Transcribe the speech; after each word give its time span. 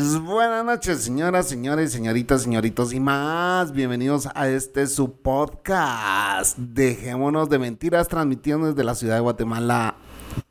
Buenas 0.00 0.64
noches, 0.64 1.02
señoras, 1.02 1.46
señores, 1.46 1.92
señoritas, 1.92 2.42
señoritos 2.42 2.94
y 2.94 3.00
más. 3.00 3.70
Bienvenidos 3.72 4.28
a 4.34 4.48
este 4.48 4.86
su 4.86 5.12
podcast. 5.12 6.56
Dejémonos 6.56 7.50
de 7.50 7.58
mentiras 7.58 8.08
transmitiendo 8.08 8.68
desde 8.68 8.82
la 8.82 8.94
ciudad 8.94 9.16
de 9.16 9.20
Guatemala 9.20 9.96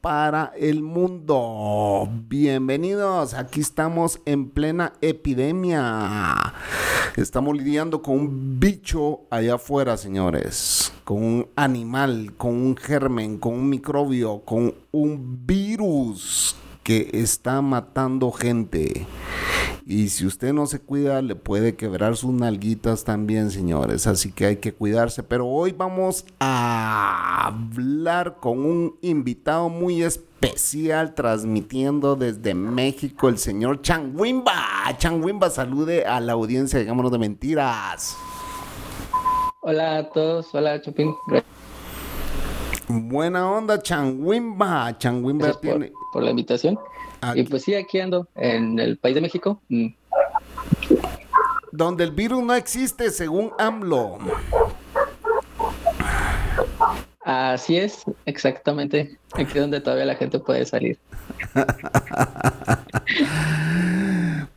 para 0.02 0.52
el 0.56 0.84
mundo. 0.84 2.08
Bienvenidos, 2.28 3.34
aquí 3.34 3.62
estamos 3.62 4.22
en 4.26 4.52
plena 4.52 4.94
epidemia. 5.02 6.36
Estamos 7.16 7.58
lidiando 7.58 8.04
con 8.04 8.20
un 8.20 8.60
bicho 8.60 9.22
allá 9.32 9.56
afuera, 9.56 9.98
señores. 9.98 10.94
Con 11.04 11.24
un 11.24 11.48
animal, 11.56 12.34
con 12.38 12.52
un 12.52 12.78
germen, 12.78 13.40
con 13.40 13.54
un 13.54 13.68
microbio, 13.68 14.44
con 14.46 14.76
un 14.92 15.48
virus 15.48 16.56
que 16.90 17.08
está 17.14 17.62
matando 17.62 18.32
gente. 18.32 19.06
Y 19.86 20.10
si 20.10 20.26
usted 20.26 20.54
no 20.54 20.66
se 20.66 20.80
cuida, 20.80 21.22
le 21.22 21.36
puede 21.36 21.76
quebrar 21.76 22.18
sus 22.18 22.32
nalguitas 22.32 23.04
también, 23.04 23.52
señores. 23.52 24.08
Así 24.08 24.32
que 24.32 24.48
hay 24.48 24.56
que 24.56 24.74
cuidarse. 24.74 25.22
Pero 25.22 25.46
hoy 25.46 25.72
vamos 25.72 26.26
a 26.40 27.46
hablar 27.46 28.38
con 28.40 28.66
un 28.66 28.98
invitado 29.04 29.70
muy 29.70 30.02
especial, 30.02 31.14
transmitiendo 31.14 32.16
desde 32.16 32.56
México, 32.56 33.30
el 33.30 33.38
señor 33.38 33.84
Changuimba. 33.84 34.56
Changuimba, 34.98 35.52
salude 35.52 36.08
a 36.08 36.20
la 36.20 36.34
audiencia, 36.34 36.80
digámonos 36.80 37.12
de 37.12 37.20
mentiras. 37.20 38.18
Hola 39.62 39.98
a 40.00 40.10
todos, 40.10 40.48
hola 40.56 40.82
Chupín. 40.82 41.14
Buena 42.90 43.52
onda, 43.52 43.80
Changuimba. 43.80 44.98
Changuimba 44.98 45.54
tiene. 45.54 45.90
por, 45.90 46.12
por 46.14 46.24
la 46.24 46.32
invitación. 46.32 46.80
Aquí. 47.22 47.42
Y 47.42 47.44
pues 47.44 47.64
sí, 47.64 47.76
aquí 47.76 48.00
ando, 48.00 48.28
en 48.36 48.80
el 48.80 48.98
país 48.98 49.14
de 49.14 49.22
México. 49.22 49.62
Mm. 49.70 49.90
Donde 51.72 52.04
el 52.04 52.12
virus 52.12 52.42
no 52.42 52.56
existe, 52.56 53.12
según 53.12 53.52
AMLO. 53.60 54.18
Así 57.20 57.78
es, 57.78 58.06
exactamente. 58.26 59.19
Aquí 59.34 59.60
donde 59.60 59.80
todavía 59.82 60.06
la 60.06 60.16
gente 60.16 60.40
puede 60.40 60.66
salir. 60.66 60.98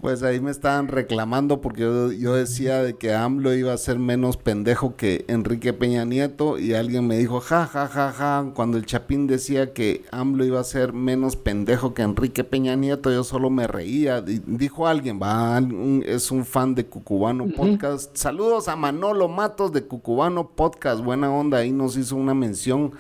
Pues 0.01 0.25
ahí 0.25 0.41
me 0.41 0.51
estaban 0.51 0.89
reclamando 0.89 1.61
porque 1.61 1.83
yo, 1.83 2.11
yo 2.11 2.35
decía 2.35 2.83
de 2.83 2.95
que 2.97 3.15
AMLO 3.15 3.55
iba 3.55 3.73
a 3.73 3.77
ser 3.77 4.01
menos 4.01 4.37
pendejo 4.37 4.97
que 4.97 5.25
Enrique 5.29 5.73
Peña 5.73 6.05
Nieto 6.05 6.59
y 6.59 6.75
alguien 6.75 7.07
me 7.07 7.17
dijo, 7.17 7.41
ja, 7.41 7.67
ja, 7.67 7.87
ja, 7.87 8.11
ja, 8.11 8.51
cuando 8.53 8.79
el 8.79 8.85
Chapín 8.87 9.29
decía 9.29 9.73
que 9.73 10.05
AMLO 10.11 10.45
iba 10.45 10.59
a 10.59 10.65
ser 10.65 10.93
menos 10.93 11.37
pendejo 11.37 11.95
que 11.95 12.03
Enrique 12.03 12.43
Peña 12.43 12.75
Nieto, 12.75 13.13
yo 13.13 13.23
solo 13.23 13.49
me 13.49 13.69
reía. 13.69 14.21
Di- 14.23 14.43
Dijo 14.45 14.89
alguien, 14.89 15.21
va, 15.23 15.63
es 16.05 16.33
un 16.33 16.45
fan 16.45 16.75
de 16.75 16.85
Cucubano 16.85 17.47
Podcast. 17.57 18.17
Saludos 18.17 18.67
a 18.67 18.75
Manolo 18.75 19.29
Matos 19.29 19.73
de 19.73 19.85
Cucubano 19.85 20.49
Podcast, 20.49 21.01
buena 21.05 21.31
onda, 21.33 21.59
ahí 21.59 21.71
nos 21.71 21.97
hizo 21.97 22.17
una 22.17 22.35
mención 22.35 22.93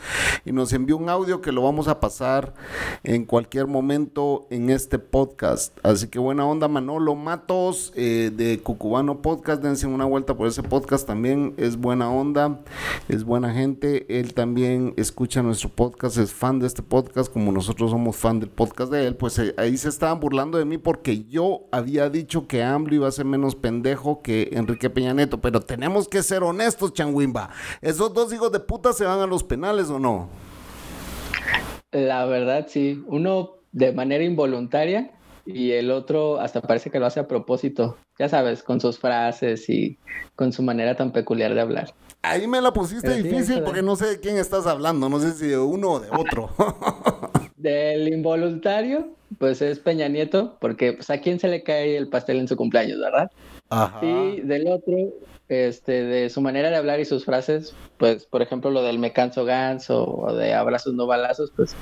y 0.44 0.52
nos 0.52 0.72
envió 0.72 0.96
un 0.96 1.08
audio 1.08 1.40
que 1.40 1.50
lo 1.50 1.61
vamos 1.62 1.88
a 1.88 2.00
pasar 2.00 2.54
en 3.04 3.24
cualquier 3.24 3.66
momento 3.66 4.46
en 4.50 4.70
este 4.70 4.98
podcast. 4.98 5.78
Así 5.82 6.08
que 6.08 6.18
buena 6.18 6.44
onda, 6.46 6.68
Manolo 6.68 7.14
Matos 7.14 7.92
eh, 7.96 8.30
de 8.34 8.60
Cucubano 8.60 9.22
Podcast. 9.22 9.62
Dense 9.62 9.86
una 9.86 10.04
vuelta 10.04 10.36
por 10.36 10.48
ese 10.48 10.62
podcast 10.62 11.06
también. 11.06 11.54
Es 11.56 11.76
buena 11.76 12.10
onda, 12.10 12.60
es 13.08 13.24
buena 13.24 13.52
gente. 13.52 14.18
Él 14.18 14.34
también 14.34 14.94
escucha 14.96 15.42
nuestro 15.42 15.68
podcast, 15.68 16.16
es 16.18 16.32
fan 16.32 16.58
de 16.58 16.66
este 16.66 16.82
podcast, 16.82 17.32
como 17.32 17.52
nosotros 17.52 17.90
somos 17.90 18.16
fan 18.16 18.40
del 18.40 18.50
podcast 18.50 18.92
de 18.92 19.06
él. 19.06 19.16
Pues 19.16 19.38
eh, 19.38 19.54
ahí 19.56 19.76
se 19.76 19.88
estaban 19.88 20.20
burlando 20.20 20.58
de 20.58 20.64
mí 20.64 20.78
porque 20.78 21.24
yo 21.24 21.62
había 21.72 22.10
dicho 22.10 22.46
que 22.46 22.62
AMLO 22.62 22.94
iba 22.94 23.08
a 23.08 23.12
ser 23.12 23.24
menos 23.24 23.54
pendejo 23.54 24.22
que 24.22 24.50
Enrique 24.52 24.90
Peña 24.90 25.14
Nieto. 25.14 25.40
Pero 25.40 25.60
tenemos 25.60 26.08
que 26.08 26.22
ser 26.22 26.42
honestos, 26.42 26.92
Changuimba. 26.92 27.50
¿Esos 27.80 28.12
dos 28.12 28.32
hijos 28.32 28.52
de 28.52 28.60
puta 28.60 28.92
se 28.92 29.04
van 29.04 29.20
a 29.20 29.26
los 29.26 29.44
penales 29.44 29.90
o 29.90 29.98
no? 29.98 30.28
La 31.90 32.24
verdad, 32.24 32.66
sí. 32.68 33.02
Uno 33.06 33.56
de 33.72 33.92
manera 33.92 34.24
involuntaria 34.24 35.12
y 35.44 35.72
el 35.72 35.90
otro 35.90 36.40
hasta 36.40 36.60
parece 36.60 36.90
que 36.90 36.98
lo 36.98 37.06
hace 37.06 37.20
a 37.20 37.28
propósito. 37.28 37.96
Ya 38.18 38.28
sabes, 38.28 38.62
con 38.62 38.80
sus 38.80 38.98
frases 38.98 39.68
y 39.68 39.98
con 40.36 40.52
su 40.52 40.62
manera 40.62 40.96
tan 40.96 41.12
peculiar 41.12 41.54
de 41.54 41.60
hablar. 41.60 41.94
Ahí 42.22 42.46
me 42.46 42.60
la 42.60 42.72
pusiste 42.72 43.08
Pero 43.08 43.22
difícil 43.22 43.62
porque 43.62 43.82
no 43.82 43.96
sé 43.96 44.06
de 44.06 44.20
quién 44.20 44.36
estás 44.36 44.66
hablando, 44.66 45.08
no 45.08 45.18
sé 45.18 45.32
si 45.32 45.48
de 45.48 45.58
uno 45.58 45.92
o 45.92 46.00
de 46.00 46.08
otro. 46.10 46.50
Del 47.56 48.08
involuntario, 48.08 49.16
pues 49.38 49.60
es 49.60 49.78
Peña 49.80 50.08
Nieto, 50.08 50.56
porque 50.60 50.92
pues 50.94 51.10
a 51.10 51.18
quién 51.18 51.40
se 51.40 51.48
le 51.48 51.62
cae 51.62 51.96
el 51.96 52.08
pastel 52.08 52.38
en 52.38 52.48
su 52.48 52.56
cumpleaños, 52.56 52.98
¿verdad? 53.00 53.30
Ajá. 53.70 54.04
Y 54.04 54.40
del 54.40 54.68
otro, 54.68 54.96
este, 55.52 56.04
de 56.04 56.30
su 56.30 56.40
manera 56.40 56.70
de 56.70 56.76
hablar 56.76 57.00
y 57.00 57.04
sus 57.04 57.24
frases, 57.24 57.74
pues, 57.98 58.24
por 58.26 58.42
ejemplo, 58.42 58.70
lo 58.70 58.82
del 58.82 58.98
me 58.98 59.12
canso 59.12 59.44
ganso 59.44 60.04
o 60.04 60.34
de 60.34 60.54
abrazos 60.54 60.94
no 60.94 61.06
balazos, 61.06 61.52
pues, 61.54 61.74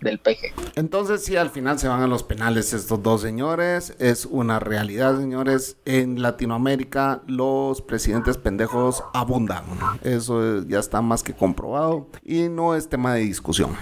del 0.00 0.18
peje. 0.18 0.52
Entonces 0.74 1.24
sí, 1.24 1.36
al 1.36 1.50
final 1.50 1.78
se 1.78 1.88
van 1.88 2.02
a 2.02 2.06
los 2.06 2.22
penales 2.22 2.72
estos 2.72 3.02
dos 3.02 3.20
señores. 3.22 3.94
Es 3.98 4.26
una 4.26 4.58
realidad, 4.60 5.18
señores. 5.18 5.76
En 5.84 6.22
Latinoamérica 6.22 7.22
los 7.26 7.82
presidentes 7.82 8.36
pendejos 8.38 9.02
abundan. 9.14 9.64
Eso 10.02 10.58
es- 10.58 10.66
ya 10.68 10.78
está 10.78 11.02
más 11.02 11.22
que 11.22 11.32
comprobado 11.34 12.06
y 12.24 12.48
no 12.48 12.74
es 12.74 12.88
tema 12.88 13.14
de 13.14 13.20
discusión. 13.20 13.74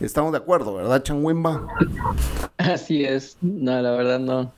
Estamos 0.00 0.32
de 0.32 0.38
acuerdo, 0.38 0.74
¿verdad, 0.74 1.02
Changuimba? 1.02 1.66
Así 2.58 3.04
es, 3.04 3.36
no, 3.40 3.80
la 3.80 3.90
verdad 3.92 4.18
no. 4.18 4.52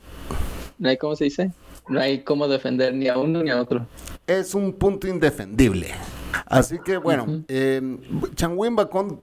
No 0.77 0.89
hay 0.89 0.97
cómo 0.97 1.15
se 1.15 1.25
dice, 1.25 1.51
no 1.89 1.99
hay 1.99 2.23
cómo 2.23 2.47
defender 2.47 2.93
ni 2.93 3.07
a 3.07 3.17
uno 3.17 3.43
ni 3.43 3.49
a 3.49 3.61
otro. 3.61 3.85
Es 4.27 4.53
un 4.55 4.73
punto 4.73 5.07
indefendible. 5.07 5.87
Así 6.45 6.77
que 6.83 6.97
bueno, 6.97 7.43
eh, 7.47 7.81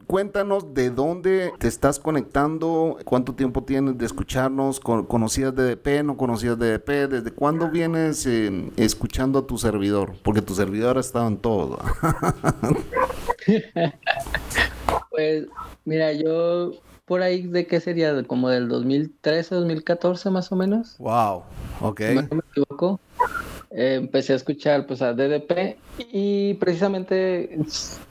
cuéntanos 0.06 0.74
de 0.74 0.90
dónde 0.90 1.52
te 1.58 1.68
estás 1.68 1.98
conectando, 1.98 2.98
cuánto 3.04 3.34
tiempo 3.34 3.62
tienes 3.62 3.96
de 3.98 4.06
escucharnos, 4.06 4.80
Con- 4.80 5.06
conocías 5.06 5.54
DDP, 5.54 6.02
no 6.04 6.16
conocías 6.16 6.58
DDP, 6.58 7.08
desde 7.08 7.30
cuándo 7.30 7.70
vienes 7.70 8.26
eh, 8.26 8.70
escuchando 8.76 9.38
a 9.40 9.46
tu 9.46 9.56
servidor, 9.58 10.14
porque 10.22 10.42
tu 10.42 10.54
servidor 10.54 10.96
ha 10.98 11.00
estado 11.00 11.28
en 11.28 11.36
todo. 11.38 11.78
Pues, 15.10 15.46
mira, 15.86 16.12
yo 16.12 16.72
por 17.06 17.22
ahí 17.22 17.46
de 17.46 17.66
qué 17.66 17.80
sería, 17.80 18.22
como 18.24 18.50
del 18.50 18.68
2013, 18.68 19.54
2014 19.54 20.30
más 20.30 20.52
o 20.52 20.56
menos. 20.56 20.96
wow, 20.98 21.44
ok. 21.80 22.00
si 22.00 22.14
no 22.14 22.22
me 22.30 22.42
equivoco, 22.50 23.00
eh, 23.70 23.94
empecé 23.94 24.32
a 24.32 24.36
escuchar 24.36 24.86
pues 24.86 25.00
a 25.02 25.14
DDP 25.14 25.76
y 26.12 26.54
precisamente 26.54 27.58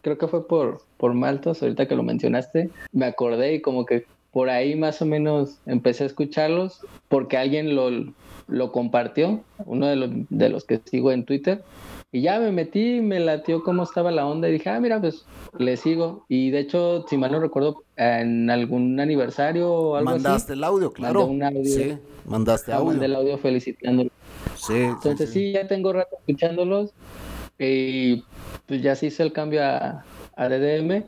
creo 0.02 0.18
que 0.18 0.28
fue 0.28 0.48
por, 0.48 0.82
por 0.98 1.14
Maltos, 1.14 1.62
ahorita 1.62 1.88
que 1.88 1.96
lo 1.96 2.04
mencionaste, 2.04 2.70
me 2.94 3.06
acordé 3.06 3.56
y 3.56 3.62
como 3.62 3.86
que 3.86 4.06
por 4.32 4.50
ahí 4.50 4.76
más 4.76 5.02
o 5.02 5.06
menos 5.06 5.60
empecé 5.66 6.04
a 6.04 6.08
escucharlos 6.08 6.80
porque 7.10 7.38
alguien 7.38 7.76
lo, 7.76 7.90
lo 8.48 8.72
compartió, 8.72 9.44
uno 9.66 9.88
de 9.88 9.96
los, 9.96 10.10
de 10.30 10.50
los 10.50 10.66
que 10.66 10.82
sigo 10.86 11.12
en 11.12 11.26
Twitter. 11.26 11.64
Y 12.16 12.22
ya 12.22 12.40
me 12.40 12.50
metí, 12.54 13.02
me 13.02 13.20
latió 13.20 13.62
cómo 13.62 13.84
estaba 13.84 14.10
la 14.10 14.26
onda 14.26 14.48
y 14.48 14.54
dije, 14.54 14.70
ah, 14.70 14.80
mira, 14.80 15.02
pues 15.02 15.26
le 15.60 15.76
sigo. 15.76 16.24
Y 16.30 16.50
de 16.50 16.60
hecho, 16.60 17.06
si 17.10 17.18
mal 17.18 17.34
no 17.34 17.42
recuerdo, 17.42 17.84
en 17.98 18.50
algún 18.50 18.98
aniversario 19.02 19.70
o 19.70 19.96
algo 19.98 20.12
Mandaste 20.12 20.54
así, 20.54 20.58
el 20.58 20.64
audio, 20.64 20.94
claro. 20.94 21.26
un 21.26 21.44
audio. 21.44 21.66
Sí, 21.66 21.98
mandaste 22.26 22.72
ah, 22.72 22.82
mandé 22.82 23.08
el 23.08 23.16
audio. 23.16 23.34
audio 23.34 23.38
felicitándolo. 23.40 24.10
Sí, 24.56 24.76
Entonces 24.76 25.30
sí, 25.30 25.52
ya 25.52 25.68
tengo 25.68 25.92
rato 25.92 26.16
escuchándolos 26.20 26.92
y 27.60 28.24
pues 28.66 28.82
ya 28.82 28.96
se 28.96 29.08
hizo 29.08 29.22
el 29.22 29.34
cambio 29.34 29.66
a, 29.66 30.06
a 30.38 30.48
DDM 30.48 31.04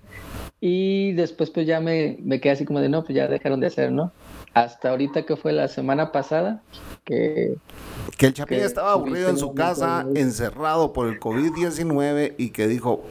y 0.60 1.14
después 1.14 1.52
pues 1.52 1.66
ya 1.66 1.80
me, 1.80 2.18
me 2.22 2.42
quedé 2.42 2.52
así 2.52 2.66
como 2.66 2.82
de 2.82 2.90
no, 2.90 3.06
pues 3.06 3.16
ya 3.16 3.30
dejaron 3.30 3.62
de 3.62 3.68
hacer, 3.68 3.94
¿no? 3.94 4.12
Hasta 4.54 4.90
ahorita 4.90 5.24
que 5.24 5.36
fue 5.36 5.54
la 5.54 5.68
semana 5.68 6.12
pasada 6.12 6.62
que 7.06 7.56
Que 8.18 8.28
el 8.28 8.34
Chapín 8.34 8.58
que 8.60 8.66
estaba 8.66 8.94
aburrido 8.94 9.30
en 9.30 9.38
su 9.38 9.50
un 9.50 9.56
casa, 9.56 10.06
encerrado 10.16 10.94
por 10.94 11.08
el 11.08 11.20
COVID-19 11.20 12.34
y 12.38 12.50
que 12.50 12.68
dijo, 12.68 13.04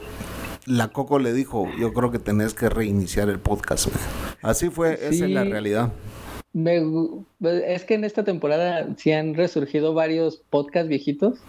la 0.65 0.89
Coco 0.89 1.19
le 1.19 1.31
dijo, 1.31 1.67
yo 1.79 1.93
creo 1.93 2.11
que 2.11 2.19
tenés 2.19 2.53
que 2.53 2.67
reiniciar 2.69 3.29
el 3.29 3.39
podcast. 3.39 3.85
güey". 3.85 3.97
Así 4.41 4.69
fue, 4.69 4.93
esa 4.95 5.25
es 5.25 5.31
la 5.31 5.43
realidad. 5.45 5.91
me 6.53 6.81
gu- 6.83 7.23
es 7.39 7.85
que 7.85 7.93
en 7.93 8.03
esta 8.03 8.23
temporada 8.23 8.87
sí 8.97 9.11
han 9.13 9.33
resurgido 9.35 9.93
varios 9.93 10.41
podcasts 10.49 10.89
viejitos 10.89 11.39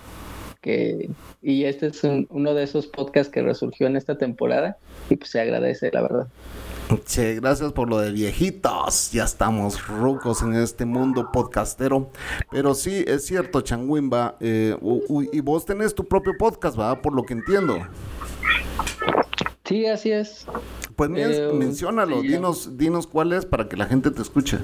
que 0.61 1.09
y 1.41 1.65
este 1.65 1.87
es 1.87 2.03
uno 2.31 2.53
de 2.55 2.65
esos 2.65 2.87
podcasts 2.89 3.33
que 3.33 3.43
resurgió 3.43 3.87
en 3.87 3.97
esta 3.97 4.19
temporada 4.19 4.77
y 5.09 5.17
pues 5.17 5.31
se 5.31 5.41
agradece, 5.41 5.91
la 5.93 6.03
verdad. 6.03 6.27
Che, 6.97 7.35
gracias 7.35 7.73
por 7.73 7.91
lo 7.91 7.99
de 7.99 8.13
viejitos. 8.13 9.13
Ya 9.13 9.25
estamos 9.25 9.87
rucos 9.87 10.43
en 10.43 10.55
este 10.55 10.87
mundo 10.87 11.31
podcastero. 11.31 12.11
Pero 12.51 12.75
sí, 12.75 13.05
es 13.07 13.27
cierto, 13.27 13.61
Changuimba. 13.61 14.37
Eh, 14.41 14.75
y 15.33 15.41
vos 15.41 15.67
tenés 15.67 15.95
tu 15.95 16.05
propio 16.05 16.33
podcast, 16.39 16.79
¿verdad? 16.79 17.03
Por 17.03 17.15
lo 17.15 17.25
que 17.25 17.35
entiendo. 17.35 17.79
Sí, 19.67 19.85
así 19.85 20.13
es. 20.13 20.47
Pues 20.97 21.11
eh, 21.15 21.51
menciónalo, 21.53 22.23
dinos, 22.23 22.79
dinos 22.79 23.07
cuál 23.07 23.35
es 23.35 23.45
para 23.45 23.69
que 23.69 23.77
la 23.77 23.85
gente 23.85 24.11
te 24.11 24.23
escuche. 24.23 24.59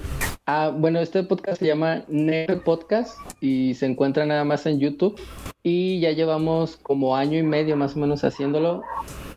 Ah, 0.47 0.73
bueno, 0.75 1.01
este 1.01 1.23
podcast 1.25 1.61
se 1.61 1.67
llama 1.67 2.05
Nepe 2.09 2.57
Podcast 2.57 3.19
y 3.41 3.75
se 3.75 3.85
encuentra 3.85 4.25
nada 4.25 4.45
más 4.45 4.65
en 4.65 4.81
YouTube. 4.81 5.21
Y 5.63 6.01
ya 6.01 6.13
llevamos 6.13 6.77
como 6.79 7.17
año 7.17 7.39
y 7.39 7.43
medio 7.43 7.77
más 7.77 7.97
o 7.97 7.99
menos 7.99 8.25
haciéndolo. 8.25 8.83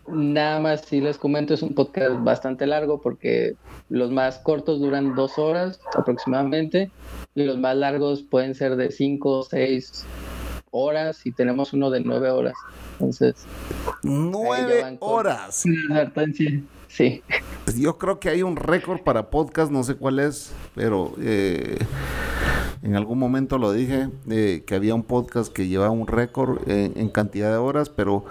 Nada 0.07 0.59
más 0.59 0.81
si 0.81 1.01
les 1.01 1.17
comento, 1.17 1.53
es 1.53 1.61
un 1.61 1.73
podcast 1.73 2.23
bastante 2.23 2.65
largo 2.65 3.01
porque 3.01 3.55
los 3.89 4.11
más 4.11 4.39
cortos 4.39 4.79
duran 4.79 5.15
dos 5.15 5.37
horas 5.37 5.79
aproximadamente 5.95 6.91
y 7.35 7.43
los 7.43 7.57
más 7.57 7.75
largos 7.75 8.23
pueden 8.23 8.55
ser 8.55 8.77
de 8.77 8.91
cinco 8.91 9.39
o 9.39 9.43
seis 9.43 10.05
horas 10.71 11.25
y 11.25 11.31
tenemos 11.31 11.73
uno 11.73 11.89
de 11.89 12.01
nueve 12.01 12.29
horas. 12.29 12.55
Entonces, 12.93 13.35
nueve 14.03 14.97
horas. 14.99 15.63
Sí. 16.87 17.21
Yo 17.75 17.97
creo 17.97 18.19
que 18.19 18.29
hay 18.29 18.43
un 18.43 18.55
récord 18.55 19.01
para 19.01 19.29
podcast, 19.29 19.71
no 19.71 19.83
sé 19.83 19.95
cuál 19.95 20.19
es, 20.19 20.53
pero 20.73 21.13
eh, 21.21 21.77
en 22.81 22.95
algún 22.95 23.19
momento 23.19 23.57
lo 23.57 23.71
dije, 23.71 24.09
eh, 24.29 24.63
que 24.65 24.75
había 24.75 24.95
un 24.95 25.03
podcast 25.03 25.51
que 25.51 25.67
llevaba 25.67 25.91
un 25.91 26.07
récord 26.07 26.59
en 26.67 27.09
cantidad 27.09 27.51
de 27.51 27.57
horas, 27.57 27.89
pero 27.89 28.25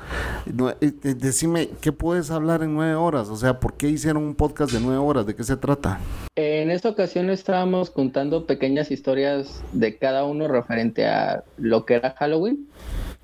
eh, 0.80 0.92
decime, 1.14 1.70
¿qué 1.80 1.92
puedes 1.92 2.30
hablar 2.30 2.62
en 2.62 2.74
nueve 2.74 2.94
horas? 2.94 3.28
O 3.28 3.36
sea, 3.36 3.60
¿por 3.60 3.74
qué 3.74 3.88
hicieron 3.88 4.22
un 4.22 4.34
podcast 4.34 4.72
de 4.72 4.80
nueve 4.80 4.98
horas? 4.98 5.26
¿De 5.26 5.34
qué 5.34 5.44
se 5.44 5.56
trata? 5.56 6.00
En 6.36 6.70
esta 6.70 6.88
ocasión 6.88 7.30
estábamos 7.30 7.90
contando 7.90 8.46
pequeñas 8.46 8.90
historias 8.90 9.62
de 9.72 9.96
cada 9.96 10.24
uno 10.24 10.48
referente 10.48 11.06
a 11.06 11.44
lo 11.56 11.84
que 11.84 11.94
era 11.94 12.12
Halloween. 12.12 12.68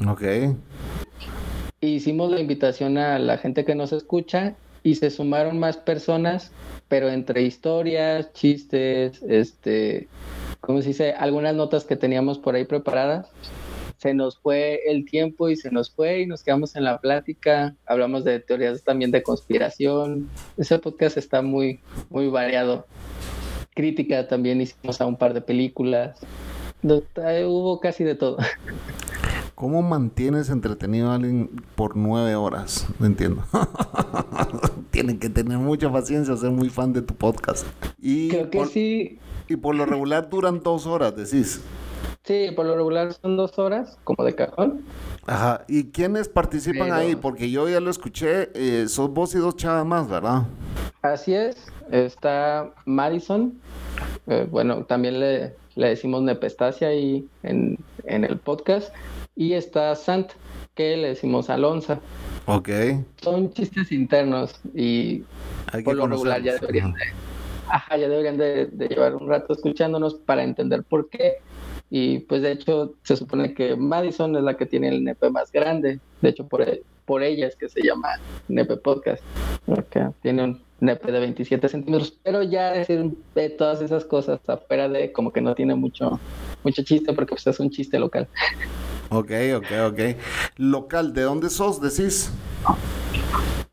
Ok. 0.07 0.23
Hicimos 1.81 2.31
la 2.31 2.41
invitación 2.41 2.99
a 2.99 3.19
la 3.19 3.39
gente 3.39 3.65
que 3.65 3.75
nos 3.75 3.93
escucha 3.93 4.55
y 4.83 4.97
se 4.97 5.11
sumaron 5.11 5.59
más 5.59 5.77
personas, 5.77 6.53
pero 6.89 7.09
entre 7.09 7.43
historias, 7.43 8.33
chistes, 8.33 9.23
este, 9.23 10.09
¿cómo 10.63 10.81
se 10.81 10.89
dice? 10.89 11.13
Algunas 11.13 11.55
notas 11.55 11.85
que 11.85 11.97
teníamos 11.97 12.39
por 12.39 12.55
ahí 12.55 12.65
preparadas. 12.65 13.29
Se 13.99 14.15
nos 14.15 14.39
fue 14.39 14.81
el 14.87 15.05
tiempo 15.05 15.49
y 15.49 15.57
se 15.57 15.71
nos 15.71 15.91
fue 15.91 16.23
y 16.23 16.27
nos 16.27 16.43
quedamos 16.43 16.75
en 16.75 16.85
la 16.85 16.99
plática. 16.99 17.77
Hablamos 17.87 18.25
de 18.25 18.41
teorías 18.41 18.83
también 18.83 19.11
de 19.11 19.23
conspiración. 19.23 20.29
Ese 20.57 20.79
podcast 20.79 21.19
está 21.19 21.43
muy, 21.43 21.81
muy 22.11 22.29
variado. 22.29 22.87
Crítica 23.75 24.27
también 24.27 24.61
hicimos 24.61 25.01
a 25.01 25.07
un 25.07 25.17
par 25.17 25.35
de 25.35 25.41
películas. 25.41 26.19
Hubo 26.83 27.81
casi 27.81 28.03
de 28.03 28.15
todo. 28.15 28.39
¿Cómo 29.55 29.83
mantienes 29.83 30.51
entretenido 30.51 31.11
a 31.11 31.15
alguien 31.15 31.51
por 31.77 31.97
nueve 31.97 32.35
horas? 32.35 32.89
No 32.99 33.07
entiendo. 33.07 33.45
Tienen 34.91 35.21
que 35.21 35.29
tener 35.29 35.59
mucha 35.59 35.93
paciencia, 35.93 36.37
ser 36.37 36.51
muy 36.51 36.69
fan 36.69 36.93
de 36.93 37.03
tu 37.03 37.15
podcast. 37.15 37.67
Y 38.01 38.31
Creo 38.31 38.51
que 38.51 38.67
sí. 38.67 39.19
Y 39.49 39.57
por 39.57 39.75
lo 39.75 39.87
regular 39.87 40.29
duran 40.29 40.61
dos 40.63 40.87
horas, 40.87 41.15
decís. 41.17 41.61
Sí, 42.25 42.51
por 42.55 42.67
lo 42.67 42.77
regular 42.77 43.13
son 43.13 43.37
dos 43.37 43.59
horas, 43.59 43.99
como 44.05 44.25
de 44.25 44.35
cajón. 44.35 44.83
Ajá. 45.27 45.65
¿Y 45.69 45.91
quiénes 45.91 46.29
participan 46.29 46.93
ahí? 46.93 47.17
Porque 47.17 47.51
yo 47.51 47.69
ya 47.69 47.81
lo 47.81 47.91
escuché, 47.91 48.51
eh, 48.55 48.87
sos 48.89 49.11
vos 49.11 49.35
y 49.35 49.39
dos 49.39 49.57
chavas 49.57 49.85
más, 49.85 50.09
¿verdad? 50.09 50.45
Así 51.03 51.35
es. 51.35 51.57
Está 51.91 52.73
Madison. 52.85 53.61
Eh, 54.29 54.47
bueno, 54.51 54.85
también 54.85 55.19
le, 55.19 55.57
le 55.75 55.89
decimos 55.89 56.23
Nepestasia 56.23 56.89
ahí 56.89 57.29
en, 57.43 57.79
en 58.05 58.25
el 58.25 58.39
podcast 58.39 58.95
y 59.35 59.55
está 59.55 59.95
Sant, 59.97 60.31
que 60.75 60.97
le 60.97 61.09
decimos 61.09 61.51
Alonso. 61.51 61.99
Ok. 62.47 62.69
Son 63.21 63.53
chistes 63.53 63.93
internos 63.93 64.61
y 64.75 65.25
por 65.85 65.95
lo 65.95 66.07
regular 66.07 66.43
ya 66.43 66.55
deberían, 66.55 66.93
de, 66.93 67.01
ajá, 67.73 67.97
ya 67.97 68.09
deberían 68.09 68.37
de, 68.37 68.69
llevar 68.89 69.17
un 69.17 69.29
rato 69.29 69.55
escuchándonos 69.55 70.15
para 70.15 70.45
entender 70.45 70.83
por 70.83 71.09
qué. 71.09 71.39
Y 71.91 72.21
pues 72.21 72.43
de 72.43 72.53
hecho 72.53 72.95
se 73.03 73.17
supone 73.17 73.55
que 73.55 73.77
Madison 73.77 74.37
es 74.37 74.43
la 74.43 74.57
que 74.57 74.67
tiene 74.67 74.89
el 74.89 75.03
nepe 75.03 75.31
más 75.31 75.51
grande. 75.51 75.99
De 76.21 76.29
hecho 76.29 76.47
por, 76.47 76.67
por 77.07 77.23
ella 77.23 77.47
es 77.47 77.57
que 77.57 77.69
se 77.69 77.83
llama 77.83 78.09
Nepe 78.49 78.77
Podcast. 78.77 79.23
Porque 79.67 80.07
tiene 80.21 80.45
un 80.45 80.63
nepe 80.81 81.11
de 81.13 81.21
27 81.21 81.69
centímetros. 81.69 82.19
Pero 82.23 82.43
ya 82.43 82.73
decir 82.73 83.11
de 83.35 83.51
todas 83.51 83.81
esas 83.81 84.05
cosas 84.05 84.41
afuera 84.49 84.89
de 84.89 85.11
como 85.13 85.33
que 85.33 85.41
no 85.41 85.55
tiene 85.55 85.75
mucho, 85.75 86.21
mucho 86.65 86.83
chiste 86.83 87.13
porque 87.15 87.35
pues 87.35 87.47
es 87.47 87.59
un 87.59 87.71
chiste 87.71 87.99
local. 87.99 88.29
Ok, 89.09 89.31
ok, 89.57 89.67
ok. 89.93 90.01
Local, 90.57 91.13
¿de 91.15 91.23
dónde 91.23 91.51
sos, 91.51 91.81
decís? 91.81 92.33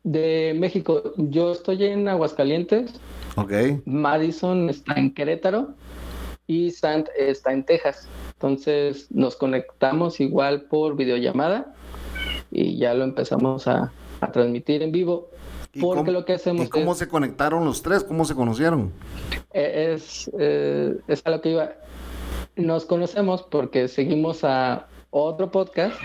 De 0.02 0.54
México. 0.58 1.12
Yo 1.16 1.52
estoy 1.52 1.84
en 1.84 2.08
Aguascalientes. 2.08 3.00
Madison 3.84 4.68
está 4.70 4.94
en 4.94 5.14
Querétaro 5.14 5.74
y 6.46 6.70
Sant 6.70 7.08
está 7.16 7.52
en 7.52 7.64
Texas. 7.64 8.08
Entonces 8.32 9.06
nos 9.10 9.36
conectamos 9.36 10.20
igual 10.20 10.62
por 10.62 10.96
videollamada 10.96 11.74
y 12.50 12.76
ya 12.78 12.94
lo 12.94 13.04
empezamos 13.04 13.68
a, 13.68 13.92
transmitir 14.32 14.82
en 14.82 14.92
vivo. 14.92 15.30
Porque 15.80 16.10
lo 16.10 16.24
que 16.24 16.34
hacemos. 16.34 16.66
¿Y 16.66 16.68
cómo 16.68 16.94
se 16.94 17.08
conectaron 17.08 17.64
los 17.64 17.82
tres? 17.82 18.02
¿Cómo 18.02 18.24
se 18.24 18.34
conocieron? 18.34 18.92
Eh, 19.52 19.92
es, 19.94 20.28
eh, 20.38 20.96
es 21.06 21.22
a 21.24 21.30
lo 21.30 21.40
que 21.40 21.50
iba. 21.50 21.72
Nos 22.56 22.84
conocemos 22.84 23.42
porque 23.44 23.86
seguimos 23.86 24.42
a 24.42 24.88
otro 25.10 25.50
podcast 25.50 25.96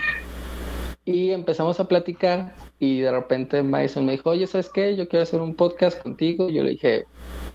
y 1.04 1.30
empezamos 1.32 1.80
a 1.80 1.88
platicar 1.88 2.54
y 2.78 3.00
de 3.00 3.10
repente 3.10 3.62
Mason 3.62 4.04
me 4.04 4.12
dijo, 4.12 4.30
oye, 4.30 4.46
¿sabes 4.46 4.68
qué? 4.68 4.96
Yo 4.96 5.08
quiero 5.08 5.22
hacer 5.22 5.40
un 5.40 5.54
podcast 5.54 6.00
contigo. 6.02 6.48
Yo 6.50 6.62
le 6.62 6.70
dije, 6.70 7.06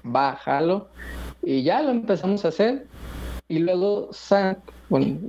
bájalo. 0.03 0.87
Y 1.43 1.63
ya 1.63 1.81
lo 1.81 1.91
empezamos 1.91 2.45
a 2.45 2.49
hacer. 2.49 2.87
Y 3.47 3.59
luego 3.59 4.09
Sam, 4.11 4.57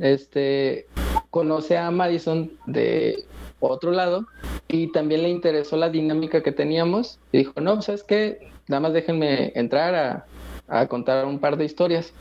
este, 0.00 0.87
conoce 1.30 1.78
a 1.78 1.90
Madison 1.90 2.52
de 2.66 3.25
otro 3.61 3.92
lado 3.92 4.26
y 4.68 4.90
también 4.92 5.23
le 5.23 5.28
interesó 5.28 5.76
la 5.76 5.88
dinámica 5.88 6.42
que 6.42 6.52
teníamos. 6.52 7.18
Y 7.32 7.38
dijo, 7.38 7.61
no, 7.61 7.80
¿sabes 7.82 8.02
qué? 8.04 8.50
Nada 8.68 8.80
más 8.80 8.92
déjenme 8.92 9.52
entrar 9.54 9.94
a, 9.94 10.26
a 10.68 10.87
contar 10.87 11.26
un 11.26 11.38
par 11.38 11.56
de 11.56 11.64
historias. 11.64 12.12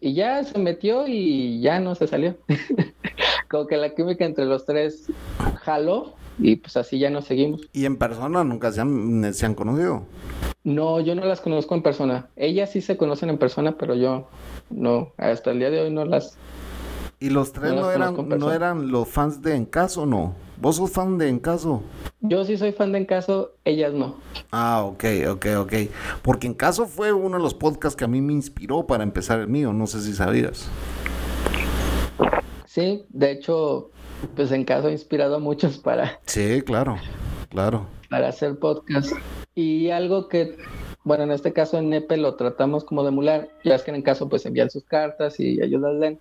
Y 0.00 0.14
ya 0.14 0.44
se 0.44 0.58
metió 0.58 1.06
y 1.06 1.60
ya 1.60 1.80
no 1.80 1.94
se 1.94 2.06
salió. 2.06 2.36
como 3.48 3.66
que 3.66 3.76
la 3.76 3.94
química 3.94 4.24
entre 4.24 4.44
los 4.44 4.66
tres 4.66 5.10
jaló 5.62 6.14
y 6.38 6.56
pues 6.56 6.76
así 6.76 6.98
ya 6.98 7.10
nos 7.10 7.24
seguimos. 7.24 7.62
¿Y 7.72 7.84
en 7.84 7.96
persona 7.96 8.44
nunca 8.44 8.72
se 8.72 8.80
han, 8.80 9.32
se 9.32 9.46
han 9.46 9.54
conocido? 9.54 10.04
No, 10.64 11.00
yo 11.00 11.14
no 11.14 11.24
las 11.24 11.40
conozco 11.40 11.74
en 11.74 11.82
persona. 11.82 12.28
Ellas 12.36 12.72
sí 12.72 12.80
se 12.80 12.96
conocen 12.96 13.30
en 13.30 13.38
persona, 13.38 13.76
pero 13.78 13.94
yo 13.94 14.28
no, 14.70 15.12
hasta 15.16 15.52
el 15.52 15.60
día 15.60 15.70
de 15.70 15.80
hoy 15.80 15.90
no 15.90 16.04
las... 16.04 16.36
¿Y 17.18 17.30
los 17.30 17.52
tres 17.52 17.72
no, 17.72 17.90
eran, 17.90 18.28
no 18.28 18.52
eran 18.52 18.90
los 18.90 19.08
fans 19.08 19.40
de 19.40 19.54
Encaso, 19.54 20.04
no? 20.04 20.34
¿Vos 20.60 20.76
sos 20.76 20.90
fan 20.90 21.18
de 21.18 21.28
Encaso? 21.28 21.82
Yo 22.20 22.44
sí 22.44 22.58
soy 22.58 22.72
fan 22.72 22.92
de 22.92 22.98
Encaso, 22.98 23.52
ellas 23.64 23.94
no. 23.94 24.16
Ah, 24.50 24.82
ok, 24.84 25.04
ok, 25.30 25.46
ok. 25.58 25.72
Porque 26.22 26.46
Encaso 26.46 26.86
fue 26.86 27.12
uno 27.12 27.36
de 27.36 27.42
los 27.42 27.54
podcasts 27.54 27.96
que 27.96 28.04
a 28.04 28.08
mí 28.08 28.20
me 28.20 28.32
inspiró 28.32 28.86
para 28.86 29.02
empezar 29.02 29.40
el 29.40 29.48
mío, 29.48 29.72
no 29.72 29.86
sé 29.86 30.00
si 30.02 30.12
sabías. 30.12 30.68
Sí, 32.64 33.06
de 33.08 33.30
hecho, 33.30 33.90
pues 34.34 34.52
en 34.52 34.64
caso 34.64 34.88
he 34.88 34.92
inspirado 34.92 35.36
a 35.36 35.38
muchos 35.38 35.78
para... 35.78 36.20
Sí, 36.26 36.62
claro, 36.62 36.96
claro. 37.48 37.86
Para 38.10 38.28
hacer 38.28 38.58
podcast. 38.58 39.12
Y 39.54 39.90
algo 39.90 40.28
que, 40.28 40.56
bueno, 41.04 41.24
en 41.24 41.32
este 41.32 41.52
caso 41.52 41.78
en 41.78 41.90
Nepe 41.90 42.16
lo 42.16 42.34
tratamos 42.34 42.84
como 42.84 43.02
de 43.02 43.08
emular, 43.08 43.48
ya 43.64 43.74
es 43.74 43.82
que 43.82 43.90
en 43.90 43.96
el 43.96 44.02
caso 44.02 44.28
pues 44.28 44.46
envían 44.46 44.70
sus 44.70 44.84
cartas 44.84 45.40
y 45.40 45.60
ellos 45.62 45.80
las 45.80 45.94
leen. 45.94 46.18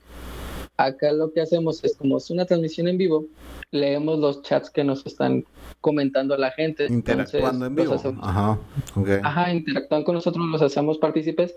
Acá 0.77 1.11
lo 1.13 1.31
que 1.31 1.41
hacemos 1.41 1.83
es 1.83 1.95
como 1.95 2.17
es 2.17 2.29
una 2.29 2.45
transmisión 2.45 2.87
en 2.89 2.97
vivo, 2.97 3.25
leemos 3.71 4.19
los 4.19 4.41
chats 4.41 4.69
que 4.69 4.83
nos 4.83 5.05
están 5.05 5.45
comentando 5.79 6.35
la 6.37 6.51
gente. 6.51 6.87
Interactuando 6.87 7.65
en 7.65 7.75
vivo. 7.75 7.95
Ajá, 8.21 8.59
okay. 8.95 9.19
Ajá, 9.23 9.53
interactúan 9.53 10.03
con 10.03 10.15
nosotros, 10.15 10.45
los 10.47 10.61
hacemos 10.61 10.97
partícipes. 10.97 11.55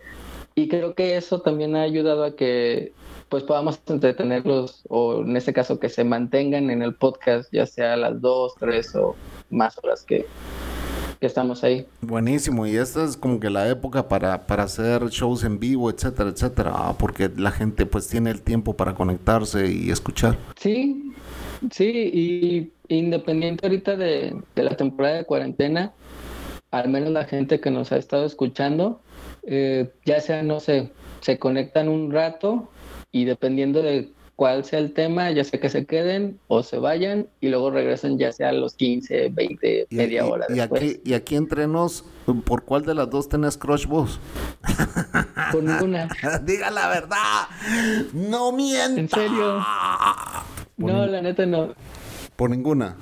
Y 0.59 0.67
creo 0.67 0.95
que 0.95 1.17
eso 1.17 1.41
también 1.41 1.77
ha 1.77 1.83
ayudado 1.83 2.25
a 2.25 2.35
que 2.35 2.93
pues 3.29 3.45
podamos 3.45 3.79
entretenerlos 3.87 4.83
o 4.89 5.21
en 5.23 5.37
este 5.37 5.53
caso 5.53 5.79
que 5.79 5.89
se 5.89 6.03
mantengan 6.03 6.69
en 6.71 6.83
el 6.83 6.97
podcast, 6.97 7.49
ya 7.53 7.65
sea 7.65 7.97
las 7.97 8.21
dos, 8.21 8.55
tres 8.59 8.93
o 8.97 9.15
más 9.51 9.79
horas 9.79 10.03
que, 10.03 10.27
estamos 11.21 11.63
ahí. 11.63 11.87
Buenísimo, 12.01 12.67
y 12.67 12.77
esta 12.77 13.05
es 13.05 13.17
como 13.17 13.39
que 13.39 13.51
la 13.51 13.69
época 13.69 14.09
para, 14.09 14.47
para 14.49 14.65
hacer 14.65 15.05
shows 15.11 15.45
en 15.45 15.61
vivo, 15.61 15.91
etcétera, 15.91 16.31
etcétera, 16.31 16.95
porque 16.99 17.31
la 17.37 17.53
gente 17.53 17.87
pues 17.87 18.09
tiene 18.09 18.31
el 18.31 18.43
tiempo 18.43 18.75
para 18.75 18.95
conectarse 18.95 19.71
y 19.71 19.91
escuchar. 19.91 20.37
Sí, 20.57 21.15
Sí, 21.73 21.85
y 21.89 22.73
independiente 22.89 23.67
ahorita 23.67 23.97
de, 23.97 24.35
de 24.55 24.63
la 24.63 24.77
temporada 24.77 25.17
de 25.17 25.25
cuarentena, 25.25 25.93
al 26.71 26.89
menos 26.89 27.11
la 27.11 27.25
gente 27.25 27.61
que 27.61 27.71
nos 27.71 27.93
ha 27.93 27.97
estado 27.97 28.25
escuchando, 28.25 29.01
eh, 29.51 29.91
ya 30.05 30.21
sea, 30.21 30.43
no 30.43 30.61
sé, 30.61 30.91
se 31.21 31.39
conectan 31.39 31.89
un 31.89 32.13
rato 32.13 32.69
y 33.11 33.25
dependiendo 33.25 33.83
de 33.83 34.13
cuál 34.37 34.65
sea 34.65 34.79
el 34.79 34.93
tema, 34.93 35.31
ya 35.31 35.43
sea 35.43 35.59
que 35.59 35.71
se 35.71 35.87
queden 35.87 36.39
o 36.49 36.63
se 36.63 36.79
vayan 36.79 37.27
y 37.41 37.49
luego 37.49 37.71
regresen 37.71 38.19
ya 38.19 38.31
sea 38.31 38.51
a 38.51 38.53
los 38.53 38.75
15, 38.75 39.31
20, 39.31 39.87
media 39.91 40.27
hora. 40.27 40.47
Y, 40.55 40.61
aquí, 40.61 41.01
y 41.03 41.15
aquí 41.15 41.35
entre 41.35 41.67
nos, 41.67 42.05
¿por 42.45 42.63
cuál 42.63 42.85
de 42.85 42.95
las 42.95 43.09
dos 43.09 43.29
tenés 43.29 43.57
crush 43.57 43.87
vos? 43.87 44.21
Por 45.51 45.65
ninguna. 45.65 46.09
Diga 46.45 46.71
la 46.71 46.89
verdad. 46.89 47.49
No 48.13 48.53
mienta. 48.53 49.01
¿En 49.01 49.09
serio? 49.09 49.65
no, 50.77 51.07
la 51.07 51.23
neta 51.23 51.47
no. 51.47 51.75
Por 52.37 52.51
ninguna. 52.51 52.97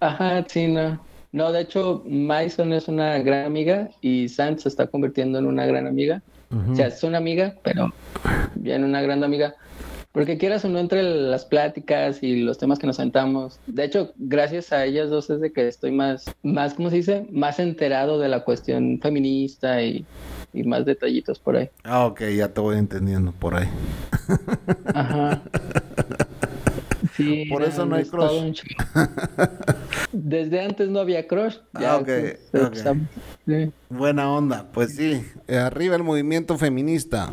Ajá, 0.00 0.44
sí, 0.48 0.68
no. 0.68 1.07
No, 1.32 1.52
de 1.52 1.60
hecho, 1.60 2.02
Mason 2.06 2.72
es 2.72 2.88
una 2.88 3.18
gran 3.18 3.44
amiga 3.44 3.90
y 4.00 4.28
Sam 4.28 4.58
se 4.58 4.68
está 4.68 4.86
convirtiendo 4.86 5.38
en 5.38 5.46
una 5.46 5.66
gran 5.66 5.86
amiga. 5.86 6.22
O 6.70 6.74
sea, 6.74 6.86
es 6.86 7.02
una 7.02 7.18
amiga, 7.18 7.54
pero 7.62 7.92
bien 8.54 8.82
una 8.82 9.02
gran 9.02 9.22
amiga. 9.22 9.54
Porque 10.12 10.38
quieras 10.38 10.64
o 10.64 10.68
no, 10.70 10.78
entre 10.78 11.02
las 11.02 11.44
pláticas 11.44 12.22
y 12.22 12.40
los 12.40 12.56
temas 12.56 12.78
que 12.78 12.86
nos 12.86 12.96
sentamos. 12.96 13.60
De 13.66 13.84
hecho, 13.84 14.14
gracias 14.16 14.72
a 14.72 14.86
ellas 14.86 15.10
dos 15.10 15.28
es 15.28 15.40
de 15.40 15.52
que 15.52 15.68
estoy 15.68 15.92
más, 15.92 16.24
más, 16.42 16.74
¿cómo 16.74 16.88
se 16.88 16.96
dice? 16.96 17.26
Más 17.30 17.58
enterado 17.58 18.18
de 18.18 18.28
la 18.28 18.42
cuestión 18.42 18.98
feminista 19.02 19.82
y, 19.82 20.06
y 20.54 20.62
más 20.64 20.86
detallitos 20.86 21.38
por 21.38 21.56
ahí. 21.56 21.68
Ah, 21.84 22.06
ok, 22.06 22.22
ya 22.34 22.48
te 22.48 22.60
voy 22.60 22.78
entendiendo 22.78 23.32
por 23.32 23.54
ahí. 23.54 23.68
Ajá. 24.94 25.42
Sí, 27.18 27.46
por 27.50 27.64
eso 27.64 27.84
no 27.84 27.96
hay 27.96 28.04
crush. 28.04 28.62
Desde 30.12 30.60
antes 30.60 30.88
no 30.88 31.00
había 31.00 31.26
crush. 31.26 31.56
Ya, 31.78 31.94
ah, 31.94 31.96
okay, 31.96 32.34
okay. 32.52 33.72
Buena 33.90 34.30
onda, 34.30 34.70
pues 34.72 34.94
sí. 34.94 35.24
Arriba 35.48 35.96
el 35.96 36.04
movimiento 36.04 36.56
feminista. 36.56 37.28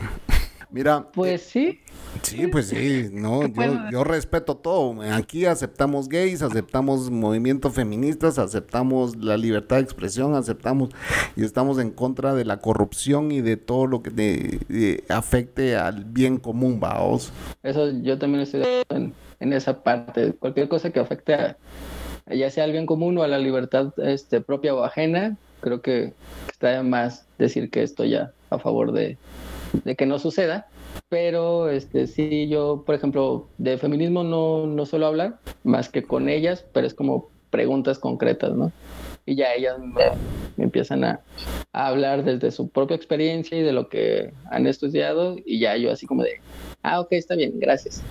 Mira. 0.72 1.08
Pues 1.14 1.44
sí. 1.44 1.82
Sí, 2.24 2.48
pues 2.48 2.70
sí, 2.70 3.10
no, 3.12 3.48
yo, 3.48 3.90
yo, 3.92 4.04
respeto 4.04 4.58
todo. 4.58 5.02
Aquí 5.14 5.46
aceptamos 5.46 6.10
gays, 6.10 6.42
aceptamos 6.42 7.12
movimientos 7.12 7.74
feministas, 7.74 8.40
aceptamos 8.40 9.16
la 9.18 9.38
libertad 9.38 9.76
de 9.76 9.84
expresión, 9.84 10.34
aceptamos 10.34 10.90
y 11.36 11.44
estamos 11.44 11.78
en 11.78 11.92
contra 11.92 12.34
de 12.34 12.46
la 12.46 12.58
corrupción 12.58 13.32
y 13.32 13.42
de 13.42 13.58
todo 13.58 13.86
lo 13.86 14.02
que 14.02 15.04
afecte 15.10 15.76
al 15.76 16.06
bien 16.06 16.38
común, 16.38 16.80
vaos. 16.80 17.32
Eso 17.62 17.92
yo 18.02 18.18
también 18.18 18.42
estoy 18.42 18.64
en, 18.90 19.14
en 19.40 19.54
esa 19.54 19.84
parte. 19.84 20.34
Cualquier 20.34 20.68
cosa 20.68 20.92
que 20.92 21.00
afecte 21.00 21.34
a, 21.34 21.58
ya 22.28 22.50
sea 22.50 22.64
al 22.64 22.72
bien 22.72 22.86
común 22.86 23.18
o 23.18 23.24
a 23.24 23.28
la 23.28 23.38
libertad 23.38 23.94
este, 23.98 24.42
propia 24.42 24.74
o 24.74 24.84
ajena, 24.84 25.38
creo 25.62 25.82
que 25.82 26.14
está 26.52 26.84
más 26.84 27.26
decir 27.38 27.70
que 27.70 27.84
estoy 27.84 28.12
ya 28.12 28.32
a 28.50 28.60
favor 28.60 28.92
de, 28.92 29.18
que 29.98 30.06
no 30.06 30.20
suceda. 30.20 30.68
Pero 31.10 31.70
este 31.70 32.08
sí, 32.08 32.48
yo, 32.48 32.84
por 32.86 32.96
ejemplo, 32.96 33.48
de 33.58 33.78
feminismo 33.78 34.24
no, 34.24 34.66
no 34.66 34.86
suelo 34.86 35.08
hablar, 35.08 35.40
más 35.64 35.90
que 35.90 36.04
con 36.04 36.30
ellas, 36.30 36.66
pero 36.74 36.88
es 36.88 36.94
como 36.94 37.30
preguntas 37.50 38.00
concretas, 38.00 38.54
¿no? 38.54 38.72
Y 39.26 39.36
ya 39.36 39.54
ellas 39.54 39.78
me, 39.80 40.64
empiezan 40.64 41.04
a, 41.04 41.22
a, 41.74 41.88
hablar 41.88 42.24
desde 42.24 42.52
su 42.52 42.70
propia 42.70 42.96
experiencia 42.96 43.58
y 43.58 43.62
de 43.62 43.72
lo 43.72 43.88
que 43.90 44.34
han 44.52 44.68
estudiado, 44.68 45.36
y 45.46 45.60
ya 45.60 45.78
yo 45.78 45.92
así 45.92 46.06
como 46.06 46.24
de, 46.24 46.40
ah, 46.84 47.00
ok, 47.00 47.12
está 47.12 47.36
bien, 47.36 47.60
gracias. 47.60 48.04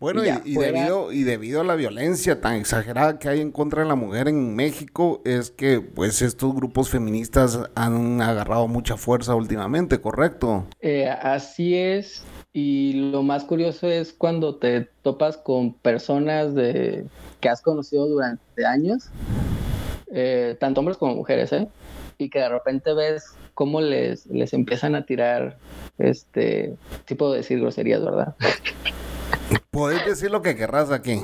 Bueno, 0.00 0.22
y, 0.24 0.54
debido, 0.54 1.12
y 1.12 1.24
debido 1.24 1.60
a 1.60 1.64
la 1.64 1.74
violencia 1.74 2.40
tan 2.40 2.54
exagerada 2.54 3.18
que 3.18 3.28
hay 3.28 3.42
en 3.42 3.52
contra 3.52 3.82
de 3.82 3.88
la 3.88 3.96
mujer 3.96 4.28
en 4.28 4.56
México, 4.56 5.20
es 5.26 5.50
que 5.50 5.82
pues 5.82 6.22
estos 6.22 6.54
grupos 6.54 6.88
feministas 6.88 7.60
han 7.74 8.22
agarrado 8.22 8.66
mucha 8.66 8.96
fuerza 8.96 9.34
últimamente, 9.34 10.00
¿correcto? 10.00 10.64
Eh, 10.80 11.06
así 11.06 11.76
es. 11.76 12.24
Y 12.54 13.10
lo 13.10 13.22
más 13.22 13.44
curioso 13.44 13.88
es 13.88 14.14
cuando 14.14 14.56
te 14.56 14.88
topas 15.02 15.36
con 15.36 15.74
personas 15.74 16.54
de 16.54 17.04
que 17.40 17.50
has 17.50 17.60
conocido 17.60 18.06
durante 18.06 18.64
años, 18.64 19.10
eh, 20.10 20.56
tanto 20.58 20.80
hombres 20.80 20.96
como 20.96 21.14
mujeres, 21.14 21.52
¿eh? 21.52 21.68
Y 22.16 22.30
que 22.30 22.38
de 22.38 22.48
repente 22.48 22.94
ves 22.94 23.34
cómo 23.52 23.82
les, 23.82 24.24
les 24.28 24.54
empiezan 24.54 24.94
a 24.94 25.04
tirar 25.04 25.58
este 25.98 26.74
tipo 27.04 27.30
de 27.30 27.38
decir 27.38 27.60
groserías, 27.60 28.02
¿verdad? 28.02 28.34
Podéis 29.70 30.04
decir 30.04 30.30
lo 30.30 30.42
que 30.42 30.56
querrás 30.56 30.90
aquí. 30.90 31.20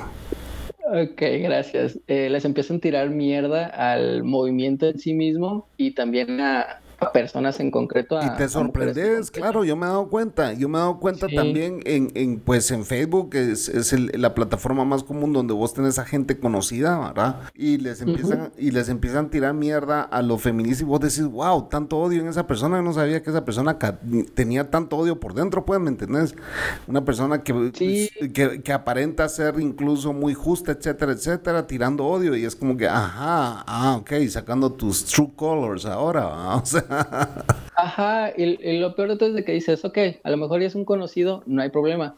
Ok, 0.89 1.21
gracias. 1.41 1.99
Eh, 2.07 2.29
les 2.29 2.45
empiezan 2.45 2.77
a 2.77 2.79
tirar 2.79 3.09
mierda 3.09 3.65
al 3.65 4.23
movimiento 4.23 4.87
en 4.87 4.99
sí 4.99 5.13
mismo 5.13 5.67
y 5.75 5.91
también 5.91 6.39
a, 6.39 6.79
a 6.99 7.11
personas 7.11 7.59
en 7.59 7.71
concreto. 7.71 8.19
y 8.21 8.37
te 8.37 8.49
sorprendes, 8.49 9.31
claro, 9.31 9.63
yo 9.63 9.75
me 9.75 9.85
he 9.85 9.89
dado 9.89 10.07
cuenta. 10.07 10.53
Yo 10.53 10.67
me 10.69 10.77
he 10.77 10.81
dado 10.81 10.99
cuenta 10.99 11.27
también 11.27 11.81
en, 11.85 12.11
en, 12.15 12.39
pues 12.39 12.71
en 12.71 12.85
Facebook, 12.85 13.35
es, 13.35 13.69
es 13.69 13.93
la 14.17 14.33
plataforma 14.33 14.85
más 14.85 15.03
común 15.03 15.33
donde 15.33 15.53
vos 15.53 15.73
tenés 15.73 15.99
a 15.99 16.05
gente 16.05 16.39
conocida, 16.39 16.97
¿verdad? 16.99 17.41
Y 17.53 17.77
les 17.77 18.01
empiezan, 18.01 18.51
y 18.57 18.71
les 18.71 18.89
empiezan 18.89 19.25
a 19.25 19.29
tirar 19.29 19.53
mierda 19.53 20.01
a 20.01 20.21
lo 20.21 20.37
feminista 20.37 20.83
y 20.83 20.87
vos 20.87 20.99
decís, 20.99 21.25
wow, 21.25 21.67
tanto 21.69 21.97
odio 21.97 22.21
en 22.21 22.27
esa 22.27 22.47
persona, 22.47 22.81
no 22.81 22.93
sabía 22.93 23.21
que 23.21 23.29
esa 23.29 23.45
persona 23.45 23.77
tenía 24.33 24.69
tanto 24.69 24.97
odio 24.97 25.19
por 25.19 25.33
dentro, 25.33 25.65
pues, 25.65 25.79
¿me 25.79 25.89
entendés? 25.89 26.35
Una 26.87 27.03
persona 27.05 27.43
que, 27.43 27.71
que, 28.33 28.61
que, 28.63 28.73
aparenta 28.73 29.27
ser 29.29 29.59
incluso 29.59 30.13
muy 30.13 30.33
justa, 30.33 30.71
etcétera, 30.71 31.13
etcétera, 31.13 31.67
tirando 31.67 32.05
odio 32.05 32.35
y 32.35 32.45
es 32.45 32.55
como 32.55 32.77
que, 32.77 32.87
ajá, 32.87 33.63
ah, 33.67 33.97
ok, 33.99 34.11
sacando 34.29 34.71
tus 34.71 35.05
true 35.05 35.31
colors 35.35 35.85
ahora, 35.85 36.55
o 36.55 36.65
sea, 36.65 36.86
Ajá, 37.75 38.33
y, 38.35 38.79
lo 38.79 38.95
peor 38.95 39.09
de 39.09 39.17
todo 39.17 39.29
es 39.29 39.35
de 39.35 39.43
que 39.43 39.51
dices, 39.51 39.83
ok, 39.85 39.97
a 40.23 40.29
lo 40.29 40.37
mejor 40.37 40.61
ya 40.61 40.67
es 40.67 40.75
un 40.75 40.85
conocido, 40.85 41.43
no 41.45 41.61
hay 41.61 41.69
problema. 41.69 42.15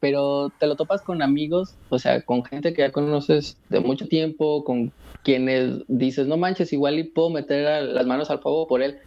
Pero 0.00 0.50
te 0.58 0.66
lo 0.66 0.76
topas 0.76 1.02
con 1.02 1.22
amigos, 1.22 1.74
o 1.88 1.98
sea, 1.98 2.20
con 2.22 2.44
gente 2.44 2.74
que 2.74 2.82
ya 2.82 2.92
conoces 2.92 3.56
de 3.70 3.80
mucho 3.80 4.06
tiempo, 4.06 4.64
con 4.64 4.92
quienes 5.22 5.82
dices, 5.88 6.26
no 6.26 6.36
manches, 6.36 6.72
igual 6.72 6.98
y 6.98 7.04
puedo 7.04 7.30
meter 7.30 7.82
las 7.82 8.06
manos 8.06 8.30
al 8.30 8.40
fuego 8.40 8.66
por 8.66 8.82
él. 8.82 8.98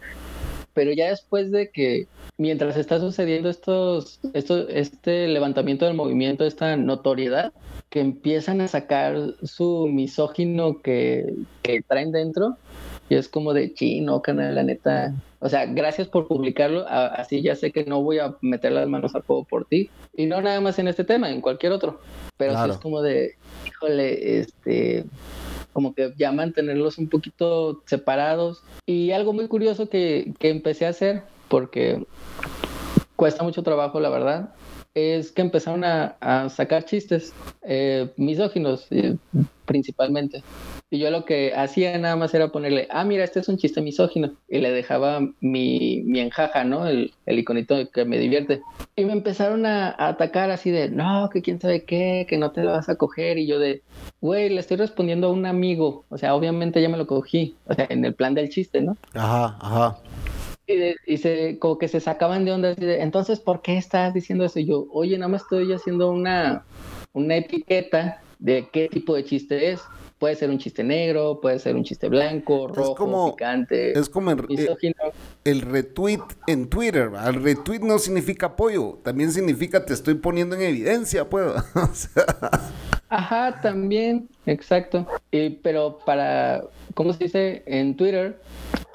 Pero 0.74 0.92
ya 0.92 1.08
después 1.08 1.50
de 1.50 1.70
que, 1.70 2.06
mientras 2.36 2.76
está 2.76 3.00
sucediendo 3.00 3.48
estos, 3.48 4.20
esto, 4.34 4.68
este 4.68 5.28
levantamiento 5.28 5.86
del 5.86 5.94
movimiento, 5.94 6.44
esta 6.44 6.76
notoriedad, 6.76 7.52
que 7.88 8.00
empiezan 8.00 8.60
a 8.60 8.68
sacar 8.68 9.34
su 9.42 9.88
misógino 9.88 10.82
que, 10.82 11.34
que 11.62 11.82
traen 11.82 12.12
dentro, 12.12 12.56
y 13.08 13.14
es 13.14 13.28
como 13.28 13.54
de 13.54 13.72
chino, 13.74 14.22
canal, 14.22 14.54
la 14.54 14.62
neta. 14.62 15.14
O 15.40 15.48
sea, 15.48 15.66
gracias 15.66 16.08
por 16.08 16.26
publicarlo. 16.26 16.86
así 16.88 17.42
ya 17.42 17.54
sé 17.54 17.70
que 17.70 17.84
no 17.84 18.02
voy 18.02 18.18
a 18.18 18.34
meter 18.40 18.72
las 18.72 18.88
manos 18.88 19.14
al 19.14 19.22
fuego 19.22 19.44
por 19.44 19.64
ti. 19.64 19.90
Y 20.14 20.26
no 20.26 20.40
nada 20.40 20.60
más 20.60 20.78
en 20.78 20.88
este 20.88 21.04
tema, 21.04 21.30
en 21.30 21.40
cualquier 21.40 21.72
otro. 21.72 22.00
Pero 22.36 22.62
sí 22.62 22.70
es 22.70 22.76
como 22.78 23.02
de, 23.02 23.36
híjole, 23.66 24.40
este, 24.40 25.04
como 25.72 25.94
que 25.94 26.12
ya 26.16 26.32
mantenerlos 26.32 26.98
un 26.98 27.08
poquito 27.08 27.82
separados. 27.86 28.62
Y 28.86 29.12
algo 29.12 29.32
muy 29.32 29.48
curioso 29.48 29.88
que, 29.88 30.34
que 30.38 30.50
empecé 30.50 30.86
a 30.86 30.90
hacer, 30.90 31.22
porque 31.48 32.04
cuesta 33.16 33.42
mucho 33.42 33.62
trabajo, 33.62 34.00
la 34.00 34.10
verdad, 34.10 34.54
es 34.94 35.32
que 35.32 35.42
empezaron 35.42 35.84
a, 35.84 36.48
sacar 36.50 36.84
chistes 36.84 37.32
eh, 37.62 38.12
misóginos, 38.16 38.86
eh, 38.90 39.16
principalmente. 39.68 40.42
Y 40.90 40.98
yo 40.98 41.10
lo 41.10 41.26
que 41.26 41.54
hacía 41.54 41.96
nada 41.98 42.16
más 42.16 42.32
era 42.32 42.48
ponerle, 42.48 42.88
ah, 42.90 43.04
mira, 43.04 43.22
este 43.22 43.40
es 43.40 43.48
un 43.48 43.58
chiste 43.58 43.82
misógino. 43.82 44.32
Y 44.48 44.58
le 44.58 44.72
dejaba 44.72 45.20
mi, 45.40 46.02
mi 46.04 46.20
enjaja, 46.20 46.64
¿no? 46.64 46.86
El, 46.86 47.12
el 47.26 47.38
iconito 47.38 47.76
que 47.90 48.06
me 48.06 48.18
divierte. 48.18 48.62
Y 48.96 49.04
me 49.04 49.12
empezaron 49.12 49.66
a, 49.66 49.94
atacar 49.98 50.50
así 50.50 50.70
de, 50.70 50.88
no, 50.88 51.28
que 51.30 51.42
quién 51.42 51.60
sabe 51.60 51.84
qué, 51.84 52.26
que 52.28 52.38
no 52.38 52.50
te 52.52 52.62
lo 52.62 52.72
vas 52.72 52.88
a 52.88 52.96
coger. 52.96 53.36
Y 53.36 53.46
yo 53.46 53.58
de, 53.58 53.82
güey, 54.22 54.48
le 54.48 54.60
estoy 54.60 54.78
respondiendo 54.78 55.28
a 55.28 55.32
un 55.32 55.44
amigo. 55.44 56.06
O 56.08 56.16
sea, 56.16 56.34
obviamente 56.34 56.80
ya 56.80 56.88
me 56.88 56.96
lo 56.96 57.06
cogí. 57.06 57.54
O 57.66 57.74
sea, 57.74 57.86
en 57.90 58.04
el 58.06 58.14
plan 58.14 58.34
del 58.34 58.48
chiste, 58.48 58.80
¿no? 58.80 58.96
Ajá, 59.12 59.58
ajá. 59.60 59.98
Y, 61.06 61.16
se, 61.18 61.58
como 61.58 61.78
que 61.78 61.88
se 61.88 62.00
sacaban 62.00 62.44
de 62.44 62.52
onda, 62.52 62.70
así 62.70 62.84
de, 62.84 63.00
entonces, 63.02 63.40
¿por 63.40 63.62
qué 63.62 63.78
estás 63.78 64.12
diciendo 64.12 64.44
eso? 64.44 64.58
Y 64.58 64.66
yo, 64.66 64.86
oye, 64.90 65.16
nada 65.16 65.28
más 65.28 65.42
estoy 65.42 65.72
haciendo 65.72 66.10
una, 66.10 66.64
una 67.14 67.36
etiqueta 67.36 68.20
de 68.38 68.68
qué 68.72 68.88
tipo 68.88 69.14
de 69.14 69.24
chiste 69.24 69.72
es. 69.72 69.80
Puede 70.18 70.34
ser 70.34 70.50
un 70.50 70.58
chiste 70.58 70.82
negro, 70.82 71.40
puede 71.40 71.60
ser 71.60 71.76
un 71.76 71.84
chiste 71.84 72.08
blanco, 72.08 72.66
rojo, 72.66 72.96
como, 72.96 73.36
picante. 73.36 73.96
Es 73.96 74.08
como 74.08 74.32
el, 74.32 74.44
el, 75.44 75.60
retweet 75.60 76.22
en 76.48 76.68
Twitter. 76.68 77.12
El 77.24 77.42
retweet 77.42 77.80
no 77.80 77.98
significa 77.98 78.46
apoyo, 78.46 78.98
también 79.04 79.30
significa 79.30 79.84
te 79.84 79.94
estoy 79.94 80.14
poniendo 80.14 80.56
en 80.56 80.62
evidencia, 80.62 81.24
puedo. 81.30 81.54
Ajá, 83.08 83.60
también, 83.62 84.28
exacto. 84.44 85.06
pero 85.62 85.98
para, 86.04 86.64
¿cómo 86.94 87.12
se 87.12 87.24
dice? 87.24 87.62
En 87.66 87.96
Twitter 87.96 88.40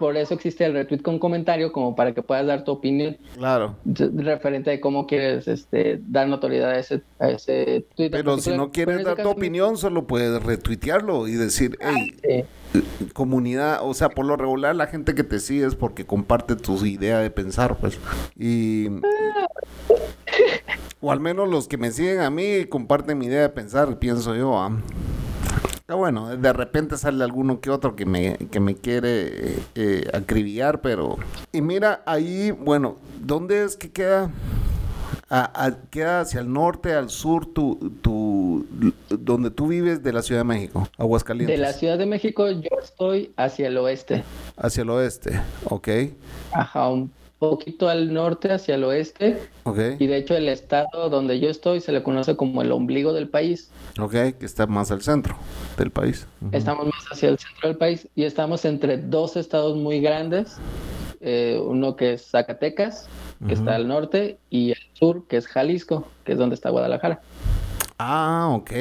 por 0.04 0.18
eso 0.18 0.34
existe 0.34 0.66
el 0.66 0.74
retweet 0.74 1.00
con 1.00 1.18
comentario, 1.18 1.72
como 1.72 1.96
para 1.96 2.14
que 2.14 2.22
puedas 2.22 2.46
dar 2.46 2.66
tu 2.66 2.74
opinión. 2.74 3.16
Claro. 3.38 3.78
Referente 3.86 4.70
de 4.70 4.82
cómo 4.82 5.08
quieres 5.08 5.48
este, 5.48 6.02
dar 6.06 6.28
notoriedad 6.28 6.72
a 6.72 6.80
ese, 6.80 7.04
a 7.20 7.30
ese 7.30 7.86
tweet. 7.96 8.10
Pero 8.10 8.38
si 8.38 8.52
no 8.52 8.70
quieres 8.70 9.06
dar 9.06 9.16
tu 9.16 9.30
opinión, 9.30 9.78
solo 9.78 10.06
puedes 10.06 10.44
retuitearlo 10.44 11.30
y 11.30 11.36
decir, 11.36 11.78
hey, 11.80 12.44
ah, 12.44 12.82
comunidad, 13.14 13.80
o 13.82 13.94
sea, 13.94 14.10
por 14.10 14.26
lo 14.26 14.36
regular 14.36 14.76
la 14.76 14.88
gente 14.88 15.16
que 15.16 15.24
te 15.24 15.40
sigue 15.40 15.66
es 15.66 15.76
porque 15.76 16.06
comparte 16.06 16.58
tu 16.58 16.86
idea 16.86 17.20
de 17.20 17.30
pensar, 17.30 17.78
pues. 17.78 17.98
Y. 18.38 18.88
o 21.00 21.14
al 21.14 21.22
menos 21.22 21.48
los 21.48 21.70
que 21.70 21.78
me 21.78 21.92
siguen 21.92 22.20
a 22.20 22.30
mí 22.30 22.66
comparten 22.66 23.18
mi 23.18 23.28
idea 23.28 23.44
de 23.44 23.50
pensar, 23.50 24.00
pienso 24.00 24.36
yo. 24.36 24.70
¿Ah? 25.88 25.96
bueno, 25.96 26.36
de 26.36 26.54
repente 26.54 26.98
sale 26.98 27.24
alguno 27.24 27.60
que 27.62 27.70
otro 27.70 27.96
que 27.96 28.06
me, 28.06 28.38
que 28.52 28.60
me 28.60 28.76
quiere 28.76 29.28
eh, 29.28 29.60
eh, 29.76 30.10
acribillar, 30.14 30.82
pero... 30.82 31.18
Y 31.52 31.62
mira, 31.62 32.04
ahí, 32.06 32.52
bueno, 32.52 32.98
¿dónde 33.20 33.64
es 33.64 33.76
que 33.76 33.92
queda? 33.92 34.32
queda 35.90 36.22
hacia 36.22 36.42
el 36.42 36.54
norte, 36.54 36.94
al 36.94 37.10
sur, 37.10 37.48
tu, 37.54 37.92
tu, 38.02 38.68
donde 39.10 39.50
tú 39.50 39.68
vives 39.68 40.04
de 40.04 40.14
la 40.14 40.22
Ciudad 40.22 40.42
de 40.42 40.46
México, 40.46 40.88
Aguascalientes. 40.98 41.58
De 41.58 41.66
la 41.66 41.74
Ciudad 41.74 41.98
de 41.98 42.06
México 42.06 42.50
yo 42.52 42.70
estoy 42.82 43.34
hacia 43.36 43.68
el 43.68 43.78
oeste. 43.78 44.24
Hacia 44.58 44.84
el 44.84 44.92
oeste, 44.92 45.42
ok. 45.66 45.90
Ajá, 46.52 46.90
un 46.90 47.12
poquito 47.50 47.90
al 47.90 48.14
norte, 48.14 48.52
hacia 48.52 48.76
el 48.76 48.84
oeste. 48.84 49.38
Ok. 49.64 49.80
Y 50.00 50.08
de 50.08 50.18
hecho 50.18 50.36
el 50.36 50.50
estado 50.50 51.10
donde 51.10 51.40
yo 51.40 51.50
estoy 51.50 51.82
se 51.82 51.92
le 51.92 52.04
conoce 52.04 52.36
como 52.36 52.62
el 52.62 52.72
ombligo 52.72 53.14
del 53.14 53.30
país. 53.30 53.70
Ok, 54.00 54.12
que 54.12 54.46
está 54.46 54.68
más 54.68 54.92
al 54.92 55.02
centro 55.02 55.36
del 55.78 55.92
país. 55.92 56.28
Estamos 56.52 56.86
más 56.86 57.06
hacia 57.12 57.30
el 57.30 57.38
centro 57.38 57.70
del 57.70 57.78
país 57.78 58.08
y 58.16 58.24
estamos 58.24 58.66
entre 58.66 58.98
dos 58.98 59.36
estados 59.36 59.78
muy 59.78 60.00
grandes. 60.00 60.58
Eh, 61.26 61.58
uno 61.64 61.96
que 61.96 62.14
es 62.14 62.28
Zacatecas, 62.28 63.08
que 63.48 63.54
está 63.54 63.76
al 63.76 63.88
norte, 63.88 64.40
y 64.50 64.72
el 64.72 64.78
sur, 64.92 65.26
que 65.28 65.38
es 65.38 65.48
Jalisco, 65.48 66.06
que 66.26 66.34
es 66.34 66.38
donde 66.38 66.56
está 66.56 66.70
Guadalajara. 66.70 67.22
Ah, 68.06 68.50
ok. 68.50 68.72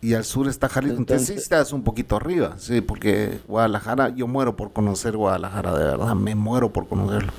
y 0.00 0.14
al 0.14 0.24
sur 0.24 0.48
está 0.48 0.68
Jalisco. 0.68 0.98
Entonces, 0.98 1.28
sí 1.28 1.34
estás 1.34 1.72
un 1.72 1.82
poquito 1.82 2.16
arriba, 2.16 2.54
sí, 2.56 2.80
porque 2.80 3.40
Guadalajara, 3.46 4.08
yo 4.14 4.26
muero 4.26 4.56
por 4.56 4.72
conocer 4.72 5.16
Guadalajara, 5.16 5.76
de 5.76 5.84
verdad, 5.84 6.14
me 6.14 6.34
muero 6.34 6.72
por 6.72 6.88
conocerlo. 6.88 7.32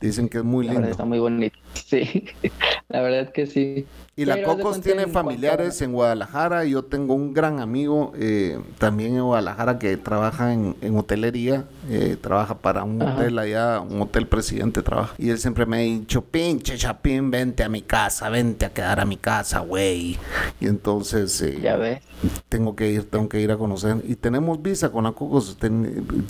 Dicen 0.00 0.28
que 0.28 0.38
es 0.38 0.44
muy 0.44 0.66
lindo. 0.68 0.88
está 0.88 1.04
muy 1.04 1.18
bonito, 1.18 1.56
sí. 1.74 2.26
La 2.88 3.00
verdad 3.00 3.32
que 3.32 3.46
sí. 3.46 3.86
Y 4.16 4.26
la 4.26 4.42
Cocos 4.44 4.80
tiene 4.80 5.08
familiares 5.08 5.82
en 5.82 5.92
Guadalajara. 5.92 6.64
Yo 6.64 6.84
tengo 6.84 7.14
un 7.14 7.34
gran 7.34 7.58
amigo 7.58 8.12
eh, 8.16 8.60
también 8.78 9.16
en 9.16 9.24
Guadalajara 9.24 9.80
que 9.80 9.96
trabaja 9.96 10.52
en, 10.52 10.76
hotelería. 10.96 11.64
Eh, 11.90 12.16
trabaja 12.20 12.58
para 12.58 12.84
un 12.84 13.02
hotel 13.02 13.36
allá, 13.40 13.80
un 13.80 14.00
hotel 14.00 14.28
presidente 14.28 14.82
trabaja. 14.82 15.14
Y 15.18 15.30
él 15.30 15.38
siempre 15.38 15.66
me 15.66 15.78
ha 15.78 15.80
dicho, 15.80 16.22
pinche 16.22 16.76
Chapín, 16.76 17.32
vente 17.32 17.64
a 17.64 17.68
mi 17.68 17.82
casa, 17.82 18.28
vente 18.28 18.66
a 18.66 18.70
quedar 18.70 19.00
a 19.00 19.04
mi 19.04 19.16
casa, 19.16 19.60
güey. 19.60 20.16
Y 20.60 20.66
entonces... 20.66 21.40
Eh, 21.42 21.58
ya 21.60 21.76
ves. 21.76 22.00
Tengo 22.48 22.76
que 22.76 22.92
ir, 22.92 23.10
tengo 23.10 23.28
que 23.28 23.40
ir 23.40 23.50
a 23.50 23.56
conocer. 23.56 23.96
Y 24.04 24.14
tenemos 24.14 24.62
visa 24.62 24.92
con 24.92 25.04
la 25.04 25.12
Cocos. 25.12 25.58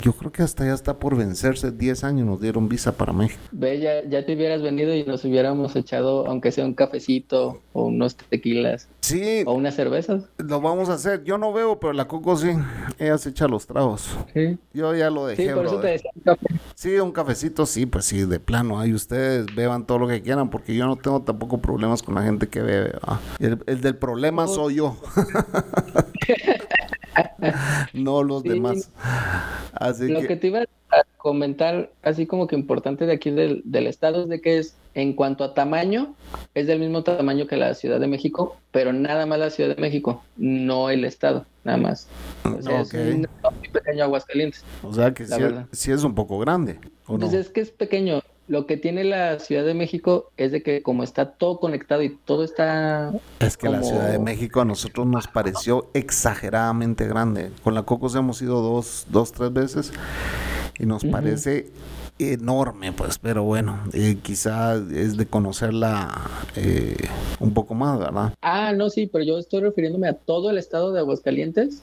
yo 0.01 0.13
creo 0.13 0.31
que 0.31 0.41
hasta 0.41 0.65
ya 0.65 0.73
está 0.73 0.97
por 0.97 1.15
vencerse. 1.15 1.71
10 1.71 2.03
años 2.03 2.25
nos 2.25 2.41
dieron 2.41 2.67
visa 2.67 2.93
para 2.93 3.13
México. 3.13 3.39
Ve, 3.51 3.79
ya, 3.79 4.03
ya 4.09 4.25
te 4.25 4.35
hubieras 4.35 4.63
venido 4.63 4.95
y 4.95 5.03
nos 5.03 5.23
hubiéramos 5.35 5.75
echado, 5.75 6.25
aunque 6.27 6.51
sea 6.51 6.65
un 6.65 6.73
cafecito 6.73 7.61
o 7.73 7.85
unos 7.87 8.15
tequilas. 8.15 8.87
Sí. 9.01 9.43
O 9.45 9.53
unas 9.53 9.75
cervezas. 9.75 10.23
Lo 10.37 10.61
vamos 10.61 10.89
a 10.89 10.93
hacer. 10.93 11.23
Yo 11.23 11.37
no 11.37 11.53
veo, 11.53 11.79
pero 11.79 11.93
la 11.93 12.07
Coco 12.07 12.37
sí. 12.37 12.51
Ella 12.97 13.17
se 13.17 13.29
echa 13.29 13.47
los 13.47 13.67
tragos. 13.67 14.17
Sí. 14.33 14.57
Yo 14.73 14.95
ya 14.95 15.09
lo 15.09 15.27
dejé. 15.27 15.47
Sí, 15.49 15.53
por 15.53 15.65
eso 15.65 15.79
te 15.79 15.87
decía 15.87 16.09
un 16.15 16.21
café. 16.23 16.45
Sí, 16.73 16.99
un 16.99 17.11
cafecito, 17.11 17.65
sí, 17.65 17.85
pues 17.85 18.05
sí, 18.05 18.25
de 18.25 18.39
plano. 18.39 18.79
Ahí 18.79 18.93
ustedes 18.93 19.45
beban 19.53 19.85
todo 19.85 19.99
lo 19.99 20.07
que 20.07 20.21
quieran, 20.21 20.49
porque 20.49 20.73
yo 20.73 20.87
no 20.87 20.95
tengo 20.95 21.21
tampoco 21.21 21.59
problemas 21.59 22.01
con 22.01 22.15
la 22.15 22.23
gente 22.23 22.47
que 22.47 22.61
bebe. 22.61 22.93
El, 23.39 23.81
del 23.81 23.95
problema 23.97 24.47
soy 24.47 24.75
yo. 24.75 24.97
no 27.93 28.23
los 28.23 28.43
demás. 28.43 28.91
Así 29.73 30.07
lo 30.07 30.21
que... 30.21 30.35
te 30.35 30.47
iba 30.47 30.61
a 30.61 31.03
comentar, 31.17 31.91
así 32.03 32.25
como 32.25 32.47
que 32.47 32.55
importante 32.55 33.05
de 33.05 33.13
aquí 33.13 33.31
del, 33.31 33.61
del 33.65 33.87
estado, 33.87 34.23
es 34.23 34.29
de 34.29 34.41
que 34.41 34.57
es 34.57 34.75
en 34.95 35.13
cuanto 35.13 35.43
a 35.43 35.53
tamaño, 35.53 36.15
es 36.53 36.67
del 36.67 36.79
mismo 36.79 37.03
tamaño 37.03 37.47
que 37.47 37.57
la 37.57 37.73
Ciudad 37.73 37.99
de 37.99 38.07
México, 38.07 38.57
pero 38.71 38.93
nada 38.93 39.25
más 39.25 39.39
la 39.39 39.49
Ciudad 39.49 39.75
de 39.75 39.81
México, 39.81 40.23
no 40.37 40.89
el 40.89 41.03
estado, 41.03 41.45
nada 41.65 41.77
más. 41.77 42.07
O 42.43 42.61
sea, 42.61 42.81
es 42.81 42.93
un 42.93 43.27
pequeño 43.73 44.05
Aguascalientes. 44.05 44.63
O 44.83 44.93
sea 44.93 45.13
que 45.13 45.25
sí, 45.73 45.91
es 45.91 46.03
un 46.03 46.15
poco 46.15 46.39
grande. 46.39 46.79
Entonces 47.09 47.47
es 47.47 47.49
que 47.49 47.61
es 47.61 47.71
pequeño. 47.71 48.21
Lo 48.47 48.67
que 48.67 48.77
tiene 48.77 49.03
la 49.03 49.39
Ciudad 49.39 49.65
de 49.65 49.73
México 49.73 50.31
es 50.37 50.51
de 50.51 50.61
que 50.61 50.83
como 50.83 51.03
está 51.03 51.31
todo 51.31 51.59
conectado 51.59 52.03
y 52.03 52.09
todo 52.09 52.43
está... 52.43 53.11
Es 53.39 53.57
que 53.57 53.69
la 53.69 53.81
Ciudad 53.81 54.11
de 54.11 54.19
México 54.19 54.61
a 54.61 54.65
nosotros 54.65 55.07
nos 55.07 55.27
pareció 55.27 55.89
exageradamente 55.93 57.07
grande. 57.07 57.51
Con 57.63 57.73
la 57.73 57.83
Cocos 57.83 58.13
hemos 58.15 58.41
ido 58.43 58.61
dos, 58.61 59.07
dos 59.09 59.31
tres 59.31 59.51
veces 59.51 59.91
y 60.77 60.85
nos 60.85 61.03
parece 61.05 61.71
enorme, 62.17 62.93
pues, 62.93 63.17
pero 63.17 63.43
bueno, 63.43 63.79
eh, 63.93 64.17
quizá 64.21 64.75
es 64.75 65.17
de 65.17 65.25
conocerla 65.25 66.29
eh, 66.55 66.95
un 67.39 67.53
poco 67.53 67.73
más, 67.73 67.99
¿verdad? 67.99 68.33
Ah, 68.41 68.73
no, 68.73 68.89
sí, 68.89 69.07
pero 69.07 69.23
yo 69.23 69.37
estoy 69.37 69.61
refiriéndome 69.61 70.07
a 70.07 70.13
todo 70.13 70.49
el 70.49 70.57
estado 70.57 70.93
de 70.93 70.99
Aguascalientes. 70.99 71.81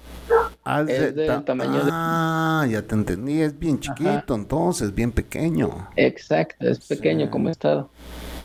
Ah, 0.64 0.84
es 0.86 1.14
del 1.14 1.44
tamaño 1.44 1.82
ah, 1.90 2.66
ya 2.70 2.82
te 2.82 2.94
entendí, 2.94 3.40
es 3.40 3.58
bien 3.58 3.80
chiquito, 3.80 4.34
entonces, 4.34 4.94
bien 4.94 5.12
pequeño. 5.12 5.88
Exacto, 5.96 6.68
es 6.68 6.86
pequeño 6.86 7.30
como 7.30 7.48
estado. 7.50 7.90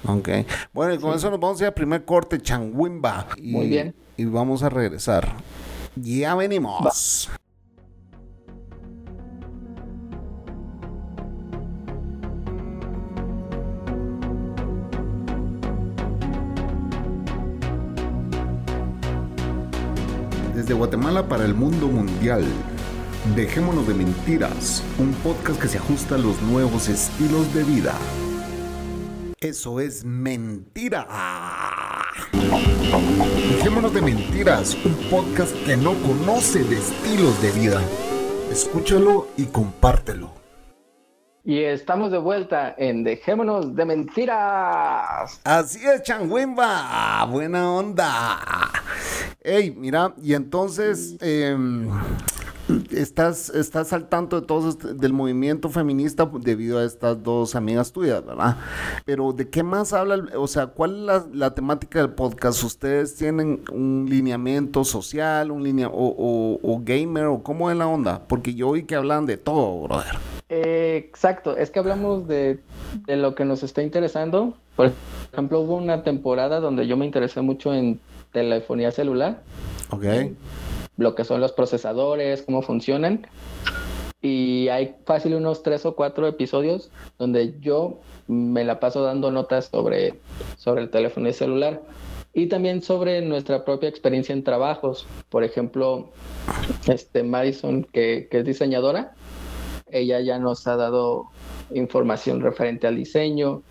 Ok, 0.06 0.30
bueno, 0.74 0.94
y 0.94 0.98
con 1.00 1.16
eso 1.16 1.30
nos 1.30 1.40
vamos 1.40 1.60
a 1.60 1.64
ir 1.64 1.68
al 1.68 1.74
primer 1.74 2.06
corte, 2.06 2.40
Changuimba. 2.40 3.28
Muy 3.42 3.68
bien. 3.68 3.96
Y 4.16 4.26
vamos 4.26 4.64
a 4.64 4.70
regresar. 4.70 5.34
Ya 5.96 6.36
venimos. 6.36 7.30
De 20.68 20.74
Guatemala 20.74 21.28
para 21.28 21.46
el 21.46 21.54
mundo 21.54 21.88
mundial. 21.88 22.44
Dejémonos 23.36 23.88
de 23.88 23.94
mentiras, 23.94 24.84
un 25.00 25.14
podcast 25.14 25.62
que 25.62 25.68
se 25.68 25.78
ajusta 25.78 26.16
a 26.16 26.18
los 26.18 26.42
nuevos 26.42 26.90
estilos 26.90 27.54
de 27.54 27.64
vida. 27.64 27.94
Eso 29.40 29.80
es 29.80 30.04
mentira. 30.04 31.08
Dejémonos 33.52 33.94
de 33.94 34.02
mentiras, 34.02 34.78
un 34.84 34.96
podcast 35.10 35.56
que 35.66 35.78
no 35.78 35.94
conoce 36.02 36.64
de 36.64 36.78
estilos 36.78 37.42
de 37.42 37.52
vida. 37.52 37.82
Escúchalo 38.52 39.28
y 39.38 39.46
compártelo. 39.46 40.32
Y 41.46 41.64
estamos 41.64 42.12
de 42.12 42.18
vuelta 42.18 42.76
en 42.78 43.06
Dejémonos 43.06 43.74
de 43.74 43.86
Mentiras. 43.86 45.40
Así 45.46 45.80
es, 45.86 46.04
Changuimba. 46.04 47.26
Buena 47.30 47.72
onda. 47.72 48.40
Ey, 49.48 49.72
mira, 49.72 50.14
y 50.22 50.34
entonces 50.34 51.16
em, 51.22 51.88
estás, 52.92 53.50
estás 53.50 53.94
al 53.94 54.10
tanto 54.10 54.42
de 54.42 54.46
todo 54.46 54.68
este, 54.68 54.94
del 54.94 55.14
movimiento 55.14 55.70
feminista 55.70 56.30
debido 56.42 56.80
a 56.80 56.84
estas 56.84 57.24
dos 57.24 57.56
amigas 57.56 57.94
tuyas, 57.94 58.26
¿verdad? 58.26 58.58
Pero 59.06 59.32
¿de 59.32 59.48
qué 59.48 59.64
más 59.64 59.94
habla? 59.94 60.22
O 60.36 60.48
sea, 60.48 60.68
¿cuál 60.68 61.10
es 61.10 61.34
la, 61.34 61.56
temática 61.56 62.00
del 62.00 62.10
podcast? 62.10 62.62
¿Ustedes 62.62 63.16
tienen 63.16 63.64
un 63.72 64.08
lineamiento 64.10 64.84
social, 64.84 65.50
un 65.50 65.64
línea 65.64 65.88
o, 65.88 66.60
o, 66.62 66.82
gamer 66.84 67.28
o 67.28 67.42
cómo 67.42 67.72
es 67.72 67.78
la 67.78 67.88
onda? 67.88 68.28
Porque 68.28 68.54
yo 68.54 68.68
oí 68.68 68.84
que 68.84 68.96
hablan 68.96 69.26
de 69.26 69.38
todo, 69.38 69.84
brother. 69.84 70.18
Exacto, 70.50 71.56
es 71.56 71.72
que 71.72 71.80
hablamos 71.80 72.28
de, 72.28 72.60
de 73.06 73.16
lo 73.16 73.34
que 73.34 73.46
nos 73.46 73.64
está 73.64 73.82
interesando. 73.82 74.58
Por 74.76 74.92
ejemplo, 75.32 75.62
hubo 75.62 75.78
una 75.78 76.04
temporada 76.04 76.60
donde 76.60 76.86
yo 76.86 76.98
me 76.98 77.06
interesé 77.06 77.40
mucho 77.40 77.74
en 77.74 78.02
telefonía 78.32 78.92
celular. 78.92 79.42
Ok. 79.92 80.06
Lo 80.98 81.16
que 81.16 81.24
son 81.24 81.42
los 81.42 81.52
procesadores, 81.52 82.44
cómo 82.44 82.62
funcionan. 82.62 83.28
Y 84.22 84.68
hay 84.70 84.96
fácil 85.06 85.36
unos 85.36 85.64
tres 85.64 85.86
o 85.86 85.96
cuatro 85.96 86.28
episodios 86.28 86.90
donde 87.20 87.56
yo 87.60 88.00
me 88.28 88.64
la 88.64 88.80
paso 88.80 89.04
dando 89.04 89.32
notas 89.32 89.66
sobre, 89.72 90.16
sobre 90.58 90.82
el 90.82 90.90
teléfono 90.90 91.32
celular 91.32 91.82
y 92.34 92.48
también 92.48 92.82
sobre 92.82 93.22
nuestra 93.22 93.64
propia 93.64 93.90
experiencia 93.90 94.34
en 94.34 94.44
trabajos. 94.44 95.08
Por 95.30 95.44
ejemplo, 95.44 96.10
este 96.88 97.24
Madison, 97.24 97.84
que, 97.84 98.28
que 98.30 98.40
es 98.40 98.46
diseñadora, 98.46 99.14
ella 99.90 100.20
ya 100.20 100.38
nos 100.40 100.68
ha 100.68 100.76
dado 100.76 101.28
información 101.74 102.42
referente 102.42 102.88
al 102.88 102.96
diseño. 102.96 103.62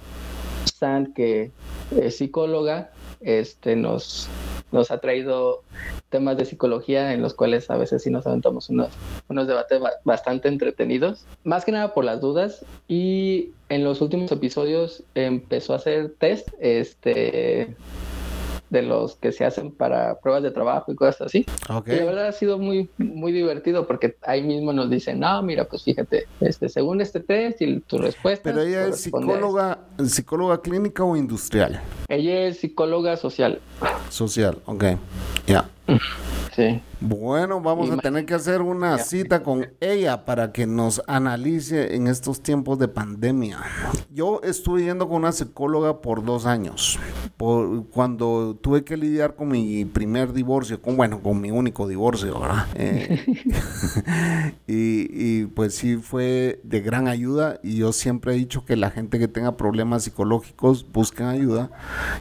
Sand, 0.64 1.14
que 1.14 1.52
es 1.96 2.16
psicóloga, 2.16 2.90
este, 3.20 3.76
nos, 3.76 4.29
nos 4.72 4.90
ha 4.90 4.98
traído 4.98 5.62
temas 6.09 6.37
de 6.37 6.44
psicología 6.44 7.12
en 7.12 7.22
los 7.22 7.35
cuales 7.35 7.70
a 7.70 7.76
veces 7.76 8.02
sí 8.02 8.11
nos 8.11 8.26
aventamos 8.26 8.68
unos, 8.70 8.90
unos 9.29 9.46
debates 9.46 9.81
bastante 10.05 10.48
entretenidos, 10.48 11.24
más 11.44 11.64
que 11.64 11.72
nada 11.72 11.94
por 11.94 12.05
las 12.05 12.20
dudas. 12.20 12.64
Y 12.88 13.50
en 13.68 13.85
los 13.85 14.00
últimos 14.00 14.31
episodios 14.33 15.02
empezó 15.14 15.72
a 15.72 15.76
hacer 15.76 16.14
test, 16.18 16.48
este 16.59 17.76
de 18.70 18.83
los 18.83 19.16
que 19.16 19.33
se 19.33 19.44
hacen 19.44 19.70
para 19.70 20.18
pruebas 20.20 20.42
de 20.42 20.50
trabajo 20.50 20.92
y 20.92 20.96
cosas 20.96 21.22
así. 21.22 21.46
Y 21.87 21.90
la 21.90 22.05
verdad 22.05 22.26
ha 22.26 22.33
sido 22.33 22.59
muy, 22.59 22.88
muy 22.98 23.33
divertido 23.33 23.87
porque 23.87 24.16
ahí 24.22 24.42
mismo 24.42 24.72
nos 24.72 24.90
dicen, 24.90 25.20
no, 25.20 25.42
mira, 25.42 25.64
pues 25.64 25.85
fíjate, 25.85 26.26
este, 26.40 26.68
según 26.68 27.00
este 27.00 27.20
test 27.20 27.62
y 27.62 27.81
tu 27.81 27.98
respuesta. 27.98 28.50
Pero 28.50 28.62
ella 28.62 28.87
es 28.87 29.00
psicóloga, 29.00 29.79
psicóloga 30.05 30.61
clínica 30.61 31.05
o 31.05 31.16
industrial. 31.16 31.81
Ella 32.09 32.46
es 32.46 32.59
psicóloga 32.61 33.16
social. 33.16 33.61
Social, 34.11 34.59
ok, 34.66 34.85
ya. 35.46 35.68
Sí. 36.55 36.81
Bueno, 37.00 37.61
vamos 37.61 37.90
a 37.90 37.98
tener 37.98 38.24
que 38.24 38.32
hacer 38.32 38.62
una 38.62 38.96
cita 38.96 39.42
con 39.42 39.66
ella 39.80 40.24
para 40.24 40.52
que 40.52 40.66
nos 40.66 41.02
analice 41.06 41.94
en 41.94 42.06
estos 42.06 42.42
tiempos 42.42 42.78
de 42.78 42.88
pandemia. 42.88 43.59
Yo 44.11 44.40
estuve 44.42 44.85
yendo 44.85 45.06
con 45.06 45.18
una 45.18 45.32
psicóloga 45.32 46.00
por 46.00 46.24
dos 46.24 46.46
años, 46.46 46.98
por, 47.37 47.87
cuando 47.88 48.56
tuve 48.62 48.82
que 48.82 48.96
lidiar 48.96 49.37
con 49.37 49.48
mi 49.48 49.85
primer 49.85 50.32
divorcio, 50.32 50.80
con 50.80 50.96
bueno, 50.96 51.20
con 51.22 51.38
mi 51.38 51.50
único 51.50 51.87
divorcio, 51.87 52.40
¿verdad? 52.40 52.66
Eh, 52.78 54.54
y, 54.66 55.44
pues 55.46 55.74
sí 55.74 55.96
fue 55.96 56.61
de 56.62 56.80
gran 56.80 57.09
ayuda 57.09 57.59
y 57.62 57.76
yo 57.76 57.92
siempre 57.92 58.35
he 58.35 58.37
dicho 58.37 58.64
que 58.64 58.76
la 58.76 58.90
gente 58.90 59.18
que 59.18 59.28
tenga 59.28 59.56
problemas 59.56 60.04
psicológicos 60.04 60.87
busquen 60.92 61.26
ayuda 61.26 61.70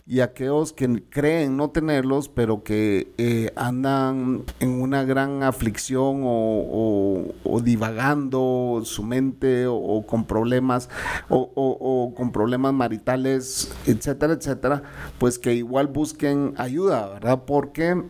y 0.05 0.21
aquellos 0.21 0.73
que 0.73 1.03
creen 1.09 1.57
no 1.57 1.69
tenerlos, 1.69 2.29
pero 2.29 2.63
que 2.63 3.13
eh, 3.17 3.51
andan 3.55 4.43
en 4.65 4.81
una 4.81 5.03
gran 5.03 5.43
aflicción 5.43 6.21
o, 6.23 7.61
divagando 7.63 8.81
su 8.83 9.03
mente 9.03 9.65
o, 9.67 10.05
con 10.05 10.25
problemas 10.25 10.89
o, 11.29 12.13
con 12.15 12.31
problemas 12.31 12.73
maritales, 12.73 13.71
etcétera, 13.85 14.33
etcétera, 14.33 14.83
pues 15.17 15.39
que 15.39 15.53
igual 15.53 15.87
busquen 15.87 16.53
ayuda, 16.57 17.07
¿verdad? 17.07 17.43
Porque 17.45 18.03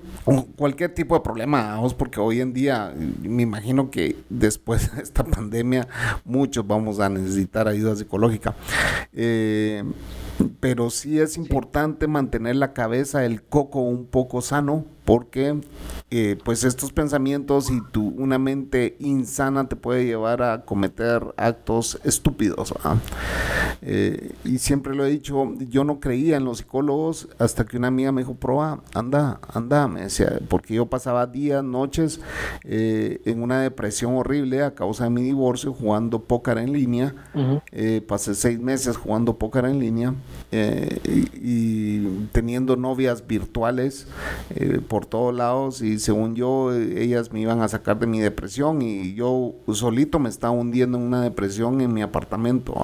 cualquier 0.55 0.93
tipo 0.93 1.15
de 1.15 1.21
problema, 1.21 1.79
porque 1.97 2.19
hoy 2.19 2.41
en 2.41 2.53
día 2.53 2.93
me 3.21 3.43
imagino 3.43 3.91
que 3.91 4.15
después 4.29 4.95
de 4.95 5.03
esta 5.03 5.23
pandemia 5.23 5.87
muchos 6.23 6.65
vamos 6.65 6.99
a 6.99 7.09
necesitar 7.09 7.67
ayuda 7.67 7.95
psicológica. 7.95 8.55
Eh, 9.13 9.83
pero 10.59 10.89
sí 10.89 11.19
es 11.19 11.37
importante 11.37 12.07
mantener 12.07 12.57
la 12.57 12.73
cabeza, 12.73 13.25
el 13.25 13.43
coco 13.43 13.81
un 13.81 14.05
poco 14.05 14.41
sano, 14.41 14.85
porque 15.05 15.61
eh, 16.11 16.37
pues 16.45 16.63
estos 16.63 16.93
pensamientos 16.93 17.71
y 17.71 17.81
tu, 17.91 18.07
una 18.09 18.37
mente 18.37 18.95
insana 18.99 19.67
te 19.67 19.75
puede 19.75 20.05
llevar 20.05 20.41
a 20.43 20.63
cometer 20.63 21.21
actos 21.35 21.99
estúpidos. 22.03 22.73
Eh, 23.81 24.31
y 24.45 24.59
siempre 24.59 24.95
lo 24.95 25.03
he 25.03 25.09
dicho, 25.09 25.53
yo 25.67 25.83
no 25.83 25.99
creía 25.99 26.37
en 26.37 26.45
los 26.45 26.59
psicólogos 26.59 27.27
hasta 27.37 27.65
que 27.65 27.75
una 27.75 27.87
amiga 27.87 28.13
me 28.13 28.21
dijo, 28.21 28.35
proba, 28.35 28.81
anda, 28.93 29.41
anda, 29.51 29.87
me 29.89 30.03
decía, 30.03 30.39
porque 30.47 30.75
yo 30.75 30.85
pasaba 30.85 31.27
días, 31.27 31.63
noches 31.63 32.21
eh, 32.63 33.19
en 33.25 33.41
una 33.41 33.59
depresión 33.59 34.15
horrible 34.15 34.63
a 34.63 34.73
causa 34.73 35.03
de 35.03 35.09
mi 35.09 35.23
divorcio 35.23 35.73
jugando 35.73 36.19
póker 36.19 36.59
en 36.59 36.71
línea. 36.71 37.13
pasé 38.07 38.35
seis 38.35 38.59
meses 38.59 38.95
jugando 38.95 39.37
póker 39.37 39.65
en 39.65 39.79
línea 39.79 40.13
y, 41.03 42.27
teniendo 42.31 42.77
novias 42.77 43.27
virtuales 43.27 44.07
por 44.87 44.94
todos 45.03 45.33
lados 45.33 45.81
y 45.81 45.99
según 45.99 46.35
yo 46.35 46.73
ellas 46.73 47.33
me 47.33 47.41
iban 47.41 47.61
a 47.61 47.67
sacar 47.67 47.99
de 47.99 48.07
mi 48.07 48.19
depresión 48.19 48.81
y 48.81 49.15
yo 49.15 49.55
solito 49.73 50.19
me 50.19 50.29
estaba 50.29 50.51
hundiendo 50.51 50.97
en 50.97 51.03
una 51.03 51.21
depresión 51.21 51.81
en 51.81 51.93
mi 51.93 52.01
apartamento, 52.01 52.75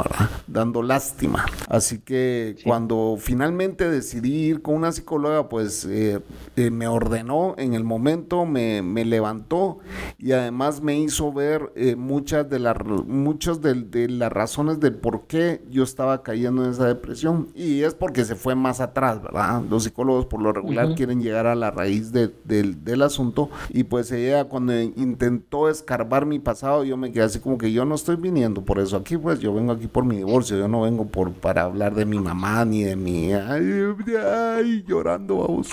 dando 0.48 0.82
lástima. 0.82 1.46
Así 1.70 2.00
que 2.00 2.58
cuando 2.66 3.18
finalmente 3.20 3.90
decidí 3.90 4.48
ir 4.48 4.62
con 4.62 4.76
una 4.76 4.92
psicóloga, 4.92 5.48
pues 5.50 5.86
eh, 5.86 6.20
eh, 6.56 6.72
me 6.72 6.88
ordenó 6.88 7.56
en 7.58 7.74
el 7.74 7.84
momento, 7.84 8.46
me, 8.46 8.82
levantó 9.06 9.80
y 10.18 10.32
además 10.32 10.82
me 10.82 11.00
hizo 11.00 11.34
ver 11.34 11.72
eh, 11.76 11.96
muchas 11.96 12.50
de 12.50 12.60
las 12.60 12.78
muchas 13.08 13.62
de, 13.62 14.08
las 14.10 14.32
razones 14.32 14.80
de 14.80 14.92
por 14.92 15.28
qué 15.28 15.64
yo 15.70 15.84
estaba 15.84 16.24
cayendo 16.24 16.64
en 16.64 16.72
esa 16.72 16.88
depresión 16.88 17.50
y 17.56 17.82
es 17.82 17.94
porque 17.94 18.26
se 18.26 18.36
fue 18.36 18.56
más 18.56 18.80
atrás, 18.80 19.22
¿verdad? 19.22 19.64
Los 19.70 19.84
psicólogos 19.84 20.26
por 20.26 20.42
lo 20.42 20.54
regular 20.54 20.96
quieren 20.96 21.22
llegar 21.22 21.48
a 21.48 21.56
la 21.56 21.72
raíz 21.72 22.01
del 22.12 23.02
asunto. 23.02 23.50
Y 23.70 23.84
pues 23.84 24.12
ella 24.12 24.46
cuando 24.46 24.80
intentó 24.80 25.70
escarbar 25.70 26.26
mi 26.26 26.40
pasado, 26.40 26.84
yo 26.84 26.98
me 26.98 27.12
quedé 27.12 27.24
así 27.24 27.40
como 27.40 27.58
que 27.58 27.72
yo 27.72 27.86
no 27.86 27.96
estoy 27.96 28.16
viniendo 28.16 28.62
por 28.64 28.80
eso 28.80 28.98
aquí, 28.98 29.18
pues 29.18 29.40
yo 29.40 29.54
vengo 29.54 29.72
aquí 29.72 29.88
por 29.88 30.06
mi 30.06 30.18
divorcio, 30.18 30.58
yo 30.58 30.68
no 30.68 30.82
vengo 30.82 31.06
por 31.06 31.32
para 31.32 31.64
hablar 31.64 31.96
de 31.96 32.06
mi 32.06 32.20
mamá 32.20 32.66
ni 32.66 32.84
de 32.84 32.96
mi... 32.96 33.34
Ay, 33.34 34.84
llorando, 34.88 35.38
vamos. 35.38 35.70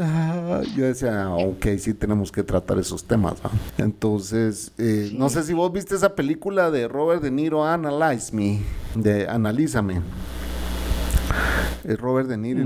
Ah, 0.00 0.62
yo 0.76 0.84
decía, 0.84 1.30
ok, 1.30 1.66
sí 1.78 1.94
tenemos 1.94 2.30
que 2.32 2.42
tratar 2.42 2.78
esos 2.78 3.04
temas. 3.04 3.34
Entonces, 3.76 4.72
eh, 4.78 5.12
no 5.16 5.28
sé 5.28 5.42
si 5.42 5.52
vos 5.52 5.72
viste 5.72 5.94
esa 5.94 6.14
película 6.14 6.70
de 6.70 6.88
Robert 6.88 7.22
De 7.22 7.30
Niro, 7.30 7.64
Analyze 7.64 8.34
Me, 8.34 8.60
de 8.94 9.28
Analízame. 9.28 10.02
Es 11.84 11.98
Robert 11.98 12.28
De 12.28 12.36
Niro 12.36 12.62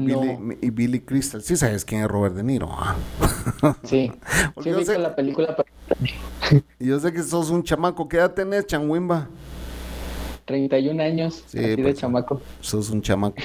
y, 0.60 0.70
Billy, 0.70 1.00
Crystal. 1.00 1.42
Sí 1.42 1.56
sabes 1.56 1.84
quién 1.84 2.02
es 2.02 2.08
Robert 2.08 2.34
De 2.34 2.42
Niro. 2.42 2.68
¿ah? 2.70 2.96
Sí. 3.84 4.12
sí 4.62 4.70
yo 4.70 4.84
sé, 4.84 4.98
la 4.98 5.14
película. 5.14 5.56
yo 6.80 6.98
sé 7.00 7.12
que 7.12 7.22
sos 7.22 7.50
un 7.50 7.62
chamaco. 7.62 8.08
¿Qué 8.08 8.16
edad 8.16 8.32
tenés, 8.32 8.66
Chanwimba? 8.66 9.28
31 10.44 11.02
años, 11.02 11.44
sí, 11.46 11.58
de 11.58 11.78
pues, 11.78 11.98
chamaco. 11.98 12.40
Sos 12.60 12.90
un 12.90 13.00
chamaco. 13.00 13.36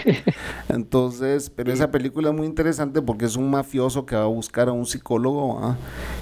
Entonces, 0.68 1.50
pero 1.50 1.72
esa 1.72 1.92
película 1.92 2.30
es 2.30 2.36
muy 2.36 2.48
interesante 2.48 3.02
porque 3.02 3.26
es 3.26 3.36
un 3.36 3.50
mafioso 3.52 4.06
que 4.06 4.16
va 4.16 4.24
a 4.24 4.28
buscar 4.28 4.68
a 4.68 4.72
un 4.72 4.86
psicólogo 4.86 5.60
¿ah? 5.62 5.78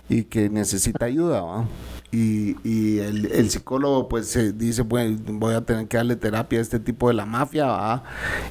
y 0.09 0.23
que 0.23 0.49
necesita 0.49 1.05
ayuda. 1.05 1.41
¿va? 1.41 1.65
Y, 2.11 2.99
el, 2.99 3.49
psicólogo 3.49 4.07
pues 4.07 4.27
se 4.27 4.53
dice, 4.53 4.83
bueno, 4.83 5.17
voy 5.33 5.53
a 5.53 5.61
tener 5.61 5.87
que 5.87 5.97
darle 5.97 6.15
terapia 6.15 6.59
a 6.59 6.61
este 6.61 6.79
tipo 6.79 7.07
de 7.09 7.13
la 7.13 7.25
mafia, 7.25 8.03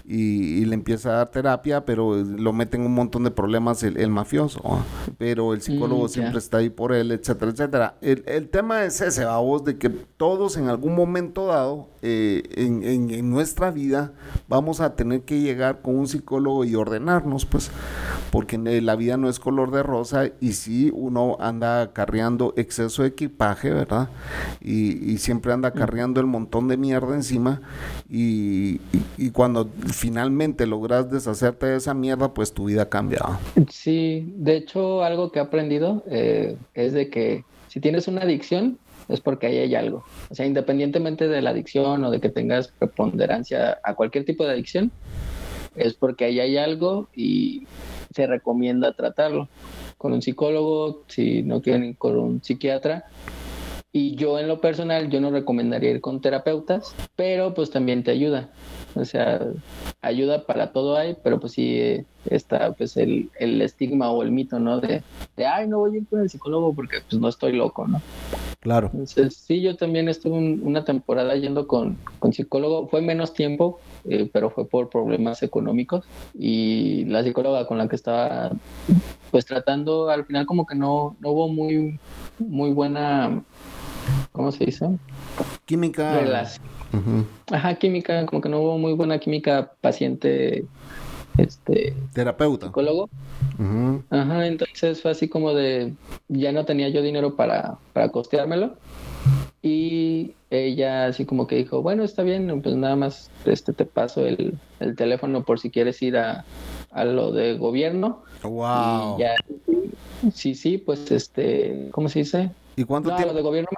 y, 0.05 0.65
le 0.65 0.75
empieza 0.75 1.11
a 1.11 1.17
dar 1.17 1.31
terapia, 1.31 1.85
pero 1.85 2.17
lo 2.17 2.53
mete 2.53 2.77
en 2.77 2.85
un 2.85 2.95
montón 2.95 3.25
de 3.25 3.31
problemas 3.31 3.83
el, 3.83 4.09
mafioso, 4.11 4.85
pero 5.19 5.55
el 5.55 5.63
psicólogo 5.63 6.05
mm, 6.05 6.09
siempre 6.09 6.39
está 6.39 6.59
ahí 6.59 6.71
por 6.71 6.93
él, 6.93 7.13
etcétera, 7.13 7.51
etcétera. 7.53 7.95
El, 8.01 8.49
tema 8.49 8.85
es 8.85 9.01
ese, 9.01 9.25
vos, 9.25 9.65
de 9.65 9.79
que 9.79 9.89
todos 9.89 10.57
en 10.57 10.69
algún 10.69 10.95
momento 10.95 11.47
dado 11.47 11.89
eh, 12.03 12.43
en, 12.57 12.83
en 12.85 13.31
nuestra 13.31 13.71
vida 13.71 14.13
vamos 14.49 14.81
a 14.81 14.95
tener 14.95 15.23
que 15.23 15.41
llegar 15.41 15.81
con 15.81 15.97
un 15.97 16.07
psicólogo 16.07 16.65
y 16.65 16.75
ordenarnos, 16.75 17.47
pues, 17.47 17.71
porque 18.31 18.59
la 18.59 18.97
vida 18.97 19.17
no 19.17 19.29
es 19.29 19.39
color 19.39 19.71
de 19.71 19.83
rosa 19.83 20.25
y 20.41 20.53
si 20.53 20.91
uno 20.93 21.37
anda 21.41 21.93
carreando 21.93 22.53
exceso 22.57 23.03
de 23.03 23.09
equipaje, 23.09 23.44
¿verdad? 23.63 24.09
Y, 24.61 25.19
siempre 25.19 25.53
anda 25.53 25.71
mm. 25.71 25.75
cargando 25.75 26.21
el 26.21 26.27
montón 26.27 26.69
de 26.69 26.77
mierda 26.77 27.15
encima 27.15 27.61
y, 28.09 28.79
cuando 29.33 29.69
finalmente 29.93 30.67
logras 30.67 31.11
deshacerte 31.11 31.67
de 31.67 31.77
esa 31.77 31.95
mierda, 31.95 32.33
pues 32.35 32.53
tu 32.53 32.67
vida 32.67 32.89
cambia. 32.89 33.21
Sí, 33.71 34.33
de 34.37 34.57
hecho 34.57 35.03
algo 35.03 35.33
que 35.33 35.39
he 35.39 35.43
aprendido 35.43 36.05
eh, 36.09 36.57
es 36.75 36.93
de 36.93 37.11
que 37.11 37.45
si 37.69 37.81
tienes 37.81 38.07
una 38.07 38.23
adicción, 38.23 38.79
es 39.09 39.21
porque 39.21 39.47
ahí 39.47 39.59
hay 39.59 39.75
algo. 39.75 40.05
O 40.31 40.35
sea, 40.35 40.47
independientemente 40.47 41.29
de 41.29 41.43
la 41.43 41.51
adicción 41.51 42.05
o 42.05 42.11
de 42.11 42.21
que 42.21 42.29
tengas 42.29 42.69
preponderancia 42.69 43.79
a 43.83 43.95
cualquier 43.95 44.25
tipo 44.25 44.45
de 44.45 44.53
adicción, 44.53 44.93
es 45.75 45.95
porque 45.95 46.27
ahí 46.27 46.41
hay 46.41 46.57
algo 46.57 47.09
y 47.15 47.67
se 48.15 48.27
recomienda 48.27 48.93
tratarlo 48.93 49.49
con 50.05 50.13
un 50.13 50.21
psicólogo, 50.21 51.05
si 51.09 51.43
no 51.43 51.63
quieren 51.63 51.95
con 51.95 52.19
un 52.19 52.43
psiquiatra, 52.45 53.07
y 53.91 54.17
yo 54.17 54.39
en 54.39 54.49
lo 54.49 54.61
personal, 54.61 55.09
yo 55.09 55.19
no 55.19 55.31
recomendaría 55.31 55.93
ir 55.93 56.03
con 56.03 56.21
terapeutas, 56.21 56.95
pero 57.17 57.55
pues 57.55 57.71
también 57.71 58.05
te 58.05 58.11
ayuda. 58.11 58.51
O 58.97 59.07
sea, 59.07 59.41
ayuda 60.03 60.45
para 60.45 60.73
todo 60.73 60.99
hay, 60.99 61.17
pero 61.23 61.41
pues 61.41 61.55
sí 61.55 62.05
está 62.27 62.73
pues 62.73 62.99
el, 62.99 63.31
el 63.39 63.63
estigma 63.63 64.11
o 64.11 64.23
el 64.23 64.31
mito, 64.31 64.59
¿no? 64.59 64.79
De, 64.79 65.03
de, 65.39 65.47
ay, 65.47 65.69
no 65.69 65.79
voy 65.79 65.95
a 65.95 65.99
ir 66.01 66.07
con 66.07 66.21
el 66.21 66.29
psicólogo 66.29 66.75
porque 66.75 66.99
pues 67.09 67.19
no 67.19 67.31
estoy 67.31 67.55
loco, 67.55 67.89
¿no? 67.89 68.03
Claro. 68.65 68.89
Entonces, 68.95 69.37
sí, 69.37 69.61
yo 69.61 69.77
también 69.77 70.09
estuve 70.09 70.39
una 70.39 70.87
temporada 70.87 71.37
yendo 71.37 71.67
con, 71.67 71.99
con 72.19 72.33
psicólogo. 72.33 72.89
Fue 72.89 73.03
menos 73.03 73.35
tiempo, 73.35 73.79
eh, 74.09 74.31
pero 74.33 74.49
fue 74.49 74.67
por 74.67 74.89
problemas 74.89 75.43
económicos. 75.43 76.07
Y 76.33 77.05
la 77.05 77.23
psicóloga 77.23 77.67
con 77.67 77.77
la 77.77 77.89
que 77.89 77.97
estaba 77.97 78.53
pues 79.31 79.45
tratando, 79.45 80.09
al 80.09 80.25
final 80.25 80.47
como 80.47 80.65
que 80.65 80.77
no, 80.77 81.15
no 81.21 81.31
hubo 81.33 81.49
muy, 81.49 82.01
muy 82.39 82.71
buena 82.71 83.43
¿cómo 84.33 84.51
se 84.51 84.65
dice? 84.65 84.89
Química. 85.67 86.47
Ajá, 87.51 87.75
química, 87.75 88.25
como 88.25 88.41
que 88.41 88.49
no 88.49 88.61
hubo 88.61 88.79
muy 88.79 88.95
buena 88.95 89.19
química 89.19 89.73
paciente 89.83 90.65
este 91.39 91.95
terapeuta 92.13 92.67
psicólogo. 92.67 93.09
Ajá, 94.11 94.47
entonces 94.47 95.01
fue 95.03 95.11
así 95.11 95.29
como 95.29 95.53
de 95.55 95.95
ya 96.29 96.53
no 96.53 96.65
tenía 96.65 96.89
yo 96.89 97.03
dinero 97.03 97.37
para, 97.37 97.79
para 97.93 98.09
costeármelo. 98.11 98.77
Y 99.63 100.35
ella 100.51 101.07
así 101.07 101.25
como 101.25 101.47
que 101.47 101.57
dijo, 101.57 101.81
bueno, 101.81 102.05
está 102.05 102.23
bien, 102.23 102.61
pues 102.61 102.77
nada 102.77 102.97
más 102.97 103.31
este 103.47 103.73
te 103.73 103.87
paso 103.87 104.27
el, 104.27 104.59
el 104.81 104.95
teléfono 104.95 105.43
por 105.43 105.59
si 105.59 105.71
quieres 105.71 106.03
ir 106.03 106.19
a, 106.19 106.45
a 106.91 107.05
lo 107.05 107.33
de 107.33 107.57
gobierno. 107.57 108.23
Wow. 108.43 109.17
Y 109.17 109.21
ya, 109.21 109.35
sí, 110.35 110.55
sí, 110.55 110.79
pues 110.79 111.11
este, 111.11 111.89
¿cómo 111.93 112.09
se 112.09 112.21
dice? 112.21 112.51
¿Y 112.77 112.85
cuánto 112.85 113.11
no, 113.11 113.17
tiempo? 113.17 113.35
de 113.35 113.43
gobierno 113.43 113.71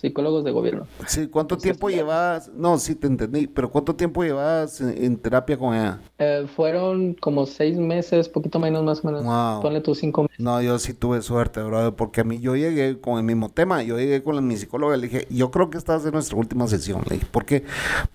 psicólogos 0.00 0.44
de 0.44 0.50
gobierno. 0.50 0.86
Sí, 1.06 1.26
¿cuánto 1.28 1.56
tiempo 1.56 1.88
llevas? 1.90 2.48
No, 2.54 2.78
sí 2.78 2.94
te 2.94 3.06
entendí, 3.06 3.46
pero 3.46 3.70
¿cuánto 3.70 3.94
tiempo 3.94 4.22
llevas 4.22 4.80
en, 4.80 5.16
terapia 5.16 5.58
con 5.58 5.74
ella? 5.74 6.00
Eh, 6.20 6.48
fueron 6.56 7.14
como 7.14 7.46
seis 7.46 7.76
meses, 7.76 8.28
poquito 8.28 8.58
menos 8.58 8.82
más 8.82 9.04
o 9.04 9.06
menos. 9.06 9.24
Wow. 9.24 9.62
Ponle 9.62 9.80
tú 9.80 9.94
cinco 9.94 10.22
meses. 10.22 10.36
No, 10.40 10.60
yo 10.60 10.76
sí 10.80 10.92
tuve 10.92 11.22
suerte, 11.22 11.62
bro, 11.62 11.94
porque 11.94 12.22
a 12.22 12.24
mí 12.24 12.40
yo 12.40 12.56
llegué 12.56 13.00
con 13.00 13.18
el 13.18 13.24
mismo 13.24 13.50
tema, 13.50 13.84
yo 13.84 13.96
llegué 13.98 14.24
con 14.24 14.44
mi 14.44 14.56
psicóloga 14.56 14.96
y 14.96 15.00
le 15.00 15.08
dije, 15.08 15.28
yo 15.30 15.52
creo 15.52 15.70
que 15.70 15.78
esta 15.78 15.92
va 15.92 15.98
a 15.98 16.02
ser 16.02 16.12
nuestra 16.12 16.36
última 16.36 16.66
sesión, 16.66 17.02
le 17.08 17.16
dije, 17.16 17.26
¿por 17.30 17.44
qué? 17.44 17.62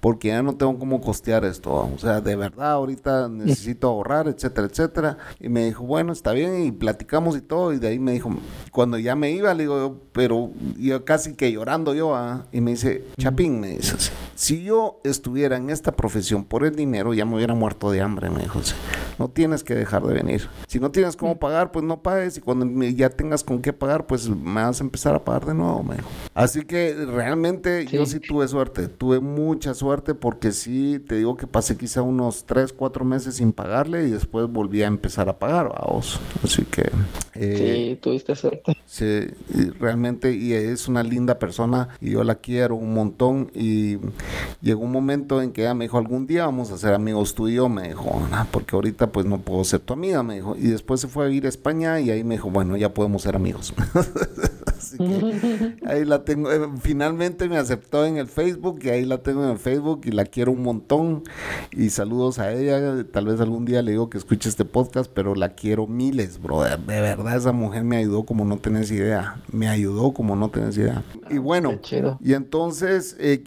Porque 0.01 0.29
ya 0.29 0.43
no 0.43 0.55
tengo 0.55 0.77
cómo 0.77 0.99
costear 0.99 1.45
esto, 1.45 1.71
o 1.71 1.97
sea, 1.97 2.19
de 2.19 2.35
verdad 2.35 2.73
ahorita 2.73 3.29
necesito 3.29 3.87
ahorrar, 3.87 4.27
etcétera, 4.27 4.67
etcétera. 4.67 5.17
Y 5.39 5.47
me 5.47 5.65
dijo, 5.65 5.85
bueno, 5.85 6.11
está 6.11 6.33
bien, 6.33 6.65
y 6.65 6.71
platicamos 6.73 7.37
y 7.37 7.41
todo, 7.41 7.71
y 7.71 7.79
de 7.79 7.87
ahí 7.87 7.99
me 7.99 8.11
dijo, 8.11 8.31
cuando 8.71 8.97
ya 8.97 9.15
me 9.15 9.31
iba, 9.31 9.53
le 9.53 9.63
digo, 9.63 10.01
pero 10.11 10.51
yo 10.77 11.05
casi 11.05 11.35
que 11.35 11.53
llorando 11.53 11.93
yo, 11.93 12.15
¿ah? 12.15 12.47
y 12.51 12.59
me 12.59 12.71
dice, 12.71 13.05
Chapín, 13.17 13.61
me 13.61 13.77
dice, 13.77 13.95
si 14.35 14.61
yo 14.61 14.99
estuviera 15.05 15.55
en 15.55 15.69
esta 15.69 15.93
profesión 15.93 16.43
por 16.43 16.65
el 16.65 16.75
dinero, 16.75 17.13
ya 17.13 17.25
me 17.25 17.35
hubiera 17.35 17.53
muerto 17.53 17.92
de 17.93 18.01
hambre, 18.01 18.29
me 18.29 18.41
dijo, 18.41 18.61
no 19.19 19.29
tienes 19.29 19.63
que 19.63 19.75
dejar 19.75 20.03
de 20.03 20.13
venir. 20.13 20.47
Si 20.67 20.79
no 20.79 20.91
tienes 20.91 21.15
cómo 21.15 21.37
pagar, 21.39 21.71
pues 21.71 21.85
no 21.85 22.01
pagues, 22.01 22.37
y 22.37 22.41
cuando 22.41 22.65
ya 22.85 23.09
tengas 23.09 23.43
con 23.43 23.61
qué 23.61 23.73
pagar, 23.73 24.05
pues 24.07 24.29
me 24.29 24.61
vas 24.61 24.81
a 24.81 24.83
empezar 24.83 25.15
a 25.15 25.23
pagar 25.23 25.45
de 25.45 25.53
nuevo, 25.53 25.83
me. 25.83 25.97
Así 26.33 26.63
que 26.65 26.93
realmente 26.93 27.85
yo 27.85 28.05
sí 28.05 28.19
tuve 28.19 28.47
suerte, 28.47 28.87
tuve 28.87 29.19
mucha 29.19 29.73
suerte, 29.73 30.13
porque 30.15 30.51
sí, 30.51 30.99
te 30.99 31.15
digo 31.15 31.37
que 31.37 31.47
pasé 31.47 31.77
quizá 31.77 32.01
unos 32.01 32.45
3, 32.45 32.73
4 32.73 33.05
meses 33.05 33.35
sin 33.35 33.53
pagarle, 33.53 34.07
y 34.07 34.11
después 34.11 34.47
volví 34.47 34.83
a 34.83 34.87
empezar 34.87 35.29
a 35.29 35.39
pagar, 35.39 35.69
vamos. 35.69 36.19
Así 36.43 36.63
que... 36.65 36.89
Eh, 37.35 37.95
sí, 37.95 37.99
tuviste 38.01 38.35
suerte. 38.35 38.77
Sí, 38.85 39.27
realmente 39.79 40.33
y 40.33 40.53
es 40.53 40.87
una 40.87 41.03
linda 41.03 41.39
persona 41.39 41.89
y 41.99 42.11
yo 42.11 42.23
la 42.23 42.35
quiero 42.35 42.75
un 42.75 42.93
montón 42.93 43.51
y 43.53 43.97
llegó 44.61 44.83
un 44.83 44.91
momento 44.91 45.41
en 45.41 45.51
que 45.51 45.61
ella 45.61 45.73
me 45.73 45.85
dijo 45.85 45.97
algún 45.97 46.27
día 46.27 46.45
vamos 46.45 46.71
a 46.71 46.77
ser 46.77 46.93
amigos 46.93 47.33
tú 47.33 47.47
y 47.47 47.55
yo 47.55 47.69
me 47.69 47.89
dijo 47.89 48.21
porque 48.51 48.75
ahorita 48.75 49.02
pues 49.11 49.25
no 49.25 49.39
puedo 49.39 49.63
ser 49.63 49.79
tu 49.79 49.93
amiga 49.93 50.23
me 50.23 50.35
dijo. 50.35 50.55
Y 50.57 50.67
después 50.67 51.01
se 51.01 51.07
fue 51.07 51.27
a 51.27 51.29
ir 51.29 51.45
a 51.45 51.49
España 51.49 51.99
y 51.99 52.11
ahí 52.11 52.23
me 52.23 52.35
dijo 52.35 52.49
bueno 52.49 52.77
ya 52.77 52.93
podemos 52.93 53.23
ser 53.23 53.35
amigos 53.35 53.73
Así 54.83 54.97
que 54.97 55.75
ahí 55.85 56.05
la 56.05 56.23
tengo 56.23 56.51
eh, 56.51 56.69
finalmente 56.81 57.47
me 57.47 57.57
aceptó 57.57 58.05
en 58.05 58.17
el 58.17 58.27
Facebook 58.27 58.79
y 58.83 58.89
ahí 58.89 59.05
la 59.05 59.19
tengo 59.19 59.43
en 59.43 59.51
el 59.51 59.59
Facebook 59.59 60.01
y 60.05 60.11
la 60.11 60.25
quiero 60.25 60.51
un 60.51 60.63
montón 60.63 61.23
y 61.71 61.89
saludos 61.89 62.39
a 62.39 62.51
ella 62.51 63.05
tal 63.11 63.27
vez 63.27 63.39
algún 63.39 63.65
día 63.65 63.81
le 63.81 63.91
digo 63.91 64.09
que 64.09 64.17
escuche 64.17 64.49
este 64.49 64.65
podcast 64.65 65.09
pero 65.13 65.35
la 65.35 65.49
quiero 65.49 65.87
miles 65.87 66.41
brother 66.41 66.79
de 66.79 67.01
verdad 67.01 67.37
esa 67.37 67.51
mujer 67.51 67.83
me 67.83 67.97
ayudó 67.97 68.23
como 68.23 68.45
no 68.45 68.57
tenés 68.57 68.91
idea 68.91 69.41
me 69.51 69.67
ayudó 69.67 70.13
como 70.13 70.35
no 70.35 70.49
tenés 70.49 70.77
idea. 70.77 71.03
Y 71.29 71.37
bueno, 71.37 71.79
y 72.21 72.33
entonces, 72.33 73.15
eh, 73.19 73.43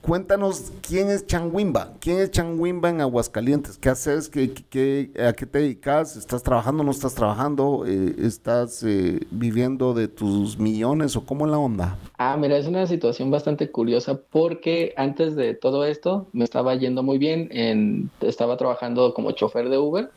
cuéntanos 0.00 0.72
quién 0.86 1.10
es 1.10 1.26
Changuimba. 1.26 1.94
¿Quién 2.00 2.18
es 2.18 2.30
Changuimba 2.30 2.90
en 2.90 3.00
Aguascalientes? 3.00 3.78
¿Qué 3.78 3.88
haces? 3.88 4.28
¿Qué, 4.28 4.52
qué, 4.52 5.10
a 5.26 5.32
qué 5.32 5.46
te 5.46 5.58
dedicas? 5.60 6.16
¿Estás 6.16 6.42
trabajando 6.42 6.82
no 6.82 6.90
estás 6.90 7.14
trabajando? 7.14 7.84
Eh, 7.86 8.14
¿Estás 8.18 8.84
viviendo 9.30 9.94
de 9.94 10.08
tus 10.08 10.58
millones 10.64 11.14
o 11.16 11.24
cómo 11.24 11.46
la 11.46 11.58
onda? 11.58 11.96
Ah, 12.18 12.36
mira, 12.36 12.56
es 12.56 12.66
una 12.66 12.86
situación 12.86 13.30
bastante 13.30 13.70
curiosa 13.70 14.20
porque 14.30 14.92
antes 14.96 15.36
de 15.36 15.54
todo 15.54 15.84
esto 15.84 16.26
me 16.32 16.44
estaba 16.44 16.74
yendo 16.74 17.04
muy 17.04 17.18
bien. 17.18 17.48
En, 17.52 18.10
estaba 18.20 18.56
trabajando 18.56 19.14
como 19.14 19.30
chofer 19.32 19.68
de 19.68 19.78
Uber. 19.78 20.10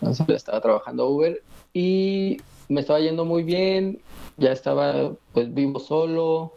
Entonces 0.00 0.28
estaba 0.28 0.60
trabajando 0.60 1.08
Uber 1.08 1.42
y 1.72 2.36
me 2.68 2.80
estaba 2.80 3.00
yendo 3.00 3.24
muy 3.24 3.42
bien, 3.42 4.00
ya 4.36 4.52
estaba, 4.52 5.12
pues 5.32 5.52
vivo 5.52 5.78
solo, 5.78 6.52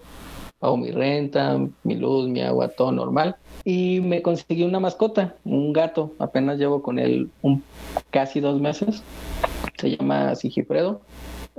pago 0.59 0.77
mi 0.77 0.91
renta, 0.91 1.59
mi 1.83 1.95
luz, 1.95 2.27
mi 2.27 2.41
agua, 2.41 2.69
todo 2.69 2.91
normal. 2.91 3.37
Y 3.63 4.01
me 4.01 4.21
conseguí 4.21 4.63
una 4.63 4.79
mascota, 4.79 5.35
un 5.43 5.73
gato, 5.73 6.13
apenas 6.19 6.57
llevo 6.57 6.81
con 6.81 6.99
él 6.99 7.29
un, 7.41 7.63
casi 8.09 8.39
dos 8.39 8.59
meses. 8.59 9.03
Se 9.77 9.95
llama 9.95 10.35
Sigifredo, 10.35 11.01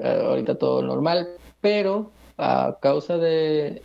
ahorita 0.03 0.57
todo 0.57 0.83
normal, 0.83 1.29
pero 1.61 2.11
a 2.39 2.79
causa 2.81 3.19
de, 3.19 3.83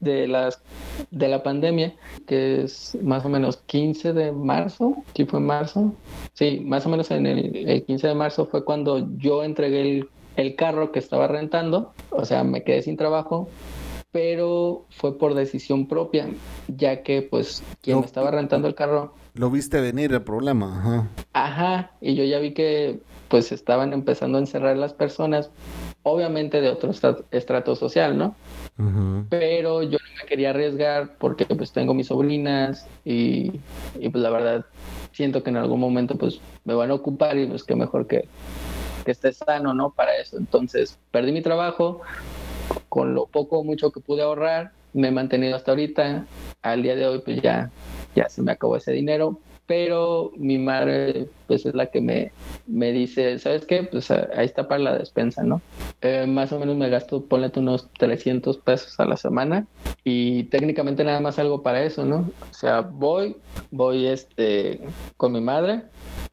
de, 0.00 0.28
las, 0.28 0.62
de 1.10 1.28
la 1.28 1.42
pandemia, 1.42 1.94
que 2.26 2.62
es 2.62 2.96
más 3.02 3.24
o 3.24 3.28
menos 3.28 3.58
15 3.66 4.12
de 4.12 4.32
marzo, 4.32 4.96
¿sí 5.14 5.24
fue 5.24 5.40
marzo? 5.40 5.92
Sí, 6.32 6.60
más 6.64 6.86
o 6.86 6.88
menos 6.88 7.10
en 7.10 7.26
el, 7.26 7.68
el 7.68 7.84
15 7.84 8.08
de 8.08 8.14
marzo 8.14 8.46
fue 8.46 8.64
cuando 8.64 9.06
yo 9.18 9.44
entregué 9.44 9.80
el 9.80 10.08
el 10.36 10.54
carro 10.54 10.92
que 10.92 10.98
estaba 10.98 11.26
rentando, 11.26 11.92
o 12.10 12.24
sea, 12.24 12.44
me 12.44 12.62
quedé 12.62 12.82
sin 12.82 12.96
trabajo, 12.96 13.48
pero 14.12 14.84
fue 14.90 15.18
por 15.18 15.34
decisión 15.34 15.88
propia, 15.88 16.28
ya 16.68 17.02
que 17.02 17.22
pues 17.22 17.62
quien 17.80 18.00
me 18.00 18.06
estaba 18.06 18.30
rentando 18.30 18.68
el 18.68 18.74
carro... 18.74 19.14
Lo 19.36 19.50
viste 19.50 19.80
venir 19.80 20.12
el 20.12 20.22
problema, 20.22 20.78
ajá. 20.78 21.08
Ajá, 21.32 21.90
y 22.00 22.14
yo 22.14 22.24
ya 22.24 22.38
vi 22.38 22.52
que 22.52 23.00
pues 23.28 23.52
estaban 23.52 23.92
empezando 23.92 24.38
a 24.38 24.40
encerrar 24.40 24.76
las 24.76 24.92
personas, 24.92 25.50
obviamente 26.02 26.60
de 26.60 26.70
otro 26.70 26.92
estrato 27.30 27.76
social, 27.76 28.16
¿no? 28.16 28.34
Pero 29.28 29.82
yo 29.82 29.98
no 29.98 30.22
me 30.22 30.28
quería 30.28 30.50
arriesgar 30.50 31.16
porque 31.18 31.44
pues 31.44 31.72
tengo 31.72 31.92
mis 31.92 32.06
sobrinas 32.06 32.86
y, 33.04 33.60
y 33.98 34.08
pues 34.10 34.22
la 34.22 34.30
verdad 34.30 34.64
siento 35.12 35.42
que 35.42 35.50
en 35.50 35.56
algún 35.56 35.80
momento 35.80 36.16
pues 36.16 36.40
me 36.64 36.74
van 36.74 36.90
a 36.90 36.94
ocupar 36.94 37.36
y 37.36 37.46
pues 37.46 37.64
qué 37.64 37.74
mejor 37.74 38.06
que 38.06 38.28
que 39.06 39.12
esté 39.12 39.32
sano, 39.32 39.72
¿no? 39.72 39.90
Para 39.90 40.16
eso. 40.18 40.36
Entonces, 40.36 40.98
perdí 41.12 41.32
mi 41.32 41.40
trabajo, 41.40 42.02
con 42.90 43.14
lo 43.14 43.26
poco 43.26 43.60
o 43.60 43.64
mucho 43.64 43.92
que 43.92 44.00
pude 44.00 44.22
ahorrar, 44.22 44.72
me 44.92 45.08
he 45.08 45.10
mantenido 45.12 45.56
hasta 45.56 45.70
ahorita. 45.70 46.26
Al 46.60 46.82
día 46.82 46.96
de 46.96 47.06
hoy, 47.06 47.22
pues 47.24 47.40
ya, 47.40 47.70
ya 48.16 48.28
se 48.28 48.42
me 48.42 48.52
acabó 48.52 48.76
ese 48.76 48.92
dinero, 48.92 49.38
pero 49.66 50.32
mi 50.36 50.58
madre, 50.58 51.28
pues 51.46 51.66
es 51.66 51.74
la 51.74 51.86
que 51.86 52.00
me, 52.00 52.32
me 52.66 52.92
dice, 52.92 53.38
¿sabes 53.38 53.66
qué? 53.66 53.82
Pues 53.82 54.10
ahí 54.10 54.46
está 54.46 54.68
para 54.68 54.80
la 54.80 54.98
despensa, 54.98 55.42
¿no? 55.42 55.60
Eh, 56.00 56.26
más 56.26 56.52
o 56.52 56.58
menos 56.58 56.76
me 56.76 56.88
gasto, 56.88 57.24
ponle 57.24 57.50
unos 57.56 57.88
300 57.98 58.58
pesos 58.58 58.98
a 59.00 59.04
la 59.04 59.16
semana 59.16 59.66
y 60.04 60.44
técnicamente 60.44 61.04
nada 61.04 61.20
más 61.20 61.38
algo 61.38 61.62
para 61.62 61.82
eso, 61.84 62.04
¿no? 62.04 62.30
O 62.50 62.54
sea, 62.54 62.80
voy, 62.80 63.36
voy 63.70 64.06
este, 64.06 64.80
con 65.16 65.32
mi 65.32 65.40
madre 65.40 65.82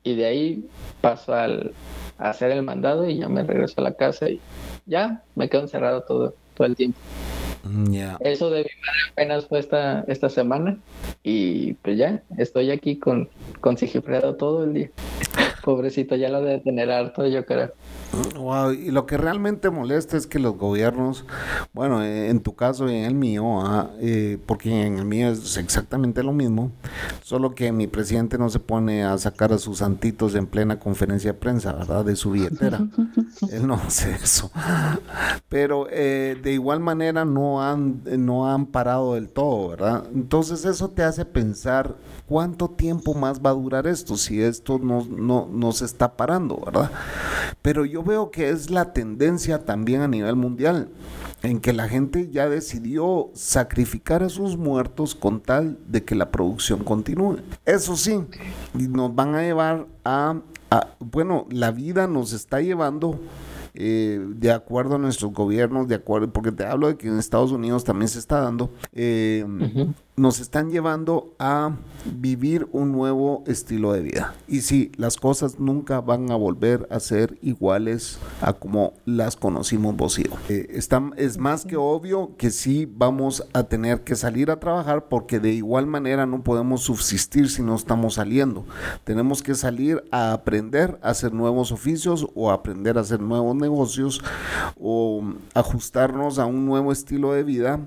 y 0.03 0.15
de 0.15 0.25
ahí 0.25 0.69
paso 1.01 1.33
al, 1.33 1.73
hacer 2.17 2.51
el 2.51 2.63
mandado 2.63 3.09
y 3.09 3.17
ya 3.17 3.29
me 3.29 3.43
regreso 3.43 3.75
a 3.77 3.83
la 3.83 3.93
casa 3.93 4.29
y 4.29 4.39
ya 4.85 5.23
me 5.35 5.49
quedo 5.49 5.61
encerrado 5.61 6.01
todo, 6.03 6.33
todo 6.55 6.67
el 6.67 6.75
tiempo. 6.75 6.99
Mm, 7.63 7.95
Eso 8.19 8.49
de 8.49 8.63
mi 8.63 8.69
apenas 9.11 9.45
fue 9.47 9.59
esta, 9.59 10.03
esta 10.07 10.29
semana 10.29 10.77
y 11.23 11.73
pues 11.75 11.97
ya 11.97 12.21
estoy 12.37 12.71
aquí 12.71 12.97
con, 12.97 13.29
con 13.61 13.77
Sigifredo 13.77 14.35
todo 14.35 14.65
el 14.65 14.73
día. 14.73 14.91
Pobrecito, 15.63 16.17
ya 16.17 16.27
lo 16.27 16.41
de 16.41 16.59
tener 16.59 16.91
harto, 16.91 17.25
yo 17.25 17.45
creo. 17.45 17.71
Wow, 18.35 18.73
y 18.73 18.91
lo 18.91 19.05
que 19.05 19.17
realmente 19.17 19.69
molesta 19.69 20.17
es 20.17 20.27
que 20.27 20.37
los 20.37 20.57
gobiernos, 20.57 21.25
bueno, 21.71 22.03
eh, 22.03 22.29
en 22.29 22.41
tu 22.41 22.53
caso 22.53 22.89
y 22.89 22.95
en 22.95 23.05
el 23.05 23.15
mío, 23.15 23.61
ah, 23.61 23.89
eh, 24.01 24.37
porque 24.45 24.85
en 24.85 24.97
el 24.97 25.05
mío 25.05 25.29
es 25.29 25.55
exactamente 25.55 26.21
lo 26.21 26.33
mismo, 26.33 26.71
solo 27.23 27.55
que 27.55 27.71
mi 27.71 27.87
presidente 27.87 28.37
no 28.37 28.49
se 28.49 28.59
pone 28.59 29.05
a 29.05 29.17
sacar 29.17 29.53
a 29.53 29.57
sus 29.57 29.77
santitos 29.77 30.35
en 30.35 30.47
plena 30.47 30.79
conferencia 30.79 31.31
de 31.31 31.39
prensa, 31.39 31.71
¿verdad? 31.71 32.03
De 32.03 32.17
su 32.17 32.31
billetera. 32.31 32.85
Él 33.51 33.65
no 33.65 33.75
hace 33.75 34.11
eso. 34.15 34.51
Pero 35.47 35.87
eh, 35.89 36.37
de 36.43 36.51
igual 36.51 36.81
manera 36.81 37.23
no 37.23 37.63
han, 37.63 38.01
no 38.03 38.51
han 38.51 38.65
parado 38.65 39.13
del 39.13 39.29
todo, 39.29 39.69
¿verdad? 39.69 40.03
Entonces 40.13 40.65
eso 40.65 40.89
te 40.89 41.03
hace 41.03 41.23
pensar 41.23 41.95
cuánto 42.27 42.69
tiempo 42.69 43.13
más 43.13 43.41
va 43.41 43.51
a 43.51 43.53
durar 43.53 43.87
esto 43.87 44.17
si 44.17 44.41
esto 44.41 44.79
no, 44.79 45.05
no, 45.05 45.47
no 45.51 45.71
se 45.71 45.85
está 45.85 46.15
parando, 46.15 46.61
¿verdad? 46.65 46.91
Pero 47.61 47.85
yo 47.85 48.03
veo 48.03 48.31
que 48.31 48.49
es 48.49 48.69
la 48.69 48.93
tendencia 48.93 49.65
también 49.65 50.01
a 50.01 50.07
nivel 50.07 50.35
mundial, 50.35 50.89
en 51.43 51.59
que 51.59 51.73
la 51.73 51.89
gente 51.89 52.29
ya 52.31 52.47
decidió 52.49 53.29
sacrificar 53.33 54.23
a 54.23 54.29
sus 54.29 54.57
muertos 54.57 55.13
con 55.13 55.41
tal 55.41 55.77
de 55.87 56.03
que 56.03 56.15
la 56.15 56.31
producción 56.31 56.83
continúe. 56.83 57.37
Eso 57.65 57.95
sí, 57.95 58.23
nos 58.73 59.13
van 59.13 59.35
a 59.35 59.41
llevar 59.41 59.87
a, 60.05 60.35
bueno, 60.99 61.45
la 61.49 61.71
vida 61.71 62.07
nos 62.07 62.33
está 62.33 62.61
llevando 62.61 63.19
eh, 63.75 64.23
de 64.35 64.51
acuerdo 64.51 64.95
a 64.95 64.99
nuestros 64.99 65.33
gobiernos, 65.33 65.87
de 65.87 65.95
acuerdo, 65.95 66.31
porque 66.31 66.51
te 66.51 66.63
hablo 66.63 66.87
de 66.87 66.95
que 66.95 67.07
en 67.07 67.17
Estados 67.17 67.51
Unidos 67.51 67.83
también 67.83 68.07
se 68.07 68.19
está 68.19 68.39
dando, 68.39 68.71
eh, 68.93 69.45
nos 70.15 70.39
están 70.39 70.69
llevando 70.69 71.35
a 71.39 71.75
vivir 72.05 72.67
un 72.71 72.91
nuevo 72.91 73.43
estilo 73.47 73.93
de 73.93 74.01
vida. 74.01 74.35
Y 74.47 74.61
sí, 74.61 74.91
las 74.95 75.17
cosas 75.17 75.59
nunca 75.59 76.01
van 76.01 76.31
a 76.31 76.35
volver 76.35 76.87
a 76.91 76.99
ser 76.99 77.37
iguales 77.41 78.19
a 78.41 78.53
como 78.53 78.93
las 79.05 79.35
conocimos 79.35 79.95
vos. 79.95 80.13
Eh, 80.49 80.79
es 81.17 81.37
más 81.37 81.65
que 81.65 81.77
obvio 81.77 82.35
que 82.37 82.51
sí 82.51 82.85
vamos 82.85 83.45
a 83.53 83.63
tener 83.63 84.03
que 84.03 84.15
salir 84.15 84.51
a 84.51 84.59
trabajar 84.59 85.07
porque 85.09 85.39
de 85.39 85.51
igual 85.51 85.87
manera 85.87 86.25
no 86.25 86.43
podemos 86.43 86.81
subsistir 86.81 87.49
si 87.49 87.63
no 87.63 87.75
estamos 87.75 88.15
saliendo. 88.15 88.65
Tenemos 89.03 89.41
que 89.41 89.55
salir 89.55 90.03
a 90.11 90.33
aprender 90.33 90.99
a 91.01 91.09
hacer 91.09 91.33
nuevos 91.33 91.71
oficios 91.71 92.27
o 92.35 92.51
aprender 92.51 92.97
a 92.97 93.01
hacer 93.01 93.21
nuevos 93.21 93.55
negocios 93.55 94.21
o 94.79 95.23
ajustarnos 95.53 96.37
a 96.37 96.45
un 96.45 96.65
nuevo 96.65 96.91
estilo 96.91 97.33
de 97.33 97.43
vida 97.43 97.79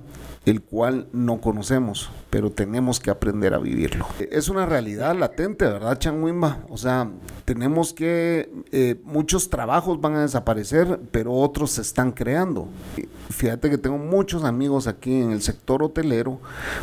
el 0.47 0.63
cual 0.63 1.09
no 1.13 1.41
conocemos, 1.41 2.09
pero 2.31 2.51
tenemos 2.51 3.01
que 3.01 3.11
aprender 3.11 3.53
a 3.53 3.59
vivirlo. 3.59 4.07
Es 4.31 4.49
una 4.49 4.65
realidad 4.65 5.17
latente, 5.17 5.65
¿verdad, 5.65 5.99
Changuimba? 5.99 6.61
O 6.69 6.79
sea, 6.79 7.11
tenemos 7.45 7.93
que, 7.93 8.49
eh, 8.71 8.95
muchos 9.05 9.51
trabajos 9.51 10.01
van 10.01 10.15
a 10.15 10.23
desaparecer, 10.23 11.01
pero 11.11 11.33
otros 11.33 11.73
se 11.73 11.83
están 11.83 12.13
creando. 12.13 12.69
Fíjate 13.31 13.69
que 13.69 13.77
tengo 13.77 13.99
muchos 13.99 14.45
amigos 14.45 14.87
aquí 14.87 15.21
en 15.21 15.33
el 15.33 15.43
sector 15.43 15.83
hotelero, 15.83 16.41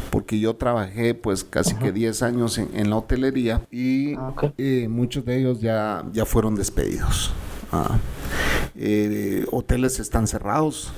porque 0.10 0.38
yo 0.38 0.58
trabajé 0.58 1.16
pues 1.16 1.46
casi 1.46 1.74
que 1.76 1.94
10 1.94 2.22
años 2.22 2.58
en, 2.58 2.90
la 2.90 2.98
hotelería 2.98 3.62
y 3.72 4.16
ah, 4.16 4.34
eh, 4.58 4.88
muchos 4.90 5.24
de 5.24 5.40
ellos 5.40 5.62
ya, 5.62 6.04
ya 6.12 6.26
fueron 6.26 6.56
despedidos. 6.56 7.32
Ah. 7.76 7.98
Eh, 8.76 9.48
hoteles 9.52 10.00
están 10.00 10.28
cerrados 10.28 10.92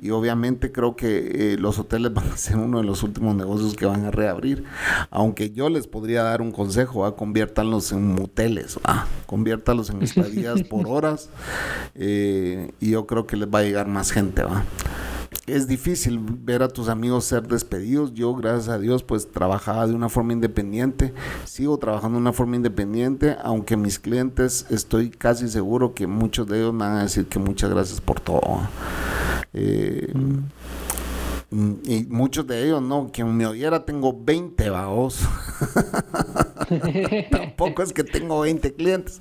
y 0.00 0.10
obviamente 0.10 0.70
creo 0.70 0.94
que 0.94 1.52
eh, 1.54 1.56
los 1.58 1.78
hoteles 1.80 2.14
van 2.14 2.28
a 2.30 2.36
ser 2.36 2.56
uno 2.56 2.78
de 2.78 2.84
los 2.84 3.02
últimos 3.02 3.34
negocios 3.34 3.74
que 3.74 3.84
van 3.84 4.04
a 4.04 4.12
reabrir. 4.12 4.64
Aunque 5.10 5.50
yo 5.50 5.68
les 5.68 5.88
podría 5.88 6.22
dar 6.22 6.40
un 6.40 6.52
consejo, 6.52 7.00
¿va? 7.00 7.16
conviértanlos 7.16 7.90
en 7.90 8.14
moteles, 8.14 8.78
conviértalos 9.26 9.90
en 9.90 10.02
estadías 10.02 10.62
por 10.62 10.86
horas 10.86 11.30
eh, 11.96 12.70
y 12.78 12.90
yo 12.90 13.08
creo 13.08 13.26
que 13.26 13.36
les 13.36 13.48
va 13.48 13.58
a 13.58 13.62
llegar 13.62 13.88
más 13.88 14.12
gente. 14.12 14.44
¿va? 14.44 14.62
Es 15.46 15.66
difícil 15.66 16.20
ver 16.20 16.62
a 16.62 16.68
tus 16.68 16.88
amigos 16.88 17.24
ser 17.24 17.46
despedidos. 17.46 18.14
Yo, 18.14 18.34
gracias 18.34 18.68
a 18.68 18.78
Dios, 18.78 19.02
pues 19.02 19.30
trabajaba 19.30 19.86
de 19.86 19.94
una 19.94 20.08
forma 20.08 20.32
independiente. 20.32 21.12
Sigo 21.44 21.78
trabajando 21.78 22.16
de 22.16 22.22
una 22.22 22.32
forma 22.32 22.56
independiente, 22.56 23.36
aunque 23.42 23.76
mis 23.76 23.98
clientes 23.98 24.66
estoy 24.70 25.10
casi 25.10 25.48
seguro 25.48 25.94
que 25.94 26.06
muchos 26.06 26.46
de 26.46 26.58
ellos 26.58 26.72
me 26.72 26.80
van 26.80 26.98
a 26.98 27.02
decir 27.02 27.26
que 27.26 27.38
muchas 27.38 27.70
gracias 27.70 28.00
por 28.00 28.20
todo. 28.20 28.60
Eh, 29.52 30.12
mm. 30.14 30.38
Y 31.84 32.06
muchos 32.08 32.46
de 32.46 32.64
ellos, 32.64 32.80
no, 32.80 33.10
quien 33.12 33.36
me 33.36 33.44
oyera 33.44 33.84
tengo 33.84 34.16
20 34.16 34.70
vaos. 34.70 35.20
Tampoco 37.30 37.82
es 37.82 37.92
que 37.92 38.04
tengo 38.04 38.40
20 38.40 38.74
clientes. 38.74 39.20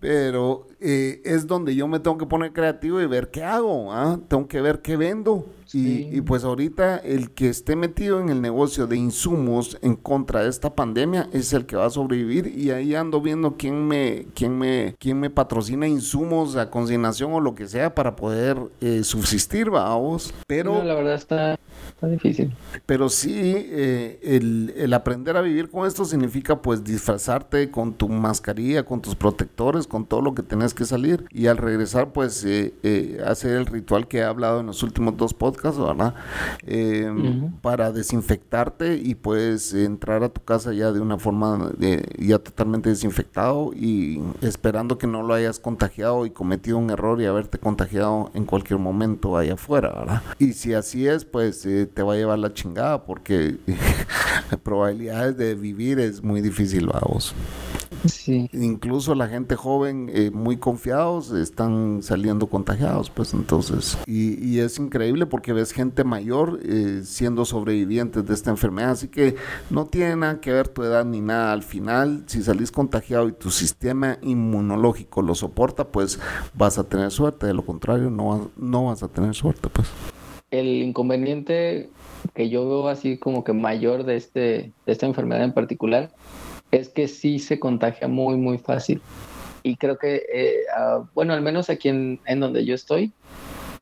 Pero 0.00 0.66
eh, 0.80 1.20
es 1.24 1.46
donde 1.46 1.74
yo 1.74 1.88
me 1.88 2.00
tengo 2.00 2.18
que 2.18 2.26
poner 2.26 2.52
creativo 2.52 3.00
y 3.00 3.06
ver 3.06 3.30
qué 3.30 3.42
hago. 3.42 3.92
¿ah? 3.92 4.18
Tengo 4.28 4.46
que 4.48 4.60
ver 4.60 4.80
qué 4.80 4.96
vendo. 4.96 5.46
Y, 5.72 6.22
pues 6.22 6.44
ahorita 6.44 6.96
el 6.96 7.30
que 7.32 7.50
esté 7.50 7.76
metido 7.76 8.20
en 8.20 8.30
el 8.30 8.40
negocio 8.40 8.86
de 8.86 8.96
insumos 8.96 9.76
en 9.82 9.96
contra 9.96 10.42
de 10.42 10.48
esta 10.48 10.74
pandemia 10.74 11.28
es 11.32 11.52
el 11.52 11.66
que 11.66 11.76
va 11.76 11.84
a 11.84 11.90
sobrevivir 11.90 12.46
y 12.46 12.70
ahí 12.70 12.94
ando 12.94 13.20
viendo 13.20 13.56
quién 13.58 13.86
me, 13.86 14.26
quién 14.34 14.56
me, 14.56 14.94
quién 14.98 15.20
me 15.20 15.28
patrocina 15.28 15.86
insumos 15.86 16.56
a 16.56 16.70
consignación 16.70 17.34
o 17.34 17.40
lo 17.40 17.54
que 17.54 17.68
sea 17.68 17.94
para 17.94 18.16
poder 18.16 18.58
eh, 18.80 19.04
subsistir, 19.04 19.68
vamos. 19.68 20.32
Pero 20.46 20.82
la 20.82 20.94
verdad 20.94 21.14
está, 21.14 21.58
difícil. 22.06 22.54
Pero 22.86 23.08
sí, 23.08 23.32
eh, 23.34 24.20
el, 24.22 24.72
el 24.76 24.94
aprender 24.94 25.36
a 25.36 25.40
vivir 25.40 25.68
con 25.68 25.86
esto 25.86 26.04
significa 26.04 26.62
pues 26.62 26.84
disfrazarte 26.84 27.70
con 27.70 27.94
tu 27.94 28.08
mascarilla, 28.08 28.84
con 28.84 29.00
tus 29.00 29.16
protectores, 29.16 29.86
con 29.86 30.06
todo 30.06 30.22
lo 30.22 30.34
que 30.34 30.42
tenés 30.42 30.74
que 30.74 30.84
salir 30.84 31.24
y 31.30 31.46
al 31.46 31.56
regresar 31.56 32.12
pues 32.12 32.44
eh, 32.44 33.20
hacer 33.26 33.56
el 33.56 33.66
ritual 33.66 34.06
que 34.06 34.18
he 34.18 34.24
hablado 34.24 34.60
en 34.60 34.66
los 34.66 34.82
últimos 34.82 35.16
dos 35.16 35.34
podcasts 35.34 35.80
¿verdad? 35.80 36.14
Em, 36.66 37.52
para 37.60 37.90
desinfectarte 37.90 38.96
y 38.96 39.14
puedes 39.14 39.74
entrar 39.74 40.22
a 40.22 40.28
tu 40.28 40.42
casa 40.42 40.72
ya 40.72 40.92
de 40.92 41.00
una 41.00 41.18
forma 41.18 41.72
ya 42.18 42.38
totalmente 42.38 42.90
desinfectado 42.90 43.72
y 43.74 44.22
esperando 44.42 44.98
que 44.98 45.06
no 45.06 45.22
lo 45.22 45.34
hayas 45.34 45.58
contagiado 45.58 46.26
y 46.26 46.30
cometido 46.30 46.78
un 46.78 46.90
error 46.90 47.20
y 47.20 47.26
haberte 47.26 47.58
contagiado 47.58 48.30
en 48.34 48.44
cualquier 48.44 48.78
momento 48.78 49.36
allá 49.36 49.54
afuera, 49.54 49.92
¿verdad? 49.98 50.22
Y 50.38 50.52
si 50.52 50.74
así 50.74 51.06
es, 51.06 51.24
pues 51.24 51.64
eh, 51.66 51.87
te 51.88 52.02
va 52.02 52.14
a 52.14 52.16
llevar 52.16 52.38
la 52.38 52.52
chingada 52.52 53.04
porque 53.04 53.56
las 54.50 54.60
probabilidades 54.60 55.36
de 55.36 55.54
vivir 55.54 55.98
es 55.98 56.22
muy 56.22 56.40
difícil, 56.40 56.86
vamos. 56.86 57.34
Sí. 58.06 58.48
Incluso 58.52 59.14
la 59.14 59.28
gente 59.28 59.56
joven, 59.56 60.10
eh, 60.12 60.30
muy 60.30 60.56
confiados, 60.56 61.32
están 61.32 62.00
saliendo 62.02 62.46
contagiados, 62.46 63.10
pues 63.10 63.34
entonces. 63.34 63.98
Y, 64.06 64.34
y 64.44 64.60
es 64.60 64.78
increíble 64.78 65.26
porque 65.26 65.52
ves 65.52 65.72
gente 65.72 66.04
mayor 66.04 66.60
eh, 66.62 67.02
siendo 67.04 67.44
sobrevivientes 67.44 68.24
de 68.26 68.34
esta 68.34 68.50
enfermedad. 68.50 68.90
Así 68.90 69.08
que 69.08 69.36
no 69.70 69.86
tiene 69.86 70.16
nada 70.16 70.40
que 70.40 70.52
ver 70.52 70.68
tu 70.68 70.82
edad 70.82 71.04
ni 71.04 71.20
nada. 71.20 71.52
Al 71.52 71.62
final, 71.62 72.24
si 72.26 72.42
salís 72.42 72.70
contagiado 72.70 73.28
y 73.28 73.32
tu 73.32 73.50
sistema 73.50 74.18
inmunológico 74.22 75.22
lo 75.22 75.34
soporta, 75.34 75.88
pues 75.88 76.20
vas 76.54 76.78
a 76.78 76.84
tener 76.84 77.10
suerte. 77.10 77.46
De 77.46 77.54
lo 77.54 77.64
contrario, 77.64 78.10
no, 78.10 78.50
no 78.56 78.86
vas 78.86 79.02
a 79.02 79.08
tener 79.08 79.34
suerte, 79.34 79.68
pues. 79.68 79.88
El 80.50 80.82
inconveniente 80.82 81.88
que 82.34 82.48
yo 82.48 82.68
veo 82.68 82.88
así 82.88 83.18
como 83.18 83.44
que 83.44 83.52
mayor 83.52 84.04
de, 84.04 84.16
este, 84.16 84.72
de 84.86 84.92
esta 84.92 85.06
enfermedad 85.06 85.44
en 85.44 85.52
particular 85.52 86.10
es 86.70 86.88
que 86.88 87.08
sí 87.08 87.38
se 87.38 87.58
contagia 87.58 88.08
muy, 88.08 88.36
muy 88.36 88.58
fácil. 88.58 89.00
Y 89.62 89.76
creo 89.76 89.98
que, 89.98 90.22
eh, 90.32 90.54
ah, 90.76 91.04
bueno, 91.14 91.32
al 91.32 91.42
menos 91.42 91.70
aquí 91.70 91.88
en, 91.88 92.20
en, 92.26 92.40
donde 92.40 92.64
yo 92.64 92.74
estoy, 92.74 93.12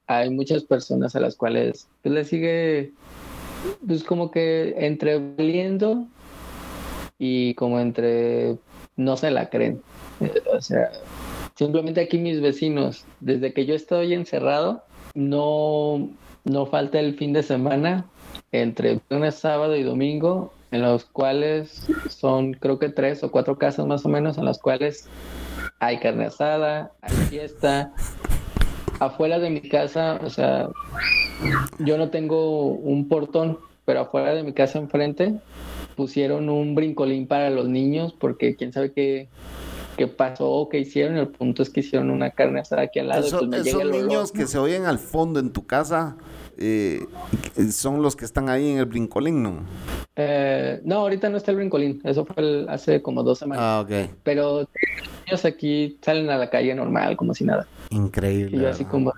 hay 0.07 0.31
muchas 0.31 0.65
personas 0.65 1.15
a 1.17 1.21
las 1.21 1.37
cuales 1.37 1.89
pues, 2.03 2.15
le 2.15 2.25
sigue, 2.25 2.93
pues 3.87 4.03
como 4.05 4.31
que 4.31 4.75
entre 4.79 5.19
valiendo 5.19 6.07
y 7.19 7.55
como 7.55 7.81
entre 7.81 8.57
no 8.97 9.17
se 9.17 9.31
la 9.31 9.51
creen. 9.51 9.83
Eh, 10.21 10.33
o 10.53 10.61
sea, 10.61 10.91
simplemente 11.55 12.01
aquí 12.01 12.19
mis 12.19 12.41
vecinos, 12.41 13.05
desde 13.21 13.53
que 13.53 13.67
yo 13.67 13.75
estoy 13.75 14.15
encerrado, 14.15 14.83
no, 15.15 16.09
no 16.47 16.65
falta 16.67 17.01
el 17.01 17.15
fin 17.15 17.33
de 17.33 17.43
semana 17.43 18.07
entre 18.53 19.01
viernes, 19.11 19.35
sábado 19.35 19.77
y 19.77 19.83
domingo 19.83 20.53
en 20.71 20.83
los 20.83 21.05
cuales 21.05 21.87
son 22.09 22.53
creo 22.55 22.79
que 22.79 22.89
tres 22.89 23.23
o 23.23 23.31
cuatro 23.31 23.59
casas 23.59 23.87
más 23.87 24.05
o 24.05 24.09
menos 24.09 24.39
en 24.39 24.45
las 24.45 24.59
cuales 24.59 25.09
hay 25.81 25.99
carne 25.99 26.27
asada, 26.27 26.93
hay 27.03 27.15
fiesta. 27.29 27.93
Afuera 28.99 29.39
de 29.39 29.51
mi 29.51 29.61
casa, 29.61 30.19
o 30.25 30.31
sea, 30.31 30.71
yo 31.81 31.99
no 31.99 32.09
tengo 32.09 32.67
un 32.67 33.09
portón, 33.09 33.59
pero 33.85 34.01
afuera 34.01 34.35
de 34.35 34.43
mi 34.43 34.53
casa 34.53 34.79
enfrente 34.79 35.35
pusieron 35.97 36.49
un 36.49 36.75
brincolín 36.75 37.27
para 37.27 37.51
los 37.51 37.69
niños 37.69 38.15
porque 38.19 38.57
quién 38.57 38.73
sabe 38.73 38.93
qué, 38.93 39.29
qué 39.97 40.07
pasó 40.07 40.51
o 40.51 40.69
qué 40.69 40.79
hicieron. 40.79 41.17
El 41.17 41.29
punto 41.29 41.63
es 41.63 41.71
que 41.71 41.81
hicieron 41.81 42.11
una 42.11 42.31
carne 42.31 42.61
asada 42.61 42.83
aquí 42.83 42.99
al 42.99 43.09
lado. 43.09 43.23
Pues 43.23 43.67
esos 43.67 43.85
niños 43.91 44.33
que 44.33 44.47
se 44.47 44.59
oyen 44.59 44.85
al 44.85 44.99
fondo 44.99 45.41
en 45.41 45.53
tu 45.53 45.67
casa 45.67 46.17
eh, 46.59 47.07
son 47.71 48.03
los 48.03 48.17
que 48.17 48.25
están 48.25 48.49
ahí 48.49 48.71
en 48.71 48.79
el 48.79 48.87
brincolín, 48.87 49.43
¿no? 49.43 49.61
Eh, 50.17 50.81
no, 50.85 50.97
ahorita 50.97 51.29
no 51.29 51.37
está 51.37 51.51
el 51.51 51.59
brincolín. 51.59 52.01
Eso 52.05 52.25
fue 52.25 52.67
hace 52.69 53.03
como 53.03 53.23
dos 53.23 53.39
semanas. 53.39 53.65
Ah, 53.65 53.81
ok. 53.85 54.11
Pero 54.23 54.61
los 54.61 54.69
niños 55.27 55.45
aquí 55.45 55.99
salen 56.03 56.31
a 56.31 56.37
la 56.37 56.51
calle 56.51 56.75
normal, 56.75 57.17
como 57.17 57.35
si 57.35 57.45
nada. 57.45 57.67
Increíble. 57.91 58.63
Y 58.63 58.65
así 58.67 58.85
como... 58.85 59.13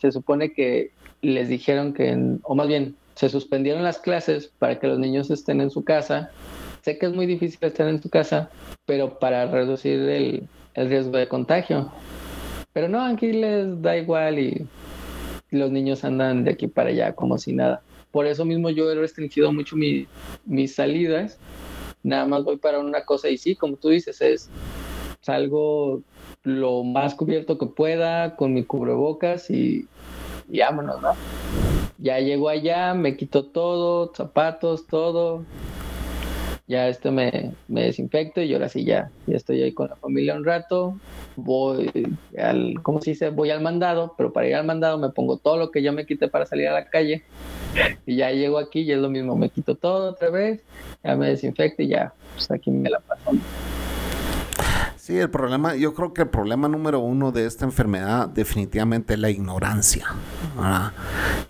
se 0.00 0.12
supone 0.12 0.52
que 0.52 0.92
les 1.22 1.48
dijeron 1.48 1.92
que, 1.92 2.38
o 2.42 2.54
más 2.54 2.68
bien, 2.68 2.96
se 3.14 3.28
suspendieron 3.28 3.82
las 3.82 3.98
clases 3.98 4.50
para 4.58 4.78
que 4.78 4.86
los 4.86 4.98
niños 4.98 5.30
estén 5.30 5.60
en 5.60 5.70
su 5.70 5.84
casa. 5.84 6.30
Sé 6.82 6.98
que 6.98 7.06
es 7.06 7.12
muy 7.12 7.26
difícil 7.26 7.58
estar 7.62 7.88
en 7.88 8.00
tu 8.00 8.08
casa, 8.08 8.50
pero 8.86 9.18
para 9.18 9.46
reducir 9.46 10.00
el, 10.00 10.48
el 10.74 10.88
riesgo 10.88 11.16
de 11.16 11.28
contagio. 11.28 11.92
Pero 12.72 12.88
no, 12.88 13.04
aquí 13.04 13.32
les 13.32 13.82
da 13.82 13.96
igual 13.96 14.38
y 14.38 14.66
los 15.50 15.70
niños 15.70 16.04
andan 16.04 16.44
de 16.44 16.52
aquí 16.52 16.68
para 16.68 16.90
allá 16.90 17.12
como 17.12 17.38
si 17.38 17.52
nada. 17.52 17.82
Por 18.10 18.26
eso 18.26 18.44
mismo 18.44 18.70
yo 18.70 18.90
he 18.90 18.94
restringido 18.94 19.52
mucho 19.52 19.76
mis 19.76 20.74
salidas. 20.74 21.38
Nada 22.02 22.26
más 22.26 22.44
voy 22.44 22.56
para 22.56 22.78
una 22.78 23.04
cosa 23.04 23.28
y 23.28 23.36
sí, 23.36 23.54
como 23.54 23.76
tú 23.76 23.90
dices, 23.90 24.20
es 24.20 24.50
salgo 25.20 26.02
lo 26.42 26.82
más 26.82 27.14
cubierto 27.14 27.58
que 27.58 27.66
pueda 27.66 28.36
con 28.36 28.54
mi 28.54 28.64
cubrebocas 28.64 29.50
y, 29.50 29.86
y 30.48 30.60
vámonos, 30.60 31.02
¿no? 31.02 31.10
Ya 31.98 32.18
llego 32.18 32.48
allá, 32.48 32.94
me 32.94 33.16
quito 33.16 33.44
todo, 33.44 34.12
zapatos, 34.14 34.86
todo. 34.86 35.44
Ya 36.70 36.86
este 36.86 37.10
me, 37.10 37.50
me 37.66 37.82
desinfecto 37.82 38.40
y 38.40 38.54
ahora 38.54 38.68
sí 38.68 38.84
ya, 38.84 39.10
ya 39.26 39.36
estoy 39.36 39.60
ahí 39.60 39.72
con 39.72 39.88
la 39.88 39.96
familia 39.96 40.36
un 40.36 40.44
rato, 40.44 40.96
voy 41.34 41.90
al, 42.38 42.80
¿cómo 42.82 43.02
se 43.02 43.10
dice? 43.10 43.30
Voy 43.30 43.50
al 43.50 43.60
mandado, 43.60 44.14
pero 44.16 44.32
para 44.32 44.46
ir 44.46 44.54
al 44.54 44.64
mandado 44.64 44.96
me 44.96 45.10
pongo 45.10 45.36
todo 45.36 45.56
lo 45.56 45.72
que 45.72 45.82
yo 45.82 45.92
me 45.92 46.06
quité 46.06 46.28
para 46.28 46.46
salir 46.46 46.68
a 46.68 46.72
la 46.72 46.84
calle 46.84 47.24
y 48.06 48.16
ya 48.16 48.30
llego 48.30 48.58
aquí 48.58 48.82
y 48.82 48.92
es 48.92 48.98
lo 48.98 49.10
mismo, 49.10 49.34
me 49.36 49.50
quito 49.50 49.74
todo 49.74 50.10
otra 50.10 50.30
vez, 50.30 50.62
ya 51.02 51.16
me 51.16 51.30
desinfecto 51.30 51.82
y 51.82 51.88
ya, 51.88 52.14
pues 52.34 52.48
aquí 52.52 52.70
me 52.70 52.88
la 52.88 53.00
paso. 53.00 53.32
Sí, 55.10 55.18
el 55.18 55.28
problema, 55.28 55.74
yo 55.74 55.92
creo 55.92 56.14
que 56.14 56.22
el 56.22 56.28
problema 56.28 56.68
número 56.68 57.00
uno 57.00 57.32
de 57.32 57.44
esta 57.44 57.64
enfermedad 57.64 58.28
definitivamente 58.28 59.14
es 59.14 59.18
la 59.18 59.28
ignorancia. 59.28 60.06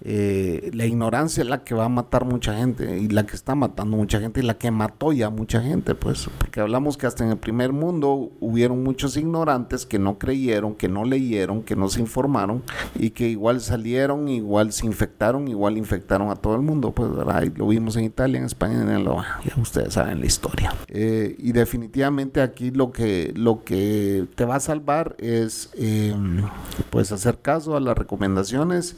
Eh, 0.00 0.70
la 0.72 0.86
ignorancia 0.86 1.42
es 1.42 1.48
la 1.50 1.62
que 1.62 1.74
va 1.74 1.84
a 1.84 1.88
matar 1.90 2.24
mucha 2.24 2.56
gente 2.56 2.98
y 2.98 3.08
la 3.08 3.26
que 3.26 3.36
está 3.36 3.54
matando 3.54 3.98
mucha 3.98 4.18
gente 4.18 4.40
y 4.40 4.44
la 4.44 4.54
que 4.54 4.70
mató 4.70 5.12
ya 5.12 5.28
mucha 5.28 5.60
gente, 5.60 5.94
pues, 5.94 6.30
porque 6.38 6.60
hablamos 6.60 6.96
que 6.96 7.06
hasta 7.06 7.22
en 7.22 7.32
el 7.32 7.36
primer 7.36 7.74
mundo 7.74 8.30
hubieron 8.40 8.82
muchos 8.82 9.18
ignorantes 9.18 9.84
que 9.84 9.98
no 9.98 10.18
creyeron, 10.18 10.74
que 10.74 10.88
no 10.88 11.04
leyeron, 11.04 11.62
que 11.62 11.76
no 11.76 11.90
se 11.90 12.00
informaron 12.00 12.62
y 12.94 13.10
que 13.10 13.28
igual 13.28 13.60
salieron, 13.60 14.28
igual 14.28 14.72
se 14.72 14.86
infectaron, 14.86 15.48
igual 15.48 15.76
infectaron 15.76 16.30
a 16.30 16.36
todo 16.36 16.54
el 16.54 16.62
mundo, 16.62 16.92
pues, 16.92 17.10
lo 17.10 17.68
vimos 17.68 17.94
en 17.96 18.04
Italia, 18.04 18.38
en 18.38 18.46
España, 18.46 18.80
en 18.80 18.88
el, 18.88 19.04
ya 19.04 19.60
ustedes 19.60 19.92
saben 19.92 20.20
la 20.20 20.26
historia. 20.26 20.72
Eh, 20.88 21.36
y 21.38 21.52
definitivamente 21.52 22.40
aquí 22.40 22.70
lo 22.70 22.90
que 22.90 23.34
lo 23.36 23.49
que 23.58 24.26
te 24.34 24.44
va 24.44 24.56
a 24.56 24.60
salvar 24.60 25.16
es 25.18 25.70
em, 25.74 26.42
pues 26.90 27.12
hacer 27.12 27.38
caso 27.38 27.76
a 27.76 27.80
las 27.80 27.96
recomendaciones 27.96 28.96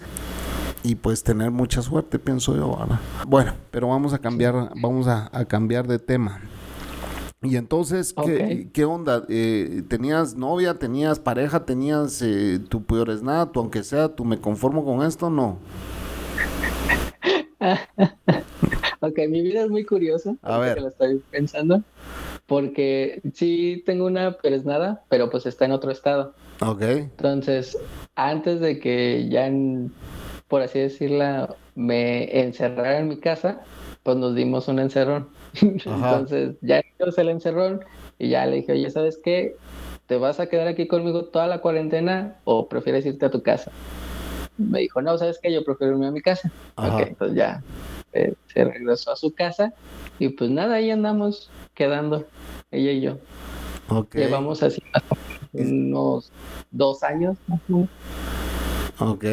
y 0.82 0.96
pues 0.96 1.22
tener 1.22 1.50
mucha 1.50 1.82
suerte, 1.82 2.18
pienso 2.18 2.56
yo. 2.56 2.78
Bueno, 3.26 3.54
pero 3.70 3.88
vamos 3.88 4.12
a 4.12 4.18
cambiar, 4.18 4.70
vamos 4.80 5.06
a, 5.06 5.30
cambiar 5.46 5.86
de 5.86 5.98
tema. 5.98 6.40
Y 7.42 7.56
entonces, 7.56 8.14
¿qué, 8.72 8.84
onda? 8.84 9.24
Eh, 9.28 9.82
¿Tenías 9.88 10.36
novia, 10.36 10.78
tenías 10.78 11.18
pareja, 11.18 11.64
tenías 11.64 12.22
eh, 12.22 12.60
tu 12.68 12.84
peor 12.84 13.10
es 13.10 13.22
nada, 13.22 13.50
tu 13.50 13.60
aunque 13.60 13.82
sea, 13.82 14.08
tú 14.08 14.24
me 14.24 14.38
conformo 14.38 14.84
con 14.84 15.04
esto? 15.04 15.28
No. 15.28 15.58
ok, 19.00 19.18
mi 19.28 19.42
vida 19.42 19.64
es 19.64 19.70
muy 19.70 19.84
curiosa. 19.84 20.36
A 20.42 20.58
ver. 20.58 20.74
Que 20.76 20.80
lo 20.82 20.88
estoy 20.88 21.22
pensando 21.30 21.82
porque 22.46 23.20
sí 23.34 23.82
tengo 23.86 24.06
una 24.06 24.36
nada, 24.64 25.04
pero 25.08 25.30
pues 25.30 25.46
está 25.46 25.64
en 25.64 25.72
otro 25.72 25.90
estado. 25.90 26.34
Ok. 26.60 26.82
Entonces, 26.82 27.78
antes 28.14 28.60
de 28.60 28.78
que 28.78 29.28
ya, 29.28 29.50
por 30.48 30.62
así 30.62 30.78
decirla, 30.78 31.54
me 31.74 32.40
encerrara 32.40 32.98
en 32.98 33.08
mi 33.08 33.18
casa, 33.18 33.62
pues 34.02 34.16
nos 34.16 34.34
dimos 34.34 34.68
un 34.68 34.78
encerrón. 34.78 35.28
Entonces, 35.60 36.56
ya 36.60 36.80
hice 36.80 37.20
el 37.20 37.28
encerrón 37.28 37.80
y 38.18 38.30
ya 38.30 38.46
le 38.46 38.56
dije, 38.56 38.72
oye, 38.72 38.90
¿sabes 38.90 39.18
qué? 39.22 39.56
¿Te 40.06 40.16
vas 40.16 40.40
a 40.40 40.46
quedar 40.46 40.68
aquí 40.68 40.86
conmigo 40.86 41.24
toda 41.26 41.46
la 41.46 41.60
cuarentena 41.60 42.36
o 42.44 42.68
prefieres 42.68 43.06
irte 43.06 43.26
a 43.26 43.30
tu 43.30 43.42
casa? 43.42 43.70
Me 44.58 44.80
dijo, 44.80 45.00
no, 45.00 45.16
¿sabes 45.16 45.38
qué? 45.42 45.52
Yo 45.52 45.64
prefiero 45.64 45.94
irme 45.94 46.06
a 46.06 46.10
mi 46.10 46.20
casa. 46.20 46.50
Ok, 46.76 47.00
entonces 47.00 47.36
ya 47.36 47.62
eh, 48.12 48.34
se 48.52 48.64
regresó 48.64 49.12
a 49.12 49.16
su 49.16 49.32
casa 49.32 49.72
y 50.18 50.28
pues 50.30 50.50
nada, 50.50 50.76
ahí 50.76 50.90
andamos 50.90 51.50
quedando, 51.74 52.26
ella 52.70 52.92
y 52.92 53.00
yo. 53.00 53.18
Llevamos 54.14 54.62
así 54.62 54.82
unos 55.52 56.32
dos 56.70 57.02
años 57.02 57.36
Ok. 58.98 59.24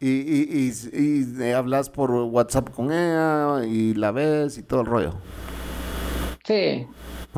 Y, 0.00 0.08
y, 0.08 0.72
y, 0.92 1.42
y, 1.42 1.52
hablas 1.52 1.90
por 1.90 2.10
WhatsApp 2.10 2.70
con 2.70 2.92
ella 2.92 3.66
y 3.66 3.92
la 3.94 4.12
ves 4.12 4.56
y 4.56 4.62
todo 4.62 4.80
el 4.80 4.86
rollo. 4.86 5.14
Sí. 6.44 6.86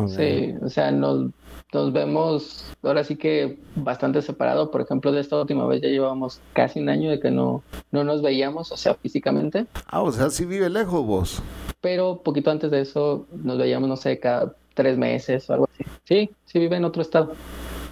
Sí, 0.09 0.55
o 0.63 0.69
sea, 0.69 0.91
nos, 0.91 1.31
nos 1.73 1.93
vemos 1.93 2.65
ahora 2.83 3.03
sí 3.03 3.17
que 3.17 3.59
bastante 3.75 4.23
separado. 4.23 4.71
Por 4.71 4.83
ejemplo, 4.83 5.11
de 5.13 5.21
esta 5.21 5.41
última 5.41 5.67
vez 5.67 5.81
ya 5.81 5.89
llevamos 5.89 6.41
casi 6.53 6.81
un 6.81 6.89
año 6.89 7.11
de 7.11 7.19
que 7.19 7.31
no, 7.31 7.63
no 7.91 8.05
nos 8.05 8.23
veíamos, 8.23 8.71
o 8.73 8.77
sea, 8.77 8.95
físicamente. 8.95 9.67
Ah, 9.87 10.03
o 10.03 10.13
sea, 10.13 10.31
sí 10.31 10.45
vive 10.45 10.69
lejos 10.69 11.05
vos. 11.05 11.43
Pero 11.81 12.23
poquito 12.23 12.51
antes 12.51 12.71
de 12.71 12.83
eso 12.83 13.27
nos 13.33 13.59
veíamos, 13.59 13.89
no 13.89 13.97
sé, 13.97 14.19
cada 14.19 14.55
tres 14.75 14.97
meses 14.99 15.49
o 15.49 15.55
algo 15.55 15.69
así. 15.73 15.85
Sí, 16.05 16.31
sí 16.45 16.59
vive 16.59 16.77
en 16.77 16.85
otro 16.85 17.03
estado 17.03 17.33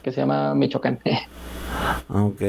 que 0.03 0.13
se 0.13 0.21
llama 0.21 0.55
Michoacán. 0.55 1.01
Ah, 2.09 2.25
ok, 2.25 2.43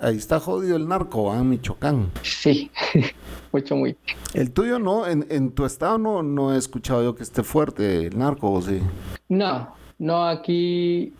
ahí, 0.00 0.16
está 0.16 0.40
jodido 0.40 0.76
el 0.76 0.88
narco, 0.88 1.32
¿ah? 1.32 1.42
Michoacán. 1.44 2.10
Sí, 2.22 2.70
mucho, 3.52 3.76
muy. 3.76 3.96
El 4.34 4.50
tuyo 4.50 4.80
no, 4.80 5.06
en, 5.06 5.24
en 5.30 5.52
tu 5.52 5.64
estado 5.64 5.98
no, 5.98 6.22
no 6.24 6.52
he 6.52 6.58
escuchado 6.58 7.02
yo 7.02 7.14
que 7.14 7.22
esté 7.22 7.44
fuerte 7.44 8.08
el 8.08 8.18
narco, 8.18 8.50
¿o 8.50 8.60
sí? 8.60 8.80
No, 9.28 9.72
no, 9.98 10.26
aquí 10.26 11.12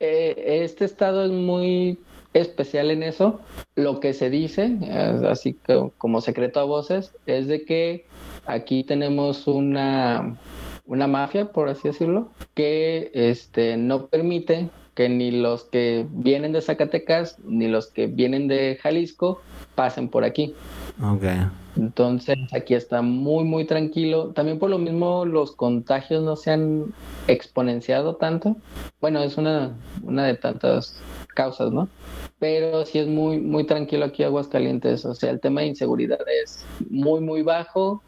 eh, 0.00 0.62
este 0.64 0.84
estado 0.84 1.24
es 1.24 1.30
muy 1.30 1.98
especial 2.32 2.90
en 2.90 3.02
eso. 3.02 3.40
Lo 3.76 4.00
que 4.00 4.12
se 4.12 4.30
dice, 4.30 4.78
así 5.28 5.56
como 5.98 6.20
secreto 6.20 6.60
a 6.60 6.64
voces, 6.64 7.14
es 7.26 7.46
de 7.46 7.64
que 7.64 8.06
aquí 8.46 8.84
tenemos 8.84 9.46
una, 9.46 10.36
una 10.86 11.06
mafia, 11.06 11.52
por 11.52 11.68
así 11.68 11.88
decirlo, 11.88 12.30
que 12.54 13.10
este, 13.14 13.76
no 13.76 14.06
permite 14.06 14.68
que 14.94 15.08
ni 15.08 15.30
los 15.30 15.64
que 15.64 16.06
vienen 16.10 16.52
de 16.52 16.62
Zacatecas 16.62 17.38
ni 17.44 17.68
los 17.68 17.88
que 17.88 18.06
vienen 18.06 18.48
de 18.48 18.78
Jalisco 18.80 19.40
pasen 19.74 20.08
por 20.08 20.24
aquí. 20.24 20.54
Okay. 21.02 21.38
Entonces 21.76 22.36
aquí 22.52 22.74
está 22.74 23.02
muy, 23.02 23.44
muy 23.44 23.64
tranquilo. 23.64 24.28
También 24.28 24.58
por 24.58 24.70
lo 24.70 24.78
mismo 24.78 25.24
los 25.24 25.52
contagios 25.52 26.22
no 26.22 26.36
se 26.36 26.52
han 26.52 26.94
exponenciado 27.26 28.14
tanto. 28.16 28.56
Bueno, 29.00 29.22
es 29.22 29.36
una, 29.36 29.76
una 30.02 30.24
de 30.24 30.34
tantas 30.34 31.00
causas, 31.34 31.72
¿no? 31.72 31.88
Pero 32.38 32.86
sí 32.86 33.00
es 33.00 33.08
muy, 33.08 33.40
muy 33.40 33.64
tranquilo 33.64 34.04
aquí 34.04 34.22
Aguascalientes. 34.22 35.04
O 35.04 35.14
sea, 35.14 35.30
el 35.30 35.40
tema 35.40 35.62
de 35.62 35.68
inseguridad 35.68 36.20
es 36.42 36.64
muy, 36.88 37.20
muy 37.20 37.42
bajo. 37.42 38.02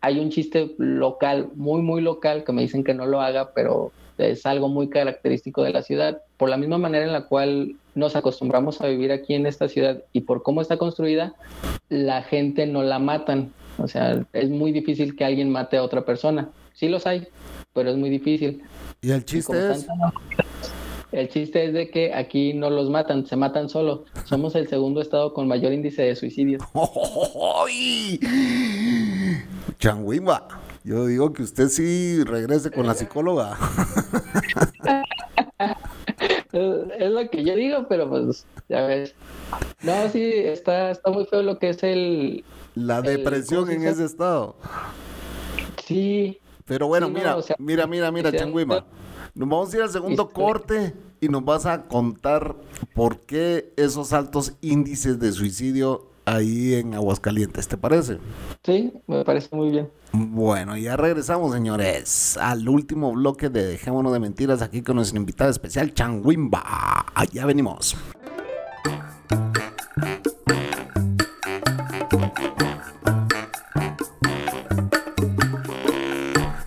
Hay 0.00 0.18
un 0.20 0.30
chiste 0.30 0.74
local, 0.78 1.50
muy, 1.56 1.82
muy 1.82 2.00
local, 2.00 2.44
que 2.44 2.52
me 2.52 2.62
dicen 2.62 2.84
que 2.84 2.94
no 2.94 3.04
lo 3.04 3.20
haga, 3.20 3.52
pero 3.52 3.90
es 4.18 4.46
algo 4.46 4.68
muy 4.68 4.88
característico 4.88 5.62
de 5.62 5.72
la 5.72 5.82
ciudad. 5.82 6.22
Por 6.36 6.48
la 6.48 6.56
misma 6.56 6.78
manera 6.78 7.04
en 7.04 7.12
la 7.12 7.26
cual 7.26 7.76
nos 7.94 8.16
acostumbramos 8.16 8.80
a 8.80 8.86
vivir 8.86 9.12
aquí 9.12 9.34
en 9.34 9.46
esta 9.46 9.68
ciudad 9.68 10.02
y 10.12 10.22
por 10.22 10.42
cómo 10.42 10.60
está 10.60 10.76
construida, 10.76 11.34
la 11.88 12.22
gente 12.22 12.66
no 12.66 12.82
la 12.82 12.98
matan. 12.98 13.52
O 13.78 13.88
sea, 13.88 14.24
es 14.32 14.50
muy 14.50 14.72
difícil 14.72 15.16
que 15.16 15.24
alguien 15.24 15.50
mate 15.50 15.76
a 15.76 15.82
otra 15.82 16.04
persona. 16.04 16.50
Sí 16.74 16.88
los 16.88 17.06
hay, 17.06 17.26
pero 17.72 17.90
es 17.90 17.96
muy 17.96 18.10
difícil. 18.10 18.62
¿Y 19.00 19.10
el 19.10 19.24
chiste 19.24 19.70
es? 19.70 19.86
El 21.10 21.28
chiste 21.28 21.64
es 21.64 21.72
de 21.72 21.90
que 21.90 22.12
aquí 22.12 22.52
no 22.52 22.68
los 22.68 22.90
matan, 22.90 23.26
se 23.26 23.36
matan 23.36 23.68
solo. 23.68 24.04
Somos 24.24 24.54
el 24.56 24.68
segundo 24.68 25.00
estado 25.00 25.32
con 25.32 25.48
mayor 25.48 25.72
índice 25.72 26.02
de 26.02 26.14
suicidios. 26.14 26.62
Changuimba. 29.78 30.67
Yo 30.88 31.04
digo 31.04 31.34
que 31.34 31.42
usted 31.42 31.68
sí 31.68 32.24
regrese 32.24 32.70
con 32.70 32.86
la 32.86 32.94
psicóloga. 32.94 33.58
es 36.52 37.10
lo 37.10 37.28
que 37.28 37.44
yo 37.44 37.54
digo, 37.56 37.84
pero 37.90 38.08
pues 38.08 38.46
ya 38.70 38.86
ves. 38.86 39.14
No, 39.82 40.08
sí, 40.08 40.22
está, 40.22 40.92
está 40.92 41.10
muy 41.10 41.26
feo 41.26 41.42
lo 41.42 41.58
que 41.58 41.68
es 41.68 41.82
el... 41.82 42.42
La 42.74 43.02
depresión 43.02 43.70
en 43.70 43.86
ese 43.86 44.06
estado. 44.06 44.56
Sí. 45.84 46.38
Pero 46.64 46.86
bueno, 46.86 47.10
mira, 47.10 47.36
mira, 47.58 47.86
mira, 47.86 48.10
mira, 48.10 48.32
Changuima. 48.32 48.86
Nos 49.34 49.46
vamos 49.46 49.74
a 49.74 49.76
ir 49.76 49.82
al 49.82 49.90
segundo 49.90 50.30
corte 50.30 50.94
y 51.20 51.28
nos 51.28 51.44
vas 51.44 51.66
a 51.66 51.82
contar 51.82 52.56
por 52.94 53.20
qué 53.20 53.74
esos 53.76 54.14
altos 54.14 54.54
índices 54.62 55.20
de 55.20 55.32
suicidio 55.32 56.06
ahí 56.24 56.76
en 56.76 56.94
Aguascalientes, 56.94 57.68
¿te 57.68 57.76
parece? 57.76 58.16
Sí, 58.64 58.90
me 59.06 59.22
parece 59.22 59.54
muy 59.54 59.68
bien. 59.68 59.90
Bueno, 60.12 60.76
ya 60.76 60.96
regresamos, 60.96 61.52
señores, 61.52 62.38
al 62.38 62.68
último 62.68 63.12
bloque 63.12 63.50
de 63.50 63.64
Dejémonos 63.66 64.12
de 64.12 64.20
Mentiras 64.20 64.62
aquí 64.62 64.82
con 64.82 64.96
nuestro 64.96 65.18
invitado 65.18 65.50
especial, 65.50 65.92
Changuimba. 65.92 67.06
Allá 67.14 67.44
venimos. 67.44 67.96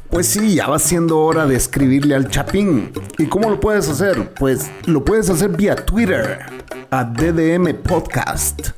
Pues 0.09 0.27
sí, 0.27 0.53
ya 0.53 0.67
va 0.67 0.77
siendo 0.77 1.19
hora 1.19 1.47
de 1.47 1.55
escribirle 1.55 2.13
al 2.13 2.29
Chapín. 2.29 2.91
¿Y 3.17 3.25
cómo 3.25 3.49
lo 3.49 3.59
puedes 3.59 3.89
hacer? 3.89 4.33
Pues 4.35 4.69
lo 4.85 5.03
puedes 5.03 5.31
hacer 5.31 5.49
vía 5.49 5.75
Twitter, 5.75 6.45
a 6.91 7.03
DDM 7.03 7.73
Podcast. 7.81 8.69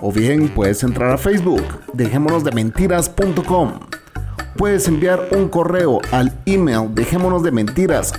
O 0.00 0.12
bien 0.12 0.48
puedes 0.48 0.82
entrar 0.82 1.12
a 1.12 1.18
Facebook, 1.18 1.64
dejémonos 1.94 2.44
de 2.44 2.52
mentiras.com. 2.52 3.72
Puedes 4.56 4.88
enviar 4.88 5.28
un 5.32 5.48
correo 5.48 6.00
al 6.12 6.32
email 6.46 6.94
dejémonos 6.94 7.42
de 7.42 7.50
mentiras 7.50 8.12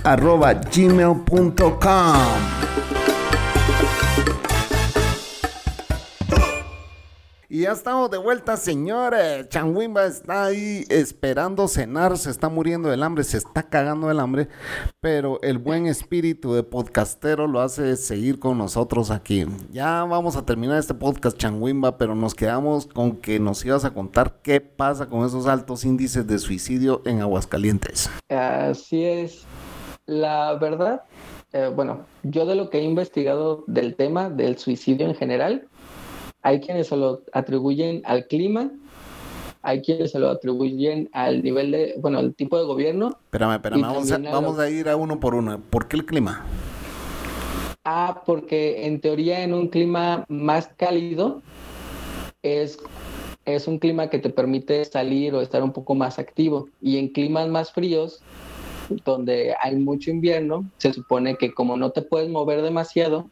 Y 7.58 7.62
ya 7.62 7.72
estamos 7.72 8.08
de 8.08 8.18
vuelta, 8.18 8.56
señores. 8.56 9.48
Changuimba 9.48 10.06
está 10.06 10.44
ahí 10.44 10.84
esperando 10.90 11.66
cenar, 11.66 12.16
se 12.16 12.30
está 12.30 12.48
muriendo 12.48 12.88
del 12.88 13.02
hambre, 13.02 13.24
se 13.24 13.36
está 13.36 13.64
cagando 13.64 14.06
del 14.06 14.20
hambre, 14.20 14.46
pero 15.00 15.40
el 15.42 15.58
buen 15.58 15.86
espíritu 15.88 16.54
de 16.54 16.62
podcastero 16.62 17.48
lo 17.48 17.60
hace 17.60 17.96
seguir 17.96 18.38
con 18.38 18.58
nosotros 18.58 19.10
aquí. 19.10 19.44
Ya 19.72 20.04
vamos 20.04 20.36
a 20.36 20.46
terminar 20.46 20.78
este 20.78 20.94
podcast, 20.94 21.36
Changuimba, 21.36 21.98
pero 21.98 22.14
nos 22.14 22.36
quedamos 22.36 22.86
con 22.86 23.16
que 23.16 23.40
nos 23.40 23.64
ibas 23.64 23.84
a 23.84 23.90
contar 23.90 24.38
qué 24.40 24.60
pasa 24.60 25.06
con 25.06 25.26
esos 25.26 25.48
altos 25.48 25.84
índices 25.84 26.28
de 26.28 26.38
suicidio 26.38 27.02
en 27.06 27.22
Aguascalientes. 27.22 28.08
Así 28.28 29.04
es. 29.04 29.44
La 30.06 30.54
verdad, 30.54 31.02
eh, 31.52 31.72
bueno, 31.74 32.06
yo 32.22 32.46
de 32.46 32.54
lo 32.54 32.70
que 32.70 32.78
he 32.78 32.84
investigado 32.84 33.64
del 33.66 33.96
tema 33.96 34.30
del 34.30 34.58
suicidio 34.58 35.08
en 35.08 35.16
general, 35.16 35.66
hay 36.42 36.60
quienes 36.60 36.88
se 36.88 36.96
lo 36.96 37.22
atribuyen 37.32 38.02
al 38.04 38.26
clima, 38.26 38.70
hay 39.62 39.82
quienes 39.82 40.12
se 40.12 40.18
lo 40.18 40.30
atribuyen 40.30 41.10
al 41.12 41.42
nivel 41.42 41.70
de, 41.72 41.94
bueno, 41.98 42.18
al 42.18 42.34
tipo 42.34 42.58
de 42.58 42.64
gobierno. 42.64 43.18
Espérame, 43.24 43.54
espérame, 43.54 43.82
vamos, 43.82 44.12
a, 44.12 44.18
vamos 44.18 44.58
a 44.58 44.70
ir 44.70 44.88
a 44.88 44.96
uno 44.96 45.20
por 45.20 45.34
uno. 45.34 45.60
¿Por 45.70 45.88
qué 45.88 45.96
el 45.96 46.06
clima? 46.06 46.46
Ah, 47.84 48.22
porque 48.26 48.86
en 48.86 49.00
teoría 49.00 49.42
en 49.42 49.54
un 49.54 49.68
clima 49.68 50.24
más 50.28 50.68
cálido 50.76 51.42
es, 52.42 52.78
es 53.44 53.66
un 53.66 53.78
clima 53.78 54.10
que 54.10 54.18
te 54.18 54.30
permite 54.30 54.84
salir 54.84 55.34
o 55.34 55.40
estar 55.40 55.62
un 55.62 55.72
poco 55.72 55.94
más 55.94 56.18
activo. 56.18 56.68
Y 56.80 56.98
en 56.98 57.08
climas 57.08 57.48
más 57.48 57.72
fríos, 57.72 58.20
donde 59.04 59.54
hay 59.60 59.76
mucho 59.76 60.10
invierno, 60.10 60.64
se 60.78 60.92
supone 60.92 61.36
que 61.36 61.52
como 61.52 61.76
no 61.76 61.90
te 61.90 62.02
puedes 62.02 62.28
mover 62.28 62.62
demasiado, 62.62 63.28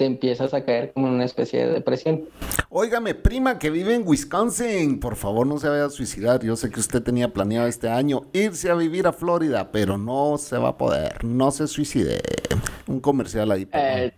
te 0.00 0.06
empiezas 0.06 0.54
a 0.54 0.64
caer 0.64 0.94
como 0.94 1.08
en 1.08 1.12
una 1.12 1.26
especie 1.26 1.66
de 1.66 1.74
depresión. 1.74 2.24
Óigame, 2.70 3.14
prima 3.14 3.58
que 3.58 3.68
vive 3.68 3.94
en 3.94 4.08
Wisconsin, 4.08 4.98
por 4.98 5.14
favor 5.14 5.46
no 5.46 5.58
se 5.58 5.68
vaya 5.68 5.84
a 5.84 5.90
suicidar. 5.90 6.42
Yo 6.42 6.56
sé 6.56 6.70
que 6.70 6.80
usted 6.80 7.02
tenía 7.02 7.34
planeado 7.34 7.66
este 7.66 7.90
año 7.90 8.22
irse 8.32 8.70
a 8.70 8.74
vivir 8.76 9.06
a 9.06 9.12
Florida, 9.12 9.70
pero 9.70 9.98
no 9.98 10.38
se 10.38 10.56
va 10.56 10.70
a 10.70 10.78
poder. 10.78 11.22
No 11.22 11.50
se 11.50 11.66
suicide. 11.66 12.22
Un 12.86 13.00
comercial 13.00 13.50
ahí. 13.52 13.68
Eh, 13.74 14.12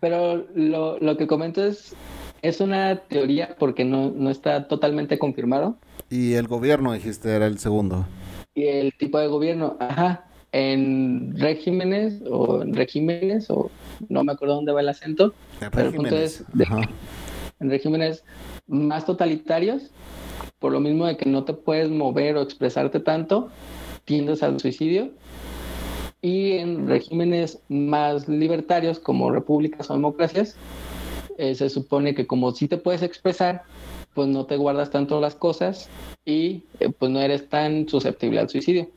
pero 0.00 0.46
lo, 0.54 0.98
lo, 0.98 1.18
que 1.18 1.26
comento 1.26 1.62
es, 1.62 1.94
es 2.40 2.58
una 2.62 3.02
teoría 3.02 3.54
porque 3.58 3.84
no, 3.84 4.10
no 4.16 4.30
está 4.30 4.66
totalmente 4.66 5.18
confirmado. 5.18 5.76
Y 6.08 6.36
el 6.36 6.48
gobierno, 6.48 6.94
dijiste, 6.94 7.28
era 7.28 7.48
el 7.48 7.58
segundo. 7.58 8.06
Y 8.54 8.64
el 8.64 8.94
tipo 8.94 9.18
de 9.18 9.26
gobierno, 9.26 9.76
ajá 9.78 10.24
en 10.52 11.34
regímenes 11.38 12.22
o 12.30 12.62
en 12.62 12.74
regímenes 12.74 13.50
o 13.50 13.70
no 14.08 14.22
me 14.22 14.32
acuerdo 14.32 14.56
dónde 14.56 14.72
va 14.72 14.80
el 14.80 14.88
acento, 14.88 15.34
pero 15.58 15.88
el 15.88 15.94
punto 15.94 16.16
es 16.16 16.44
en 17.60 17.70
regímenes 17.70 18.24
más 18.66 19.06
totalitarios, 19.06 19.90
por 20.58 20.72
lo 20.72 20.80
mismo 20.80 21.06
de 21.06 21.16
que 21.16 21.28
no 21.28 21.44
te 21.44 21.54
puedes 21.54 21.88
mover 21.88 22.36
o 22.36 22.42
expresarte 22.42 23.00
tanto, 23.00 23.50
tiendes 24.04 24.42
al 24.42 24.60
suicidio. 24.60 25.10
Y 26.20 26.52
en 26.52 26.86
regímenes 26.86 27.60
más 27.68 28.28
libertarios 28.28 28.98
como 29.00 29.30
repúblicas 29.32 29.90
o 29.90 29.94
democracias, 29.94 30.56
eh, 31.38 31.54
se 31.54 31.68
supone 31.68 32.14
que 32.14 32.26
como 32.26 32.52
si 32.52 32.68
te 32.68 32.76
puedes 32.76 33.02
expresar, 33.02 33.62
pues 34.14 34.28
no 34.28 34.44
te 34.46 34.56
guardas 34.56 34.90
tanto 34.90 35.20
las 35.20 35.34
cosas 35.34 35.88
y 36.24 36.62
eh, 36.78 36.90
pues 36.96 37.10
no 37.10 37.20
eres 37.20 37.48
tan 37.48 37.88
susceptible 37.88 38.38
al 38.38 38.48
suicidio. 38.48 38.88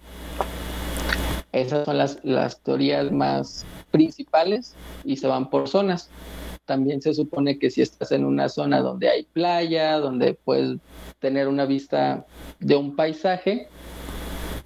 Esas 1.56 1.86
son 1.86 1.98
las, 1.98 2.20
las 2.24 2.60
teorías 2.60 3.12
más 3.14 3.66
principales 3.90 4.76
y 5.06 5.16
se 5.16 5.28
van 5.28 5.50
por 5.50 5.70
zonas. 5.70 6.10
También 6.66 7.02
se 7.02 7.14
supone 7.14 7.58
que 7.58 7.72
si 7.72 7.82
estás 7.82 8.12
en 8.12 8.26
una 8.26 8.50
zona 8.50 8.82
donde 8.82 9.10
hay 9.10 9.24
playa, 9.24 10.00
donde 10.00 10.34
puedes 10.34 10.80
tener 11.20 11.48
una 11.48 11.66
vista 11.66 12.26
de 12.60 12.76
un 12.76 12.98
paisaje, 12.98 13.70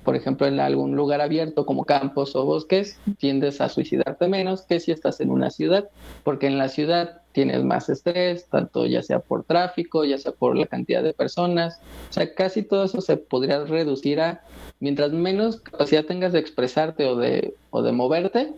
por 0.04 0.16
ejemplo, 0.16 0.48
en 0.48 0.60
algún 0.60 0.96
lugar 0.96 1.22
abierto 1.22 1.68
como 1.68 1.86
campos 1.86 2.36
o 2.36 2.44
bosques, 2.44 2.98
tiendes 3.20 3.62
a 3.62 3.70
suicidarte 3.70 4.28
menos 4.28 4.64
que 4.64 4.80
si 4.80 4.92
estás 4.92 5.20
en 5.20 5.30
una 5.30 5.52
ciudad, 5.52 5.90
porque 6.24 6.48
en 6.48 6.58
la 6.58 6.70
ciudad 6.70 7.19
tienes 7.40 7.64
más 7.64 7.88
estrés, 7.88 8.48
tanto 8.50 8.86
ya 8.86 9.02
sea 9.02 9.20
por 9.20 9.46
tráfico, 9.46 10.04
ya 10.04 10.18
sea 10.18 10.34
por 10.34 10.58
la 10.58 10.66
cantidad 10.66 11.02
de 11.02 11.14
personas, 11.14 11.80
o 12.10 12.14
sea, 12.14 12.34
casi 12.36 12.64
todo 12.64 12.84
eso 12.84 13.00
se 13.00 13.16
podría 13.16 13.64
reducir 13.64 14.20
a, 14.20 14.42
mientras 14.82 15.14
menos 15.14 15.62
capacidad 15.62 16.04
tengas 16.04 16.34
de 16.34 16.40
expresarte 16.40 17.06
o 17.06 17.16
de, 17.16 17.54
o 17.70 17.82
de 17.82 17.94
moverte, 17.94 18.52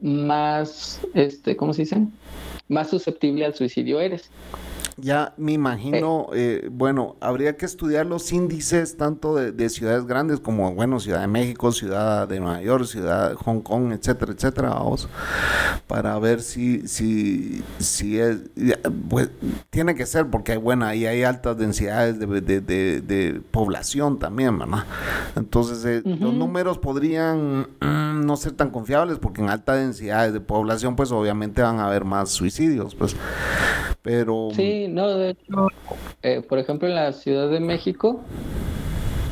más, 0.00 1.00
este, 1.14 1.56
¿cómo 1.56 1.74
se 1.74 1.82
dice? 1.82 2.06
Más 2.68 2.90
susceptible 2.90 3.44
al 3.44 3.56
suicidio 3.56 3.98
eres. 3.98 4.30
Ya 4.96 5.32
me 5.36 5.52
imagino, 5.52 6.28
eh, 6.34 6.68
bueno, 6.70 7.16
habría 7.20 7.56
que 7.56 7.64
estudiar 7.64 8.06
los 8.06 8.30
índices 8.32 8.96
tanto 8.96 9.34
de, 9.34 9.70
ciudades 9.70 10.04
grandes 10.04 10.40
como, 10.40 10.74
bueno, 10.74 11.00
Ciudad 11.00 11.20
de 11.20 11.28
México, 11.28 11.72
Ciudad 11.72 12.28
de 12.28 12.40
Nueva 12.40 12.60
York, 12.60 12.84
Ciudad 12.84 13.30
de 13.30 13.36
Hong 13.36 13.60
Kong, 13.60 13.92
etcétera, 13.92 14.32
etcétera, 14.32 14.68
vamos, 14.70 15.08
para 15.86 16.18
ver 16.18 16.42
si, 16.42 16.86
si, 16.88 17.62
si 17.78 18.18
es, 18.18 18.38
pues 19.08 19.30
tiene 19.70 19.94
que 19.94 20.04
ser, 20.04 20.26
porque, 20.26 20.56
bueno, 20.56 20.84
ahí 20.84 21.06
hay 21.06 21.22
altas 21.22 21.56
densidades 21.56 22.18
de, 22.18 23.42
población 23.50 24.18
también, 24.18 24.58
¿verdad? 24.58 24.84
Entonces, 25.36 25.84
eh, 25.84 26.02
los 26.04 26.34
números 26.34 26.78
podrían 26.78 27.68
mm, 27.80 28.26
no 28.26 28.36
ser 28.36 28.52
tan 28.52 28.70
confiables, 28.70 29.18
porque 29.18 29.40
en 29.40 29.48
altas 29.48 29.78
densidades 29.78 30.32
de 30.32 30.40
población, 30.40 30.96
pues 30.96 31.12
obviamente 31.12 31.62
van 31.62 31.78
a 31.78 31.86
haber 31.86 32.04
más 32.04 32.30
suicidios, 32.30 32.94
pues, 32.94 33.16
pero... 34.02 34.48
Sí, 34.54 34.88
no, 34.92 35.08
de 35.16 35.30
hecho, 35.30 35.68
eh, 36.22 36.42
por 36.46 36.58
ejemplo, 36.58 36.88
en 36.88 36.94
la 36.94 37.12
Ciudad 37.12 37.50
de 37.50 37.60
México, 37.60 38.20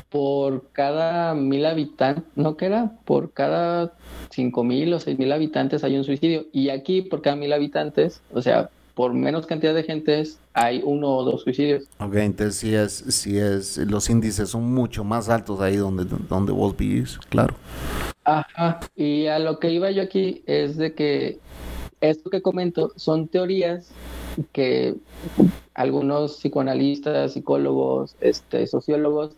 por 0.09 0.65
cada 0.73 1.35
mil 1.35 1.65
habitantes, 1.67 2.25
¿no 2.35 2.57
que 2.57 2.67
era? 2.67 2.93
Por 3.05 3.33
cada 3.33 3.93
cinco 4.31 4.65
mil 4.65 4.93
o 4.93 4.99
seis 4.99 5.19
mil 5.19 5.33
habitantes 5.33 5.85
hay 5.85 5.97
un 5.97 6.05
suicidio. 6.05 6.47
Y 6.53 6.71
aquí, 6.71 7.03
por 7.03 7.23
cada 7.23 7.37
mil 7.37 7.53
habitantes, 7.53 8.21
o 8.33 8.43
sea, 8.43 8.71
por 8.95 9.15
menos 9.15 9.47
cantidad 9.47 9.73
de 9.73 9.85
gente 9.85 10.23
hay 10.53 10.83
uno 10.85 11.09
o 11.17 11.25
dos 11.25 11.43
suicidios. 11.43 11.85
Ok, 12.01 12.17
entonces 12.17 12.57
sí 12.57 12.75
es, 12.75 12.93
sí 12.93 13.39
es, 13.39 13.79
los 13.79 14.11
índices 14.11 14.51
son 14.51 14.75
mucho 14.75 15.05
más 15.05 15.29
altos 15.29 15.61
ahí 15.61 15.77
donde, 15.77 16.05
donde 16.29 16.53
vos 16.53 16.77
vivís, 16.77 17.19
claro. 17.29 17.55
Ajá, 18.25 18.81
y 18.97 19.27
a 19.27 19.39
lo 19.39 19.59
que 19.59 19.71
iba 19.71 19.91
yo 19.91 20.03
aquí 20.03 20.43
es 20.47 20.77
de 20.77 20.93
que 20.95 21.39
esto 22.01 22.31
que 22.31 22.43
comento 22.43 22.93
son 22.97 23.29
teorías 23.29 23.91
que 24.53 24.95
algunos 25.75 26.37
psicoanalistas, 26.39 27.35
psicólogos, 27.35 28.17
este, 28.21 28.67
sociólogos 28.67 29.33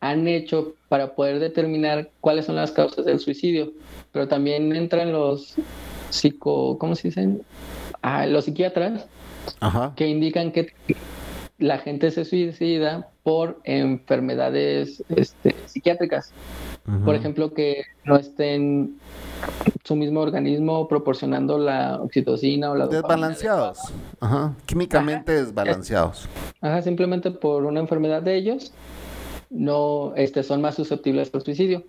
han 0.00 0.28
hecho 0.28 0.74
para 0.88 1.14
poder 1.14 1.40
determinar 1.40 2.10
cuáles 2.20 2.46
son 2.46 2.56
las 2.56 2.72
causas 2.72 3.04
del 3.04 3.20
suicidio. 3.20 3.72
Pero 4.12 4.28
también 4.28 4.74
entran 4.74 5.12
los 5.12 5.54
psico, 6.10 6.78
¿cómo 6.78 6.94
se 6.94 7.08
dicen? 7.08 7.42
Ah, 8.02 8.26
los 8.26 8.44
psiquiatras 8.44 9.06
que 9.96 10.06
indican 10.06 10.52
que 10.52 10.72
la 11.58 11.78
gente 11.78 12.10
se 12.10 12.24
suicida 12.24 13.10
por 13.22 13.60
enfermedades 13.64 15.02
este, 15.08 15.54
psiquiátricas. 15.66 16.32
Por 17.04 17.14
ejemplo, 17.14 17.54
que 17.54 17.84
no 18.04 18.16
estén 18.16 18.98
su 19.84 19.96
mismo 19.96 20.20
organismo 20.20 20.86
proporcionando 20.86 21.56
la 21.56 21.98
oxitocina 22.00 22.70
o 22.70 22.74
la 22.74 22.86
Desbalanceados. 22.88 23.78
Ajá. 24.20 24.54
Químicamente 24.66 25.32
desbalanceados. 25.32 26.28
Ajá, 26.60 26.82
simplemente 26.82 27.30
por 27.30 27.64
una 27.64 27.80
enfermedad 27.80 28.20
de 28.20 28.36
ellos, 28.36 28.72
no 29.48 30.12
este, 30.16 30.42
son 30.42 30.60
más 30.60 30.74
susceptibles 30.74 31.30
al 31.32 31.42
suicidio. 31.42 31.84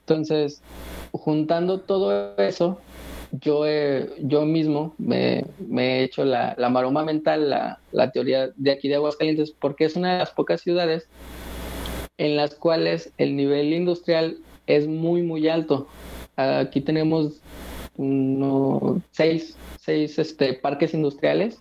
Entonces, 0.00 0.62
juntando 1.12 1.80
todo 1.80 2.36
eso, 2.36 2.80
yo, 3.32 3.64
yo 4.20 4.44
mismo 4.44 4.94
me, 4.98 5.44
he 5.76 6.02
hecho 6.04 6.24
la, 6.24 6.56
maroma 6.70 7.04
mental, 7.04 7.50
la, 7.50 7.78
la, 7.92 8.10
teoría 8.10 8.50
de 8.56 8.70
aquí 8.70 8.88
de 8.88 8.96
Aguascalientes, 8.96 9.50
porque 9.52 9.84
es 9.84 9.96
una 9.96 10.12
de 10.12 10.18
las 10.18 10.30
pocas 10.30 10.60
ciudades 10.60 11.08
en 12.18 12.36
las 12.36 12.54
cuales 12.54 13.12
el 13.18 13.36
nivel 13.36 13.72
industrial 13.72 14.38
es 14.66 14.86
muy, 14.86 15.22
muy 15.22 15.48
alto. 15.48 15.88
Aquí 16.36 16.80
tenemos 16.80 17.40
seis, 19.12 19.56
seis 19.80 20.18
este, 20.18 20.54
parques 20.54 20.94
industriales. 20.94 21.60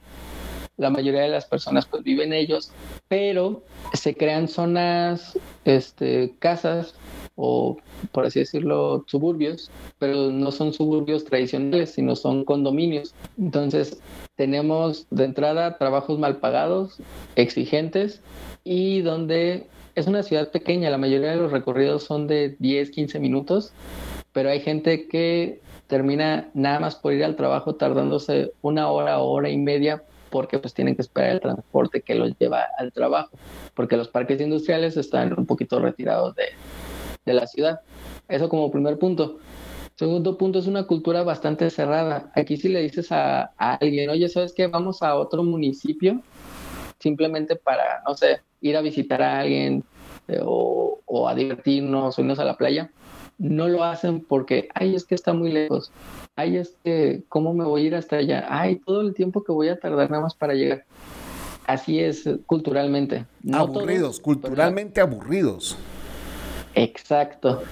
La 0.77 0.89
mayoría 0.89 1.21
de 1.21 1.29
las 1.29 1.45
personas 1.45 1.85
pues 1.85 2.03
viven 2.03 2.33
ellos, 2.33 2.71
pero 3.07 3.63
se 3.93 4.15
crean 4.15 4.47
zonas, 4.47 5.37
este, 5.65 6.33
casas 6.39 6.95
o 7.35 7.77
por 8.11 8.25
así 8.25 8.39
decirlo, 8.39 9.03
suburbios, 9.07 9.71
pero 9.99 10.31
no 10.31 10.51
son 10.51 10.73
suburbios 10.73 11.25
tradicionales, 11.25 11.91
sino 11.91 12.15
son 12.15 12.45
condominios. 12.45 13.15
Entonces, 13.37 13.99
tenemos 14.35 15.07
de 15.09 15.25
entrada 15.25 15.77
trabajos 15.77 16.19
mal 16.19 16.37
pagados, 16.37 16.97
exigentes 17.35 18.21
y 18.63 19.01
donde 19.01 19.67
es 19.95 20.07
una 20.07 20.23
ciudad 20.23 20.51
pequeña, 20.51 20.89
la 20.89 20.97
mayoría 20.97 21.31
de 21.31 21.37
los 21.37 21.51
recorridos 21.51 22.03
son 22.03 22.27
de 22.27 22.55
10, 22.59 22.89
15 22.91 23.19
minutos, 23.19 23.73
pero 24.31 24.49
hay 24.49 24.59
gente 24.59 25.07
que 25.07 25.61
termina 25.87 26.49
nada 26.53 26.79
más 26.79 26.95
por 26.95 27.13
ir 27.13 27.23
al 27.23 27.35
trabajo 27.35 27.75
tardándose 27.75 28.51
una 28.61 28.89
hora, 28.89 29.19
hora 29.19 29.49
y 29.49 29.57
media 29.57 30.03
porque 30.31 30.57
pues 30.57 30.73
tienen 30.73 30.95
que 30.95 31.03
esperar 31.03 31.33
el 31.33 31.41
transporte 31.41 32.01
que 32.01 32.15
los 32.15 32.35
lleva 32.39 32.65
al 32.79 32.91
trabajo, 32.91 33.37
porque 33.75 33.95
los 33.95 34.07
parques 34.07 34.41
industriales 34.41 34.97
están 34.97 35.37
un 35.37 35.45
poquito 35.45 35.79
retirados 35.79 36.33
de, 36.33 36.45
de 37.25 37.33
la 37.33 37.47
ciudad. 37.47 37.81
Eso 38.27 38.49
como 38.49 38.71
primer 38.71 38.97
punto. 38.97 39.37
Segundo 39.95 40.37
punto 40.37 40.59
es 40.59 40.67
una 40.67 40.87
cultura 40.87 41.23
bastante 41.23 41.69
cerrada. 41.69 42.31
Aquí 42.35 42.57
si 42.57 42.69
le 42.69 42.81
dices 42.81 43.11
a, 43.11 43.51
a 43.57 43.75
alguien, 43.75 44.09
oye, 44.09 44.27
¿sabes 44.27 44.53
qué? 44.53 44.67
Vamos 44.67 45.03
a 45.03 45.15
otro 45.15 45.43
municipio 45.43 46.21
simplemente 46.99 47.57
para, 47.57 48.01
no 48.07 48.15
sé, 48.15 48.41
ir 48.61 48.77
a 48.77 48.81
visitar 48.81 49.21
a 49.21 49.39
alguien 49.39 49.83
eh, 50.29 50.39
o, 50.41 51.01
o, 51.05 51.27
a 51.27 51.35
divertirnos 51.35 52.17
o 52.17 52.21
irnos 52.21 52.39
a 52.39 52.45
la 52.45 52.57
playa, 52.57 52.89
no 53.37 53.67
lo 53.67 53.83
hacen 53.83 54.21
porque, 54.21 54.69
ay, 54.73 54.95
es 54.95 55.03
que 55.03 55.15
está 55.15 55.33
muy 55.33 55.51
lejos. 55.51 55.91
Ay, 56.35 56.57
es 56.57 56.77
que, 56.83 57.23
¿cómo 57.27 57.53
me 57.53 57.65
voy 57.65 57.83
a 57.83 57.87
ir 57.87 57.95
hasta 57.95 58.15
allá? 58.15 58.45
Ay, 58.49 58.77
todo 58.77 59.01
el 59.01 59.13
tiempo 59.13 59.43
que 59.43 59.51
voy 59.51 59.67
a 59.67 59.77
tardar 59.77 60.09
nada 60.09 60.23
más 60.23 60.33
para 60.33 60.53
llegar. 60.53 60.85
Así 61.67 61.99
es 61.99 62.27
culturalmente. 62.45 63.25
No 63.41 63.57
aburridos, 63.59 64.01
todos, 64.01 64.19
culturalmente 64.21 64.93
pero... 64.95 65.07
aburridos. 65.07 65.77
Exacto. 66.75 67.63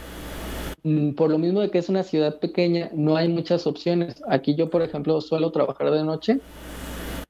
Mm, 0.84 1.12
por 1.12 1.30
lo 1.30 1.38
mismo 1.38 1.62
de 1.62 1.70
que 1.70 1.78
es 1.78 1.90
una 1.90 2.04
ciudad 2.04 2.40
pequeña, 2.40 2.90
no 2.94 3.16
hay 3.16 3.30
muchas 3.30 3.68
opciones. 3.68 4.22
Aquí 4.28 4.56
yo, 4.56 4.70
por 4.70 4.82
ejemplo, 4.82 5.22
suelo 5.22 5.52
trabajar 5.52 5.92
de 5.92 6.04
noche 6.04 6.40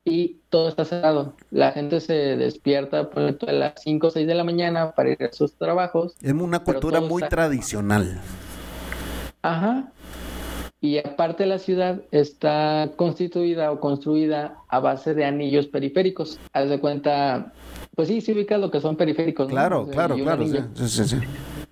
y 0.06 0.38
todo 0.50 0.70
está 0.70 0.86
cerrado. 0.86 1.34
La 1.52 1.72
gente 1.72 2.00
se 2.00 2.14
despierta 2.14 3.10
por 3.10 3.38
a 3.48 3.52
las 3.52 3.74
5 3.82 4.08
o 4.08 4.10
6 4.10 4.26
de 4.26 4.36
la 4.36 4.44
mañana 4.44 4.92
para 4.92 5.12
ir 5.12 5.24
a 5.24 5.32
sus 5.32 5.54
trabajos. 5.54 6.16
Es 6.22 6.34
una 6.34 6.60
cultura 6.60 7.02
muy 7.02 7.24
está... 7.24 7.36
tradicional. 7.36 8.22
Ajá. 9.42 9.92
Y 10.84 10.98
aparte 10.98 11.46
la 11.46 11.60
ciudad 11.60 12.02
está 12.12 12.90
constituida 12.96 13.72
o 13.72 13.80
construida 13.80 14.58
a 14.68 14.80
base 14.80 15.14
de 15.14 15.26
anillos 15.26 15.68
periféricos. 15.68 16.40
Haz 16.54 16.70
de 16.70 16.80
cuenta, 16.80 17.54
pues 17.96 18.08
sí, 18.08 18.20
sí 18.22 18.32
ubicas 18.32 18.60
lo 18.60 18.72
que 18.72 18.82
son 18.82 18.96
periféricos. 18.96 19.48
Claro, 19.48 19.86
¿no? 19.86 19.92
claro, 19.92 20.16
claro. 20.16 20.48
Sí, 20.48 20.88
sí, 20.88 21.04
sí. 21.06 21.18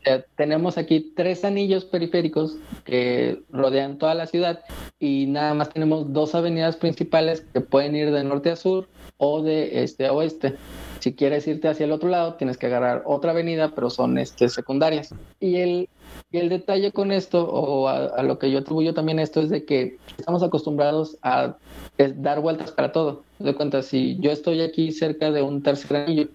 Eh, 0.06 0.24
tenemos 0.36 0.78
aquí 0.78 1.12
tres 1.16 1.44
anillos 1.44 1.86
periféricos 1.86 2.56
que 2.86 3.42
rodean 3.52 3.98
toda 3.98 4.16
la 4.16 4.28
ciudad 4.28 4.62
y 4.98 5.26
nada 5.28 5.54
más 5.54 5.70
tenemos 5.70 6.14
dos 6.14 6.36
avenidas 6.36 6.78
principales 6.78 7.42
que 7.42 7.62
pueden 7.62 7.96
ir 7.96 8.12
de 8.12 8.24
norte 8.24 8.52
a 8.52 8.56
sur 8.56 8.88
o 9.18 9.42
de 9.42 9.84
este 9.84 10.08
a 10.08 10.14
oeste. 10.14 10.56
Si 11.00 11.14
quieres 11.14 11.48
irte 11.48 11.68
hacia 11.68 11.86
el 11.86 11.92
otro 11.92 12.10
lado, 12.10 12.36
tienes 12.36 12.58
que 12.58 12.66
agarrar 12.66 13.04
otra 13.06 13.32
avenida, 13.32 13.74
pero 13.74 13.90
son 13.90 14.18
este, 14.18 14.50
secundarias. 14.50 15.14
Y 15.40 15.58
el, 15.58 15.90
y 16.32 16.38
el 16.38 16.50
detalle 16.50 16.92
con 16.92 17.12
esto, 17.12 17.50
o 17.50 17.88
a, 17.88 18.06
a, 18.06 18.24
lo 18.24 18.38
que 18.38 18.52
yo 18.52 18.60
atribuyo 18.60 18.94
también 18.94 19.20
esto, 19.20 19.40
es 19.42 19.50
de 19.50 19.64
que 19.64 19.98
estamos 20.18 20.44
acostumbrados 20.44 21.18
a 21.22 21.56
dar 21.98 22.42
vueltas 22.42 22.72
para 22.72 22.92
todo. 22.92 23.24
De 23.40 23.56
cuenta, 23.56 23.82
si 23.82 24.18
yo 24.20 24.32
estoy 24.32 24.62
aquí 24.62 24.92
cerca 24.92 25.32
de 25.32 25.42
un 25.42 25.64
tercer 25.64 25.96
anillo, 25.96 26.28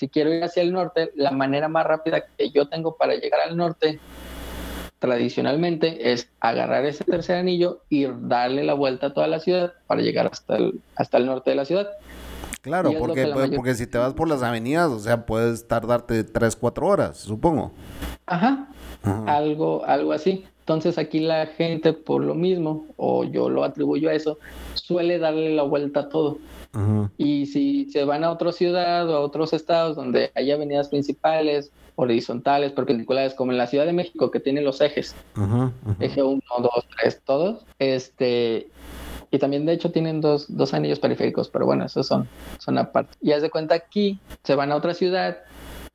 si 0.00 0.08
quiero 0.08 0.32
ir 0.32 0.42
hacia 0.42 0.62
el 0.62 0.72
norte, 0.72 1.12
la 1.14 1.30
manera 1.30 1.68
más 1.68 1.84
rápida 1.86 2.24
que 2.38 2.48
yo 2.48 2.66
tengo 2.70 2.96
para 2.96 3.16
llegar 3.16 3.40
al 3.46 3.54
norte 3.54 4.00
tradicionalmente 4.98 6.10
es 6.12 6.30
agarrar 6.40 6.86
ese 6.86 7.04
tercer 7.04 7.36
anillo 7.36 7.82
y 7.90 8.06
darle 8.06 8.64
la 8.64 8.72
vuelta 8.72 9.08
a 9.08 9.12
toda 9.12 9.26
la 9.26 9.40
ciudad 9.40 9.74
para 9.86 10.00
llegar 10.00 10.26
hasta 10.32 10.56
el, 10.56 10.80
hasta 10.96 11.18
el 11.18 11.26
norte 11.26 11.50
de 11.50 11.56
la 11.56 11.66
ciudad. 11.66 11.90
Claro, 12.62 12.94
porque, 12.98 13.26
mayor... 13.26 13.54
porque 13.56 13.74
si 13.74 13.86
te 13.86 13.98
vas 13.98 14.14
por 14.14 14.26
las 14.26 14.42
avenidas, 14.42 14.88
o 14.88 15.00
sea, 15.00 15.26
puedes 15.26 15.68
tardarte 15.68 16.24
3, 16.24 16.56
4 16.56 16.86
horas, 16.86 17.18
supongo. 17.18 17.72
Ajá, 18.24 18.68
Ajá. 19.02 19.24
Algo, 19.26 19.84
algo 19.84 20.14
así. 20.14 20.46
Entonces 20.70 20.98
aquí 20.98 21.18
la 21.18 21.46
gente 21.46 21.92
por 21.92 22.22
lo 22.22 22.36
mismo, 22.36 22.86
o 22.96 23.24
yo 23.24 23.50
lo 23.50 23.64
atribuyo 23.64 24.08
a 24.08 24.14
eso, 24.14 24.38
suele 24.74 25.18
darle 25.18 25.52
la 25.52 25.64
vuelta 25.64 26.00
a 26.00 26.08
todo. 26.08 26.38
Ajá. 26.72 27.10
Y 27.18 27.46
si 27.46 27.90
se 27.90 28.04
van 28.04 28.22
a 28.22 28.30
otra 28.30 28.52
ciudad 28.52 29.10
o 29.10 29.16
a 29.16 29.20
otros 29.20 29.52
estados 29.52 29.96
donde 29.96 30.30
hay 30.36 30.52
avenidas 30.52 30.88
principales, 30.88 31.72
horizontales, 31.96 32.70
perpendiculares, 32.70 33.34
como 33.34 33.50
en 33.50 33.58
la 33.58 33.66
Ciudad 33.66 33.84
de 33.84 33.92
México, 33.92 34.30
que 34.30 34.38
tiene 34.38 34.60
los 34.60 34.80
ejes, 34.80 35.16
ajá, 35.34 35.72
eje 35.98 36.22
1, 36.22 36.40
2, 36.60 36.70
3, 37.00 37.20
todos, 37.24 37.66
este, 37.80 38.68
y 39.32 39.38
también 39.40 39.66
de 39.66 39.72
hecho 39.72 39.90
tienen 39.90 40.20
dos, 40.20 40.46
dos 40.56 40.72
anillos 40.72 41.00
periféricos, 41.00 41.48
pero 41.48 41.66
bueno, 41.66 41.84
esos 41.84 42.06
son, 42.06 42.28
son 42.58 42.78
aparte. 42.78 43.16
Y 43.20 43.32
haz 43.32 43.42
de 43.42 43.50
cuenta 43.50 43.74
aquí, 43.74 44.20
se 44.44 44.54
van 44.54 44.70
a 44.70 44.76
otra 44.76 44.94
ciudad 44.94 45.38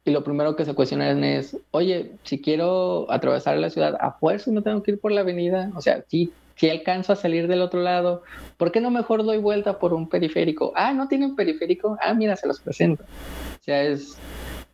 y 0.05 0.11
lo 0.11 0.23
primero 0.23 0.55
que 0.55 0.65
se 0.65 0.75
cuestionan 0.75 1.23
es, 1.23 1.57
oye, 1.71 2.11
si 2.23 2.39
quiero 2.39 3.11
atravesar 3.11 3.57
la 3.57 3.71
ciudad 3.71 3.97
a 3.99 4.11
fuerza 4.11 4.51
no 4.51 4.61
tengo 4.61 4.83
que 4.83 4.91
ir 4.91 4.99
por 4.99 5.11
la 5.11 5.21
avenida, 5.21 5.71
o 5.75 5.81
sea, 5.81 6.03
sí, 6.07 6.31
si 6.55 6.69
alcanzo 6.69 7.13
a 7.13 7.15
salir 7.15 7.47
del 7.47 7.61
otro 7.61 7.81
lado, 7.81 8.21
¿por 8.57 8.71
qué 8.71 8.81
no 8.81 8.91
mejor 8.91 9.25
doy 9.25 9.39
vuelta 9.39 9.79
por 9.79 9.95
un 9.95 10.07
periférico? 10.07 10.71
Ah, 10.75 10.93
no 10.93 11.07
tienen 11.07 11.35
periférico, 11.35 11.97
ah, 12.01 12.13
mira, 12.13 12.35
se 12.35 12.47
los 12.47 12.59
presento. 12.59 13.03
O 13.03 13.63
sea, 13.63 13.81
es, 13.81 14.15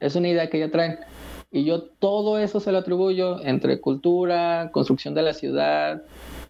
es 0.01 0.15
una 0.15 0.27
idea 0.27 0.49
que 0.49 0.59
ya 0.59 0.69
traen. 0.69 0.99
Y 1.49 1.63
yo 1.63 1.81
todo 1.81 2.37
eso 2.37 2.59
se 2.59 2.71
lo 2.73 2.79
atribuyo 2.79 3.41
entre 3.43 3.79
cultura, 3.79 4.69
construcción 4.73 5.15
de 5.15 5.21
la 5.21 5.33
ciudad 5.33 6.03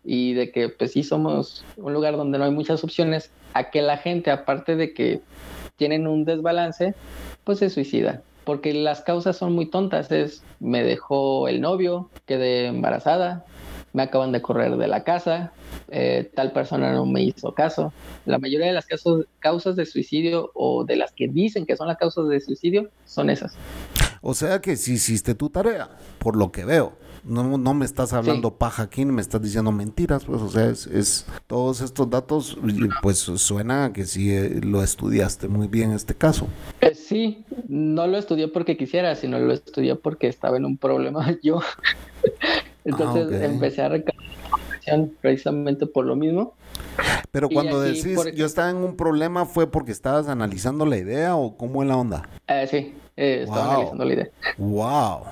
y 0.03 0.33
de 0.33 0.51
que 0.51 0.69
pues 0.69 0.91
sí 0.91 1.03
somos 1.03 1.63
un 1.77 1.93
lugar 1.93 2.17
donde 2.17 2.39
no 2.39 2.45
hay 2.45 2.51
muchas 2.51 2.83
opciones, 2.83 3.31
a 3.53 3.69
que 3.69 3.81
la 3.81 3.97
gente, 3.97 4.31
aparte 4.31 4.75
de 4.75 4.93
que 4.93 5.21
tienen 5.75 6.07
un 6.07 6.25
desbalance, 6.25 6.95
pues 7.43 7.59
se 7.59 7.69
suicida. 7.69 8.21
Porque 8.43 8.73
las 8.73 9.01
causas 9.01 9.37
son 9.37 9.53
muy 9.53 9.67
tontas, 9.67 10.11
es 10.11 10.43
me 10.59 10.83
dejó 10.83 11.47
el 11.47 11.61
novio, 11.61 12.09
quedé 12.25 12.67
embarazada, 12.67 13.45
me 13.93 14.03
acaban 14.03 14.31
de 14.31 14.41
correr 14.41 14.77
de 14.77 14.87
la 14.87 15.03
casa, 15.03 15.51
eh, 15.89 16.31
tal 16.33 16.51
persona 16.51 16.93
no 16.93 17.05
me 17.05 17.21
hizo 17.21 17.53
caso. 17.53 17.93
La 18.25 18.39
mayoría 18.39 18.67
de 18.67 18.73
las 18.73 18.87
causas 19.39 19.75
de 19.75 19.85
suicidio 19.85 20.51
o 20.53 20.85
de 20.85 20.95
las 20.95 21.11
que 21.11 21.27
dicen 21.27 21.65
que 21.65 21.75
son 21.75 21.87
las 21.87 21.97
causas 21.97 22.27
de 22.29 22.39
suicidio 22.39 22.89
son 23.05 23.29
esas. 23.29 23.53
O 24.21 24.33
sea 24.33 24.61
que 24.61 24.75
si 24.77 24.93
hiciste 24.93 25.35
tu 25.35 25.49
tarea, 25.49 25.89
por 26.19 26.35
lo 26.35 26.51
que 26.51 26.63
veo. 26.63 26.93
No, 27.23 27.57
no 27.57 27.73
me 27.73 27.85
estás 27.85 28.13
hablando 28.13 28.49
sí. 28.49 28.55
paja 28.57 28.83
aquí, 28.83 29.05
ni 29.05 29.11
me 29.11 29.21
estás 29.21 29.41
diciendo 29.41 29.71
mentiras, 29.71 30.25
pues, 30.25 30.41
o 30.41 30.49
sea, 30.49 30.69
es, 30.69 30.87
es 30.87 31.25
todos 31.47 31.81
estos 31.81 32.09
datos, 32.09 32.57
pues 33.01 33.17
suena 33.17 33.85
a 33.85 33.93
que 33.93 34.05
sí 34.05 34.31
eh, 34.31 34.59
lo 34.63 34.83
estudiaste 34.83 35.47
muy 35.47 35.67
bien 35.67 35.91
este 35.91 36.15
caso. 36.15 36.47
Eh, 36.81 36.95
sí, 36.95 37.45
no 37.67 38.07
lo 38.07 38.17
estudié 38.17 38.47
porque 38.47 38.77
quisiera, 38.77 39.15
sino 39.15 39.39
lo 39.39 39.53
estudié 39.53 39.95
porque 39.95 40.27
estaba 40.27 40.57
en 40.57 40.65
un 40.65 40.77
problema 40.77 41.37
yo. 41.43 41.61
Entonces 42.83 43.27
ah, 43.31 43.35
okay. 43.35 43.43
empecé 43.43 43.81
a 43.83 43.87
información 44.81 45.15
precisamente 45.21 45.85
por 45.85 46.05
lo 46.05 46.15
mismo. 46.15 46.53
Pero 47.31 47.49
cuando 47.49 47.81
aquí, 47.81 48.01
decís 48.01 48.15
por... 48.15 48.31
yo 48.31 48.45
estaba 48.45 48.69
en 48.69 48.77
un 48.77 48.95
problema, 48.95 49.45
¿fue 49.45 49.67
porque 49.67 49.91
estabas 49.91 50.27
analizando 50.27 50.85
la 50.85 50.97
idea 50.97 51.35
o 51.35 51.55
cómo 51.57 51.83
es 51.83 51.87
la 51.87 51.95
onda? 51.95 52.29
Eh, 52.47 52.67
sí, 52.69 52.93
eh, 53.17 53.41
estaba 53.43 53.65
wow. 53.65 53.73
analizando 53.73 54.05
la 54.05 54.13
idea. 54.13 54.29
¡Wow! 54.57 55.23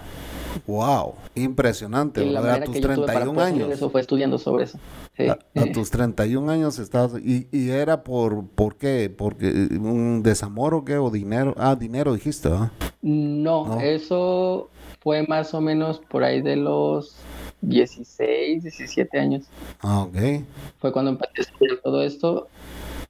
Wow, 0.65 1.15
impresionante, 1.35 2.23
y 2.23 2.29
la 2.29 2.55
a 2.55 2.63
tus 2.63 2.79
31 2.79 3.39
años. 3.41 3.69
Eso 3.71 3.89
fue 3.89 4.01
estudiando 4.01 4.37
sobre 4.37 4.65
eso. 4.65 4.79
Sí. 5.15 5.27
A, 5.27 5.37
a, 5.55 5.65
tus 5.73 5.89
31 5.91 6.51
años 6.51 6.79
estabas 6.79 7.21
y, 7.23 7.47
y, 7.51 7.69
era 7.69 8.03
por 8.03 8.47
por 8.47 8.75
qué? 8.75 9.13
Porque 9.15 9.47
un 9.47 10.23
desamor 10.23 10.73
o 10.73 10.85
qué 10.85 10.97
o 10.97 11.09
dinero? 11.09 11.53
Ah, 11.57 11.75
dinero 11.75 12.13
dijiste, 12.13 12.49
¿ah? 12.49 12.71
No, 13.01 13.65
no, 13.65 13.81
eso 13.81 14.69
fue 15.01 15.25
más 15.27 15.53
o 15.53 15.61
menos 15.61 15.99
por 15.99 16.23
ahí 16.23 16.41
de 16.41 16.55
los 16.55 17.15
16, 17.61 18.63
17 18.63 19.19
años. 19.19 19.45
Ah, 19.81 20.01
ok. 20.03 20.43
Fue 20.79 20.91
cuando 20.91 21.11
empecé 21.11 21.33
a 21.37 21.41
estudiar 21.41 21.77
todo 21.77 22.03
esto 22.03 22.47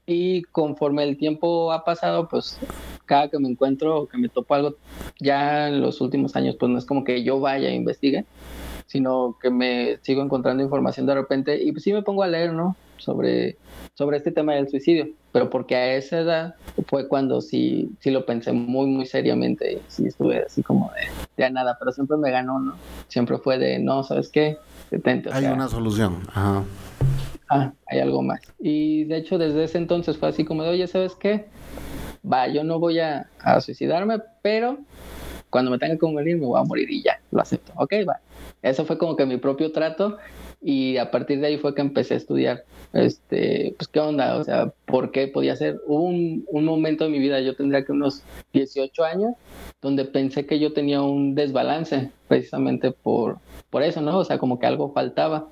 y 0.10 0.42
conforme 0.52 1.04
el 1.04 1.18
tiempo 1.18 1.72
ha 1.72 1.86
pasado, 1.86 2.28
pues 2.28 2.58
cada 3.06 3.30
que 3.30 3.40
me 3.40 3.48
encuentro 3.48 4.02
o 4.02 4.08
que 4.08 4.18
me 4.18 4.28
topo 4.28 4.56
algo, 4.56 4.76
ya 5.20 5.68
en 5.68 5.82
los 5.82 6.02
últimos 6.02 6.36
años, 6.36 6.56
pues 6.60 6.72
no 6.72 6.78
es 6.78 6.86
como 6.86 7.04
que 7.04 7.24
yo 7.24 7.40
vaya 7.40 7.70
e 7.70 7.76
investigue, 7.76 8.26
sino 8.88 9.38
que 9.42 9.52
me 9.52 10.00
sigo 10.02 10.24
encontrando 10.24 10.64
información 10.64 11.06
de 11.06 11.14
repente 11.14 11.64
y 11.64 11.72
pues 11.72 11.84
sí 11.84 11.94
me 11.94 12.02
pongo 12.02 12.24
a 12.24 12.28
leer, 12.28 12.54
¿no? 12.54 12.76
Sobre, 12.98 13.58
sobre 13.94 14.18
este 14.18 14.32
tema 14.32 14.56
del 14.56 14.68
suicidio, 14.68 15.08
pero 15.32 15.50
porque 15.50 15.76
a 15.76 15.96
esa 15.96 16.20
edad 16.20 16.56
fue 16.88 17.08
cuando 17.08 17.40
sí, 17.40 17.92
sí 18.00 18.12
lo 18.12 18.26
pensé 18.26 18.52
muy, 18.52 18.88
muy 18.88 19.06
seriamente 19.06 19.74
y 19.74 19.82
sí 19.88 20.08
estuve 20.08 20.44
así 20.44 20.64
como 20.64 20.92
de, 20.96 21.08
ya 21.38 21.50
nada, 21.50 21.78
pero 21.80 21.92
siempre 21.92 22.18
me 22.18 22.32
ganó, 22.32 22.60
¿no? 22.60 22.74
Siempre 23.08 23.38
fue 23.38 23.58
de, 23.58 23.80
no, 23.80 24.04
¿sabes 24.04 24.30
qué? 24.30 24.58
Detente. 24.92 25.30
Hay 25.32 25.44
sea, 25.44 25.54
una 25.54 25.70
solución, 25.70 26.24
ajá 26.34 26.64
ah, 27.50 27.74
hay 27.88 28.00
algo 28.00 28.22
más. 28.22 28.42
Y 28.60 29.04
de 29.06 29.18
hecho 29.18 29.38
desde 29.38 29.64
ese 29.64 29.78
entonces 29.78 30.18
fue 30.18 30.30
así 30.30 30.46
como 30.46 30.64
de, 30.64 30.70
oye, 30.70 30.88
¿sabes 30.88 31.16
qué? 31.16 31.46
Va, 32.30 32.48
yo 32.48 32.64
no 32.64 32.80
voy 32.80 33.00
a, 33.00 33.30
suicidarme, 33.62 34.20
pero 34.42 34.78
cuando 35.50 35.72
me 35.72 35.80
tenga 35.80 35.98
que 35.98 36.06
morir 36.06 36.38
me 36.38 36.46
voy 36.46 36.60
a 36.60 36.64
morir 36.64 36.90
y 36.90 37.02
ya, 37.04 37.20
lo 37.32 37.42
acepto. 37.42 37.74
Ok, 37.76 37.94
va. 38.08 38.20
Eso 38.62 38.86
fue 38.86 38.98
como 38.98 39.16
que 39.16 39.26
mi 39.26 39.38
propio 39.38 39.72
trato 39.72 40.18
y 40.62 40.98
a 40.98 41.12
partir 41.12 41.40
de 41.40 41.48
ahí 41.48 41.58
fue 41.58 41.74
que 41.74 41.82
empecé 41.82 42.16
a 42.16 42.18
estudiar, 42.18 42.66
este, 42.92 43.74
pues 43.78 43.88
qué 43.88 44.02
onda, 44.02 44.36
o 44.36 44.44
sea, 44.44 44.74
por 44.86 45.12
qué 45.12 45.28
podía 45.28 45.56
ser. 45.56 45.80
Hubo 45.88 46.04
un, 46.04 46.46
un 46.50 46.66
momento 46.66 47.06
de 47.06 47.10
mi 47.10 47.20
vida, 47.20 47.40
yo 47.40 47.56
tendría 47.56 47.86
que 47.86 47.94
unos 47.94 48.24
18 48.52 49.04
años, 49.06 49.36
donde 49.82 50.04
pensé 50.04 50.46
que 50.46 50.60
yo 50.60 50.74
tenía 50.74 51.02
un 51.02 51.36
desbalance, 51.36 52.12
precisamente 52.28 52.92
por, 52.92 53.38
por 53.70 53.84
eso, 53.84 54.02
¿no? 54.02 54.18
O 54.18 54.26
sea, 54.26 54.38
como 54.38 54.60
que 54.60 54.66
algo 54.66 54.92
faltaba. 54.92 55.48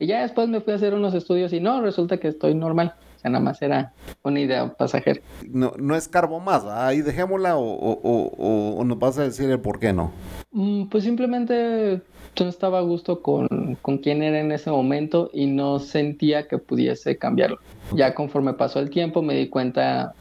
Y 0.00 0.06
ya 0.06 0.22
después 0.22 0.48
me 0.48 0.62
fui 0.62 0.72
a 0.72 0.76
hacer 0.76 0.94
unos 0.94 1.12
estudios 1.12 1.52
y 1.52 1.60
no, 1.60 1.82
resulta 1.82 2.16
que 2.16 2.28
estoy 2.28 2.54
normal. 2.54 2.94
ya 3.22 3.28
nada 3.28 3.44
más 3.44 3.60
era 3.60 3.92
una 4.22 4.40
idea 4.40 4.72
pasajera. 4.72 5.20
No, 5.46 5.74
no 5.78 5.94
escarbo 5.94 6.40
más, 6.40 6.64
ahí 6.64 7.02
dejémosla 7.02 7.58
o, 7.58 7.62
o, 7.62 8.78
o, 8.78 8.84
nos 8.84 8.98
vas 8.98 9.18
a 9.18 9.24
decir 9.24 9.50
el 9.50 9.60
por 9.60 9.78
qué 9.78 9.92
no. 9.92 10.10
Mm, 10.52 10.86
pues 10.86 11.04
simplemente 11.04 12.00
yo 12.34 12.44
no 12.44 12.50
estaba 12.50 12.78
a 12.78 12.82
gusto 12.82 13.20
con, 13.20 13.76
con 13.82 13.98
quién 13.98 14.22
era 14.22 14.40
en 14.40 14.52
ese 14.52 14.70
momento 14.70 15.28
y 15.34 15.46
no 15.46 15.78
sentía 15.80 16.48
que 16.48 16.56
pudiese 16.56 17.18
cambiarlo. 17.18 17.58
Ya 17.92 18.14
conforme 18.14 18.54
pasó 18.54 18.80
el 18.80 18.88
tiempo 18.88 19.20
me 19.20 19.34
di 19.34 19.48
cuenta 19.50 20.14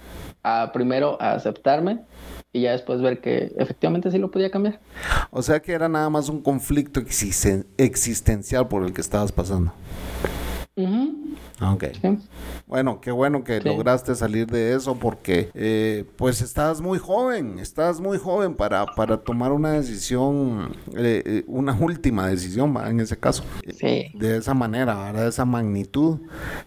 a 0.44 0.72
primero 0.72 1.22
a 1.22 1.34
aceptarme 1.34 2.02
y 2.52 2.62
ya 2.62 2.72
después 2.72 3.02
ver 3.02 3.22
que 3.22 3.52
efectivamente 3.58 4.12
sí 4.12 4.18
lo 4.18 4.32
podía 4.32 4.50
cambiar. 4.50 4.80
O 5.32 5.42
sea 5.42 5.62
que 5.62 5.74
era 5.74 5.88
nada 5.90 6.10
más 6.10 6.30
un 6.30 6.42
conflicto 6.42 7.00
existencial 7.00 8.68
por 8.68 8.84
el 8.84 8.94
que 8.94 9.02
estabas 9.02 9.32
pasando. 9.32 9.72
Ok. 11.62 11.86
Bueno, 12.68 13.02
qué 13.02 13.12
bueno 13.12 13.44
que 13.44 13.60
lograste 13.60 14.16
salir 14.16 14.48
de 14.48 14.76
eso 14.76 14.96
porque 14.96 15.50
eh, 15.54 16.06
pues 16.16 16.42
estás 16.42 16.80
muy 16.80 17.00
joven, 17.00 17.60
estás 17.60 18.00
muy 18.00 18.18
joven 18.18 18.56
para, 18.56 18.86
para 18.86 19.18
tomar 19.18 19.52
una 19.52 19.72
decisión, 19.72 20.76
eh, 20.96 21.24
eh, 21.26 21.44
una 21.48 21.74
última 21.80 22.28
decisión 22.28 22.78
en 22.86 23.00
ese 23.00 23.18
caso. 23.18 23.44
Sí. 23.78 24.12
De 24.14 24.38
esa 24.38 24.54
manera, 24.54 25.12
de 25.12 25.28
esa 25.28 25.46
magnitud. 25.46 26.20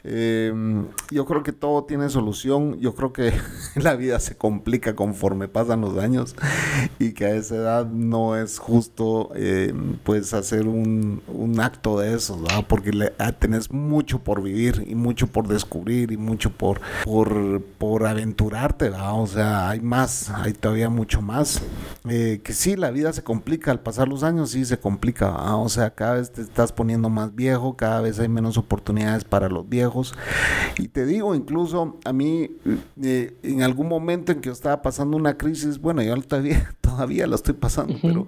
Em, 0.04 0.86
yo 1.10 1.24
creo 1.24 1.42
que 1.42 1.52
todo 1.52 1.84
tiene 1.84 2.10
solución, 2.10 2.78
yo 2.80 2.94
creo 2.94 3.12
que 3.12 3.32
la 3.76 3.94
vida 3.94 4.20
se 4.20 4.36
complica 4.36 4.94
conforme 4.94 5.48
pasan 5.48 5.80
los 5.80 5.96
años 5.98 6.36
y 6.98 7.12
que 7.12 7.26
a 7.26 7.34
esa 7.34 7.56
edad 7.56 7.86
no 7.86 8.36
es 8.36 8.58
justo 8.58 9.30
pues 10.02 10.34
hacer 10.34 10.66
un, 10.66 11.22
un, 11.28 11.60
acto 11.60 11.98
de 11.98 12.14
eso, 12.14 12.40
¿verdad? 12.40 12.64
porque 12.68 12.92
le, 12.92 13.12
ah, 13.18 13.32
tenés 13.32 13.70
mucho 13.70 14.01
por 14.06 14.42
vivir 14.42 14.84
y 14.86 14.94
mucho 14.94 15.26
por 15.26 15.48
descubrir 15.48 16.12
y 16.12 16.16
mucho 16.16 16.50
por, 16.50 16.80
por, 17.04 17.62
por 17.78 18.06
aventurarte, 18.06 18.90
O 18.90 19.26
sea, 19.26 19.70
hay 19.70 19.80
más, 19.80 20.30
hay 20.30 20.52
todavía 20.52 20.90
mucho 20.90 21.22
más. 21.22 21.62
Eh, 22.08 22.40
que 22.42 22.52
sí, 22.52 22.76
la 22.76 22.90
vida 22.90 23.12
se 23.12 23.22
complica, 23.22 23.70
al 23.70 23.80
pasar 23.80 24.08
los 24.08 24.22
años 24.22 24.50
sí 24.50 24.64
se 24.64 24.78
complica, 24.78 25.54
O 25.56 25.68
sea, 25.68 25.94
cada 25.94 26.14
vez 26.14 26.32
te 26.32 26.42
estás 26.42 26.72
poniendo 26.72 27.08
más 27.08 27.34
viejo, 27.34 27.76
cada 27.76 28.00
vez 28.00 28.18
hay 28.18 28.28
menos 28.28 28.58
oportunidades 28.58 29.24
para 29.24 29.48
los 29.48 29.68
viejos. 29.68 30.14
Y 30.78 30.88
te 30.88 31.06
digo, 31.06 31.34
incluso 31.34 31.98
a 32.04 32.12
mí, 32.12 32.50
eh, 33.02 33.36
en 33.42 33.62
algún 33.62 33.88
momento 33.88 34.32
en 34.32 34.40
que 34.40 34.46
yo 34.46 34.52
estaba 34.52 34.82
pasando 34.82 35.16
una 35.16 35.36
crisis, 35.36 35.80
bueno, 35.80 36.02
yo 36.02 36.20
todavía, 36.22 36.74
todavía 36.80 37.26
la 37.26 37.36
estoy 37.36 37.54
pasando, 37.54 37.94
pero 38.02 38.26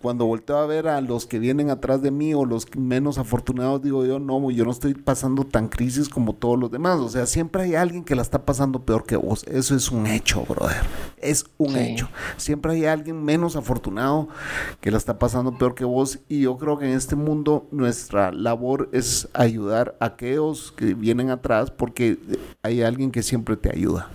cuando 0.00 0.26
volteo 0.26 0.56
a 0.56 0.66
ver 0.66 0.88
a 0.88 1.00
los 1.00 1.26
que 1.26 1.38
vienen 1.38 1.70
atrás 1.70 2.02
de 2.02 2.10
mí 2.10 2.34
o 2.34 2.44
los 2.44 2.66
menos 2.76 3.18
afortunados, 3.18 3.82
digo 3.82 4.04
yo, 4.04 4.18
no, 4.18 4.50
yo 4.50 4.64
no 4.64 4.70
estoy 4.70 4.94
pasando 4.94 5.11
tan 5.50 5.68
crisis 5.68 6.08
como 6.08 6.34
todos 6.34 6.58
los 6.58 6.70
demás. 6.70 6.98
O 6.98 7.08
sea, 7.08 7.26
siempre 7.26 7.62
hay 7.62 7.74
alguien 7.74 8.04
que 8.04 8.14
la 8.14 8.22
está 8.22 8.44
pasando 8.44 8.80
peor 8.80 9.04
que 9.04 9.16
vos. 9.16 9.44
Eso 9.44 9.74
es 9.74 9.90
un 9.90 10.06
hecho, 10.06 10.44
brother. 10.44 10.82
Es 11.18 11.46
un 11.58 11.76
hecho. 11.76 12.08
Siempre 12.36 12.72
hay 12.72 12.86
alguien 12.86 13.22
menos 13.24 13.56
afortunado 13.56 14.28
que 14.80 14.90
la 14.90 14.98
está 14.98 15.18
pasando 15.18 15.56
peor 15.58 15.74
que 15.74 15.84
vos. 15.84 16.18
Y 16.28 16.42
yo 16.42 16.56
creo 16.58 16.78
que 16.78 16.86
en 16.86 16.96
este 16.96 17.16
mundo 17.16 17.66
nuestra 17.70 18.32
labor 18.32 18.88
es 18.92 19.28
ayudar 19.32 19.96
a 20.00 20.06
aquellos 20.06 20.72
que 20.72 20.94
vienen 20.94 21.30
atrás 21.30 21.70
porque 21.70 22.18
hay 22.62 22.82
alguien 22.82 23.10
que 23.10 23.22
siempre 23.22 23.56
te 23.56 23.70
ayuda. 23.70 24.10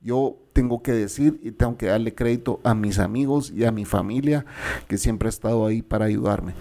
Yo 0.00 0.36
tengo 0.52 0.82
que 0.82 0.92
decir 0.92 1.40
y 1.42 1.52
tengo 1.52 1.76
que 1.76 1.86
darle 1.86 2.14
crédito 2.14 2.60
a 2.64 2.74
mis 2.74 2.98
amigos 2.98 3.52
y 3.54 3.64
a 3.64 3.72
mi 3.72 3.84
familia 3.84 4.44
que 4.88 4.98
siempre 4.98 5.28
ha 5.28 5.30
estado 5.30 5.66
ahí 5.66 5.82
para 5.82 6.06
ayudarme 6.06 6.54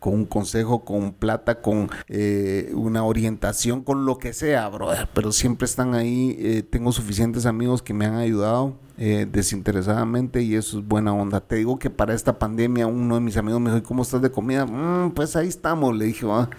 con 0.00 0.14
un 0.14 0.24
consejo, 0.24 0.84
con 0.84 1.12
plata, 1.12 1.60
con 1.60 1.90
eh, 2.08 2.72
una 2.74 3.04
orientación, 3.04 3.82
con 3.82 4.06
lo 4.06 4.18
que 4.18 4.32
sea, 4.32 4.68
brother. 4.68 5.08
Pero 5.14 5.30
siempre 5.30 5.66
están 5.66 5.94
ahí. 5.94 6.36
Eh, 6.40 6.62
tengo 6.62 6.90
suficientes 6.90 7.46
amigos 7.46 7.82
que 7.82 7.94
me 7.94 8.06
han 8.06 8.14
ayudado 8.16 8.74
eh, 9.02 9.26
desinteresadamente 9.32 10.42
y 10.42 10.56
eso 10.56 10.78
es 10.78 10.86
buena 10.86 11.14
onda. 11.14 11.40
Te 11.40 11.56
digo 11.56 11.78
que 11.78 11.88
para 11.88 12.12
esta 12.12 12.38
pandemia 12.38 12.86
uno 12.86 13.14
de 13.14 13.22
mis 13.22 13.38
amigos 13.38 13.58
me 13.58 13.70
dijo, 13.70 13.82
¿cómo 13.82 14.02
estás 14.02 14.20
de 14.20 14.30
comida? 14.30 14.66
Mm, 14.66 15.12
pues 15.12 15.36
ahí 15.36 15.48
estamos, 15.48 15.96
le 15.96 16.04
dije, 16.04 16.26
ah, 16.28 16.50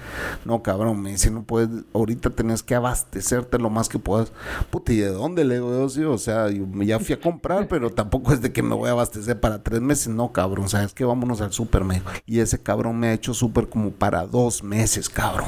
no 0.44 0.64
cabrón, 0.64 1.04
me 1.04 1.12
dice, 1.12 1.30
no 1.30 1.44
puedes, 1.44 1.70
ahorita 1.94 2.32
tenés 2.32 2.64
que 2.64 2.74
abastecerte 2.74 3.60
lo 3.60 3.70
más 3.70 3.90
que 3.90 4.00
puedas. 4.00 4.32
Puta, 4.72 4.92
¿y 4.92 4.98
de 4.98 5.10
dónde 5.10 5.46
le 5.46 5.60
digo 5.60 5.88
sí, 5.88 6.04
o 6.04 6.18
sea, 6.18 6.50
yo 6.50 6.66
ya 6.82 6.98
fui 6.98 7.14
a 7.14 7.22
comprar, 7.22 7.68
pero 7.68 7.92
tampoco 7.92 8.34
es 8.34 8.42
de 8.42 8.52
que 8.52 8.64
me 8.64 8.74
voy 8.74 8.90
a 8.90 8.94
abastecer 8.94 9.40
para 9.40 9.62
tres 9.62 9.80
meses, 9.80 10.08
no 10.08 10.32
cabrón, 10.32 10.68
sabes 10.68 10.96
que 10.96 11.06
vámonos 11.06 11.42
al 11.42 11.54
súper, 11.54 11.84
me 11.84 12.02
Y 12.26 12.40
ese 12.40 12.60
cabrón 12.60 13.00
me 13.00 13.10
ha 13.10 13.14
hecho 13.14 13.36
súper 13.36 13.70
como 13.70 13.92
para 13.92 14.26
dos 14.26 14.64
meses, 14.64 15.10
cabrón. 15.10 15.46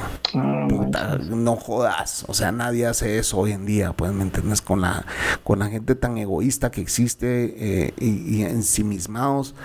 Puta, 0.69 1.17
no 1.17 1.55
jodas, 1.55 2.23
o 2.27 2.35
sea, 2.35 2.51
nadie 2.51 2.85
hace 2.85 3.17
eso 3.17 3.39
hoy 3.39 3.53
en 3.53 3.65
día, 3.65 3.93
pues, 3.93 4.13
¿me 4.13 4.21
entiendes? 4.21 4.61
Con 4.61 4.81
la, 4.81 5.07
con 5.43 5.57
la 5.57 5.69
gente 5.69 5.95
tan 5.95 6.19
egoísta 6.19 6.69
que 6.69 6.82
existe 6.83 7.55
eh, 7.57 7.93
y, 7.97 8.43
ensimismados. 8.43 9.55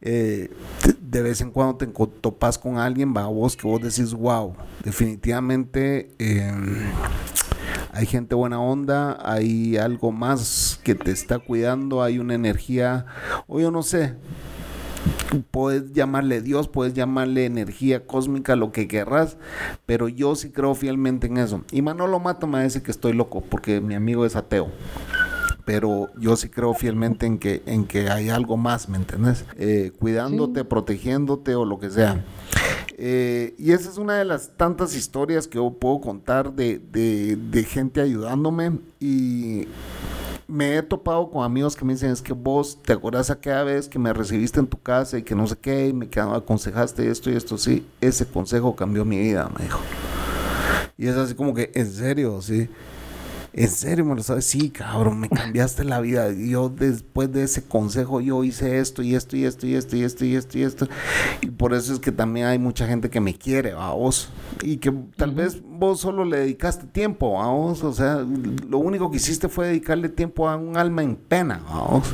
Eh, 0.00 0.50
de 1.00 1.22
vez 1.22 1.40
en 1.40 1.50
cuando 1.50 1.76
te 1.76 1.86
topas 1.86 2.58
con 2.58 2.78
alguien, 2.78 3.14
va 3.16 3.26
vos 3.26 3.56
que 3.56 3.68
vos 3.68 3.80
decís, 3.80 4.12
wow, 4.12 4.54
definitivamente 4.82 6.10
em, 6.18 6.90
hay 7.92 8.06
gente 8.06 8.34
buena 8.34 8.60
onda, 8.60 9.18
hay 9.22 9.76
algo 9.76 10.10
más 10.10 10.80
que 10.82 10.96
te 10.96 11.12
está 11.12 11.38
cuidando, 11.38 12.02
hay 12.02 12.18
una 12.18 12.34
energía, 12.34 13.06
o 13.46 13.60
yo 13.60 13.70
no 13.70 13.84
sé, 13.84 14.16
puedes 15.50 15.92
llamarle 15.92 16.40
Dios, 16.40 16.68
puedes 16.68 16.94
llamarle 16.94 17.44
energía 17.46 18.06
cósmica, 18.06 18.56
lo 18.56 18.72
que 18.72 18.88
querrás, 18.88 19.36
pero 19.86 20.08
yo 20.08 20.34
sí 20.34 20.50
creo 20.50 20.74
fielmente 20.74 21.26
en 21.26 21.36
eso. 21.36 21.62
Y 21.70 21.82
Manolo 21.82 22.18
Mato 22.18 22.46
me 22.46 22.62
dice 22.64 22.82
que 22.82 22.90
estoy 22.90 23.12
loco 23.12 23.40
porque 23.40 23.80
mi 23.80 23.94
amigo 23.94 24.26
es 24.26 24.36
ateo 24.36 24.70
pero 25.64 26.08
yo 26.18 26.36
sí 26.36 26.48
creo 26.48 26.74
fielmente 26.74 27.26
en 27.26 27.38
que, 27.38 27.62
en 27.66 27.86
que 27.86 28.10
hay 28.10 28.28
algo 28.28 28.56
más, 28.56 28.88
¿me 28.88 28.98
entiendes? 28.98 29.44
Eh, 29.56 29.92
cuidándote, 29.98 30.64
protegiéndote 30.64 31.54
o 31.54 31.64
lo 31.64 31.78
que 31.78 31.90
sea. 31.90 32.24
Eh, 32.96 33.54
y 33.58 33.72
esa 33.72 33.90
es 33.90 33.98
una 33.98 34.16
de 34.18 34.24
las 34.24 34.56
tantas 34.56 34.94
historias 34.94 35.48
que 35.48 35.56
yo 35.56 35.70
puedo 35.70 36.00
contar 36.00 36.52
de, 36.52 36.78
de, 36.78 37.64
gente 37.64 38.00
ayudándome 38.00 38.78
y 39.00 39.66
me 40.46 40.76
he 40.76 40.82
topado 40.82 41.28
con 41.30 41.44
amigos 41.44 41.74
que 41.74 41.84
me 41.84 41.94
dicen, 41.94 42.10
es 42.10 42.22
que 42.22 42.34
vos 42.34 42.80
te 42.82 42.92
acordás 42.92 43.30
aquella 43.30 43.64
vez 43.64 43.88
que 43.88 43.98
me 43.98 44.12
recibiste 44.12 44.60
en 44.60 44.66
tu 44.66 44.80
casa 44.80 45.18
y 45.18 45.22
que 45.22 45.34
no 45.34 45.46
sé 45.46 45.56
qué, 45.56 45.88
y 45.88 45.92
me 45.92 46.08
aconsejaste 46.14 47.10
esto 47.10 47.30
y 47.30 47.34
esto, 47.36 47.58
sí, 47.58 47.84
ese 48.00 48.26
consejo 48.26 48.76
cambió 48.76 49.04
mi 49.04 49.18
vida, 49.18 49.50
me 49.58 49.64
dijo. 49.64 49.80
Y 50.96 51.08
es 51.08 51.16
así 51.16 51.34
como 51.34 51.54
que, 51.54 51.72
en 51.74 51.90
serio, 51.90 52.40
sí. 52.40 52.68
En 53.56 53.68
serio, 53.68 54.04
me 54.04 54.16
lo 54.16 54.22
sabes, 54.24 54.46
sí, 54.46 54.68
cabrón, 54.70 55.20
me 55.20 55.28
cambiaste 55.28 55.84
la 55.84 56.00
vida. 56.00 56.32
Yo 56.32 56.68
después 56.68 57.30
de 57.30 57.44
ese 57.44 57.62
consejo, 57.62 58.20
yo 58.20 58.42
hice 58.42 58.80
esto 58.80 59.00
y 59.00 59.14
esto 59.14 59.36
y 59.36 59.44
esto 59.44 59.68
y 59.68 59.74
esto 59.74 59.96
y 59.96 60.02
esto 60.02 60.24
y 60.24 60.34
esto 60.34 60.58
y 60.58 60.62
esto. 60.62 60.88
Y 61.40 61.50
por 61.50 61.72
eso 61.72 61.92
es 61.92 62.00
que 62.00 62.10
también 62.10 62.46
hay 62.46 62.58
mucha 62.58 62.84
gente 62.88 63.10
que 63.10 63.20
me 63.20 63.32
quiere, 63.32 63.70
a 63.70 63.90
vos. 63.90 64.28
Y 64.60 64.78
que 64.78 64.92
tal 65.16 65.30
vez 65.30 65.62
vos 65.62 66.00
solo 66.00 66.24
le 66.24 66.38
dedicaste 66.38 66.86
tiempo 66.88 67.40
a 67.40 67.46
vos. 67.52 67.84
O 67.84 67.92
sea, 67.92 68.26
lo 68.68 68.78
único 68.78 69.08
que 69.12 69.18
hiciste 69.18 69.48
fue 69.48 69.68
dedicarle 69.68 70.08
tiempo 70.08 70.48
a 70.48 70.56
un 70.56 70.76
alma 70.76 71.04
en 71.04 71.14
pena, 71.14 71.62
a 71.68 71.82
vos. 71.82 72.12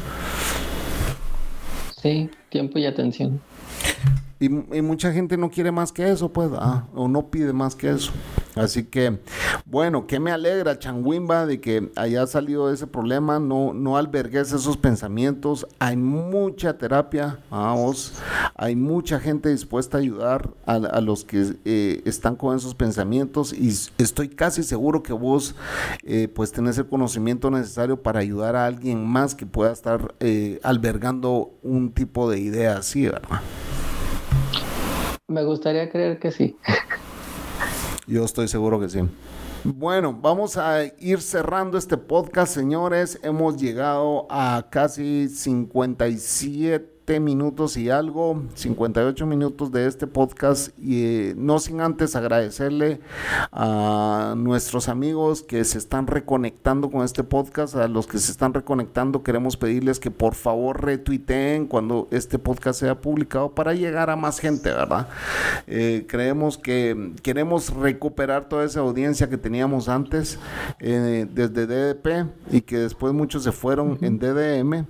Sí, 2.02 2.28
tiempo 2.50 2.78
y 2.78 2.84
atención. 2.84 3.40
Y, 4.42 4.48
mucha 4.48 5.12
gente 5.12 5.36
no 5.36 5.50
quiere 5.50 5.70
más 5.70 5.92
que 5.92 6.10
eso, 6.10 6.32
pues, 6.32 6.50
ah, 6.54 6.86
o 6.94 7.08
no 7.08 7.30
pide 7.30 7.52
más 7.52 7.74
que 7.74 7.90
eso. 7.90 8.10
Así 8.54 8.84
que, 8.84 9.20
bueno, 9.66 10.06
que 10.06 10.18
me 10.18 10.32
alegra, 10.32 10.78
Changuimba, 10.78 11.44
de 11.44 11.60
que 11.60 11.92
haya 11.94 12.26
salido 12.26 12.72
ese 12.72 12.86
problema, 12.86 13.38
no, 13.38 13.74
no 13.74 13.98
albergues 13.98 14.52
esos 14.52 14.78
pensamientos. 14.78 15.66
Hay 15.78 15.98
mucha 15.98 16.78
terapia, 16.78 17.38
vamos, 17.50 18.14
hay 18.56 18.76
mucha 18.76 19.20
gente 19.20 19.50
dispuesta 19.50 19.98
a 19.98 20.00
ayudar 20.00 20.48
a, 20.64 21.00
los 21.02 21.24
que 21.24 21.56
eh, 21.66 22.00
están 22.06 22.34
con 22.34 22.56
esos 22.56 22.74
pensamientos 22.74 23.52
y 23.52 23.68
estoy 23.98 24.30
casi 24.30 24.62
seguro 24.62 25.02
que 25.02 25.12
vos, 25.12 25.54
eh, 26.02 26.28
pues, 26.34 26.50
tenés 26.50 26.78
el 26.78 26.86
conocimiento 26.86 27.50
necesario 27.50 28.02
para 28.02 28.20
ayudar 28.20 28.56
a 28.56 28.64
alguien 28.64 29.06
más 29.06 29.34
que 29.34 29.44
pueda 29.44 29.70
estar 29.70 30.14
eh, 30.20 30.60
albergando 30.62 31.52
un 31.62 31.92
tipo 31.92 32.30
de 32.30 32.40
idea 32.40 32.78
así, 32.78 33.06
¿verdad? 33.06 33.40
Me 35.30 35.44
gustaría 35.44 35.88
creer 35.88 36.18
que 36.18 36.32
sí. 36.32 36.56
Yo 38.08 38.24
estoy 38.24 38.48
seguro 38.48 38.80
que 38.80 38.88
sí. 38.88 38.98
Bueno, 39.62 40.12
vamos 40.12 40.56
a 40.56 40.82
ir 40.98 41.20
cerrando 41.20 41.78
este 41.78 41.96
podcast, 41.96 42.52
señores. 42.52 43.16
Hemos 43.22 43.56
llegado 43.56 44.26
a 44.28 44.66
casi 44.72 45.28
57 45.28 46.99
57 47.10 47.20
minutos 47.20 47.76
y 47.76 47.90
algo, 47.90 48.44
58 48.54 49.26
minutos 49.26 49.72
de 49.72 49.86
este 49.86 50.06
podcast 50.06 50.70
y 50.78 51.04
eh, 51.04 51.34
no 51.36 51.58
sin 51.58 51.80
antes 51.80 52.14
agradecerle 52.14 53.00
a 53.50 54.34
nuestros 54.36 54.88
amigos 54.88 55.42
que 55.42 55.64
se 55.64 55.78
están 55.78 56.06
reconectando 56.06 56.88
con 56.90 57.04
este 57.04 57.24
podcast, 57.24 57.74
a 57.74 57.88
los 57.88 58.06
que 58.06 58.18
se 58.18 58.30
están 58.30 58.54
reconectando 58.54 59.24
queremos 59.24 59.56
pedirles 59.56 59.98
que 59.98 60.12
por 60.12 60.34
favor 60.34 60.84
retuiteen 60.84 61.66
cuando 61.66 62.06
este 62.12 62.38
podcast 62.38 62.78
sea 62.78 63.00
publicado 63.00 63.54
para 63.56 63.74
llegar 63.74 64.08
a 64.10 64.14
más 64.14 64.38
gente, 64.38 64.70
¿verdad? 64.70 65.08
Eh, 65.66 66.06
creemos 66.08 66.58
que 66.58 67.14
queremos 67.22 67.74
recuperar 67.74 68.48
toda 68.48 68.64
esa 68.64 68.80
audiencia 68.80 69.28
que 69.28 69.36
teníamos 69.36 69.88
antes 69.88 70.38
eh, 70.78 71.26
desde 71.28 71.66
DDP 71.66 72.30
y 72.52 72.60
que 72.60 72.78
después 72.78 73.12
muchos 73.12 73.42
se 73.42 73.52
fueron 73.52 73.98
en 74.00 74.18
DDM 74.18 74.86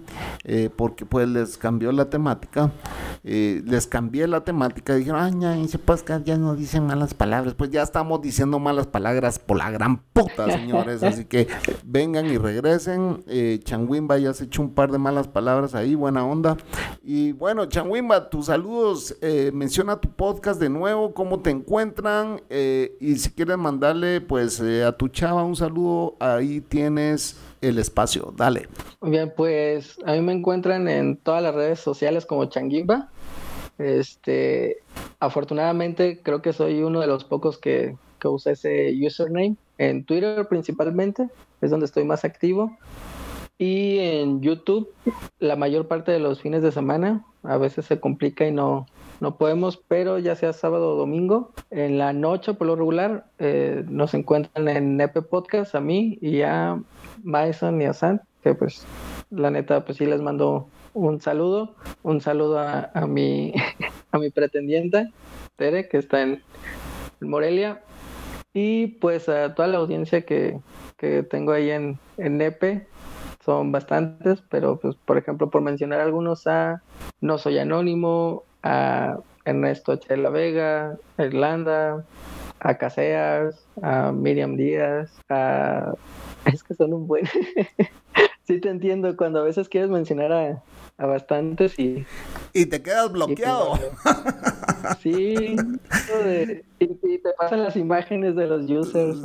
porque 0.76 1.06
pues 1.06 1.28
les 1.28 1.56
cambió 1.56 1.92
la 1.92 2.09
temática. 2.10 2.72
les 3.22 3.86
cambié 3.86 4.26
la 4.26 4.42
temática 4.42 4.94
dijeron, 4.94 5.20
ay, 5.20 5.32
ya, 5.40 5.56
ese 5.56 5.78
podcast 5.78 6.24
ya 6.26 6.36
no 6.36 6.54
dicen 6.54 6.86
malas 6.86 7.14
palabras. 7.14 7.54
Pues 7.54 7.70
ya 7.70 7.82
estamos 7.82 8.20
diciendo 8.20 8.58
malas 8.58 8.86
palabras 8.86 9.38
por 9.38 9.56
la 9.56 9.70
gran 9.70 9.98
puta, 10.12 10.50
señores. 10.50 11.02
Así 11.02 11.24
que 11.24 11.48
vengan 11.84 12.26
y 12.26 12.36
regresen. 12.36 13.24
Changuimba 13.64 14.18
ya 14.18 14.34
se 14.34 14.44
echó 14.44 14.62
un 14.62 14.74
par 14.74 14.90
de 14.90 14.98
malas 14.98 15.28
palabras 15.28 15.74
ahí, 15.74 15.94
buena 15.94 16.24
onda. 16.24 16.56
Y 17.02 17.32
bueno, 17.32 17.66
Changuimba, 17.66 18.28
tus 18.28 18.46
saludos. 18.46 19.16
menciona 19.52 20.00
tu 20.00 20.10
podcast 20.10 20.60
de 20.60 20.68
nuevo, 20.68 21.14
cómo 21.14 21.40
te 21.40 21.50
encuentran 21.50 22.42
eh, 22.50 22.96
y 23.00 23.16
si 23.16 23.30
quieres 23.30 23.58
mandarle 23.58 24.20
pues 24.20 24.60
eh, 24.60 24.84
a 24.84 24.92
tu 24.92 25.08
chava 25.08 25.42
un 25.42 25.56
saludo, 25.56 26.16
ahí 26.20 26.60
tienes 26.60 27.36
el 27.60 27.78
espacio, 27.78 28.32
dale. 28.36 28.68
Bien, 29.02 29.32
pues 29.36 29.98
a 30.04 30.12
mí 30.12 30.20
me 30.20 30.32
encuentran 30.32 30.88
en 30.88 31.16
todas 31.16 31.42
las 31.42 31.54
redes 31.54 31.80
sociales 31.80 32.26
como 32.26 32.46
Changuimba. 32.46 33.08
Este, 33.78 34.78
afortunadamente 35.20 36.20
creo 36.22 36.42
que 36.42 36.52
soy 36.52 36.82
uno 36.82 37.00
de 37.00 37.06
los 37.06 37.24
pocos 37.24 37.58
que, 37.58 37.96
que 38.18 38.28
usa 38.28 38.52
ese 38.52 38.94
username. 39.04 39.56
En 39.78 40.04
Twitter 40.04 40.46
principalmente, 40.48 41.28
es 41.60 41.70
donde 41.70 41.86
estoy 41.86 42.04
más 42.04 42.24
activo. 42.24 42.76
Y 43.58 43.98
en 43.98 44.40
YouTube, 44.40 44.88
la 45.38 45.54
mayor 45.54 45.86
parte 45.86 46.12
de 46.12 46.18
los 46.18 46.40
fines 46.40 46.62
de 46.62 46.72
semana, 46.72 47.26
a 47.42 47.58
veces 47.58 47.84
se 47.84 48.00
complica 48.00 48.46
y 48.46 48.52
no, 48.52 48.86
no 49.20 49.36
podemos, 49.36 49.76
pero 49.76 50.18
ya 50.18 50.34
sea 50.34 50.54
sábado 50.54 50.94
o 50.94 50.96
domingo, 50.96 51.52
en 51.70 51.98
la 51.98 52.14
noche 52.14 52.54
por 52.54 52.66
lo 52.66 52.76
regular, 52.76 53.26
eh, 53.38 53.84
nos 53.86 54.14
encuentran 54.14 54.66
en 54.68 54.96
Nepe 54.96 55.20
Podcast 55.20 55.74
a 55.74 55.80
mí 55.80 56.18
y 56.22 56.40
a 56.40 56.80
Mason 57.24 57.80
y 57.80 57.86
a 57.86 57.92
Sant, 57.92 58.22
que 58.42 58.54
pues 58.54 58.86
la 59.30 59.50
neta 59.50 59.84
pues 59.84 59.98
sí 59.98 60.06
les 60.06 60.20
mando 60.20 60.68
un 60.94 61.20
saludo, 61.20 61.74
un 62.02 62.20
saludo 62.20 62.58
a, 62.58 62.90
mi 63.06 63.52
a 64.12 64.18
mi 64.18 64.30
pretendiente 64.30 65.12
Tere 65.56 65.88
que 65.88 65.98
está 65.98 66.22
en, 66.22 66.42
Morelia. 67.20 67.82
Y 68.54 68.86
pues 68.86 69.28
a 69.28 69.54
toda 69.54 69.68
la 69.68 69.78
audiencia 69.78 70.22
que, 70.22 70.58
que 70.96 71.22
tengo 71.22 71.52
ahí 71.52 71.70
en, 71.70 71.98
en 72.16 72.38
Nepe. 72.38 72.88
Son 73.44 73.70
bastantes, 73.70 74.42
pero 74.48 74.78
pues 74.78 74.96
por 74.96 75.18
ejemplo 75.18 75.50
por 75.50 75.60
mencionar 75.62 76.00
algunos 76.00 76.46
a 76.46 76.82
No 77.20 77.38
Soy 77.38 77.58
Anónimo, 77.58 78.44
a 78.62 79.18
Ernesto 79.44 79.92
H. 79.92 80.16
Vega, 80.30 80.96
Irlanda, 81.18 82.04
a 82.60 82.76
Caseas, 82.76 83.66
a 83.82 84.12
Miriam 84.12 84.56
Díaz, 84.56 85.10
a... 85.28 85.94
Es 86.46 86.62
que 86.62 86.74
son 86.74 86.94
un 86.94 87.06
buen... 87.06 87.26
sí 88.46 88.60
te 88.60 88.70
entiendo 88.70 89.14
cuando 89.16 89.40
a 89.40 89.44
veces 89.44 89.68
quieres 89.68 89.90
mencionar 89.90 90.32
a, 90.32 90.62
a 90.96 91.06
bastantes 91.06 91.78
y... 91.78 92.06
Y 92.52 92.66
te 92.66 92.82
quedas 92.82 93.10
bloqueado. 93.12 93.78
sí, 95.02 95.56
y, 96.78 97.18
te 97.18 97.30
pasan 97.38 97.62
las 97.62 97.76
imágenes 97.76 98.34
de 98.36 98.46
los 98.46 98.68
users. 98.68 99.18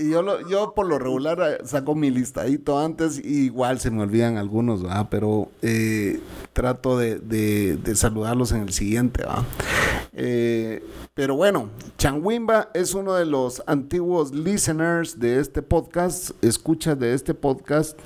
y 0.00 0.10
yo, 0.10 0.48
yo 0.48 0.74
por 0.74 0.86
lo 0.86 0.98
regular 0.98 1.38
eh, 1.40 1.66
saco 1.66 1.94
mi 1.94 2.10
listadito 2.10 2.78
antes 2.78 3.18
y 3.22 3.46
igual 3.46 3.80
se 3.80 3.90
me 3.90 4.02
olvidan 4.02 4.36
algunos, 4.36 4.86
¿va? 4.86 5.08
pero 5.10 5.48
eh, 5.62 6.20
trato 6.52 6.98
de, 6.98 7.18
de, 7.18 7.96
saludarlos 7.96 8.52
en 8.52 8.62
el 8.62 8.72
siguiente. 8.72 9.24
¿va? 9.24 9.44
Eh, 10.14 10.82
pero 11.14 11.36
bueno, 11.36 11.70
Chanwimba 11.96 12.70
es 12.74 12.94
uno 12.94 13.14
de 13.14 13.24
los 13.24 13.62
antiguos 13.66 14.32
listeners 14.34 15.18
de 15.18 15.40
este 15.40 15.62
podcast, 15.62 16.30
escucha 16.44 16.94
de 16.94 17.14
este 17.14 17.34
podcast 17.34 17.98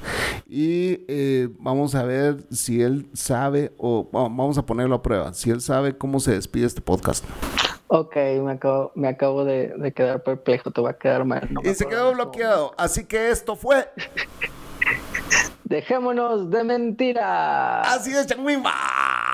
y 0.49 1.47
vamos 1.59 1.95
a 1.95 2.05
ver 2.05 2.45
si 2.51 2.83
él 2.83 3.09
sabe 3.13 3.73
o 3.79 4.09
vamos 4.13 4.59
a 4.59 4.67
ponerlo 4.67 4.95
a 4.95 5.03
prueba, 5.03 5.35
si 5.35 5.51
él 5.51 5.61
sabe 5.61 5.97
cómo 5.97 6.21
se 6.21 6.33
despide 6.33 6.67
este 6.67 6.81
podcast. 6.81 7.25
Ok, 7.89 8.17
me 8.43 8.53
acabo, 8.53 8.93
me 8.95 9.09
acabo 9.09 9.45
de, 9.45 9.93
quedar 9.95 10.23
perplejo, 10.23 10.71
te 10.73 10.81
va 10.81 10.91
a 10.91 10.99
quedar 10.99 11.25
mal. 11.25 11.49
y 11.63 11.75
se 11.75 11.87
quedó 11.87 12.13
bloqueado, 12.13 12.75
así 12.77 13.05
que 13.05 13.31
esto 13.31 13.57
fue... 13.57 13.89
Dejémonos 15.69 16.49
de 16.49 16.63
mentira. 16.63 17.81
Así 17.81 18.13
es, 18.13 18.29
Changuimba. 18.29 18.73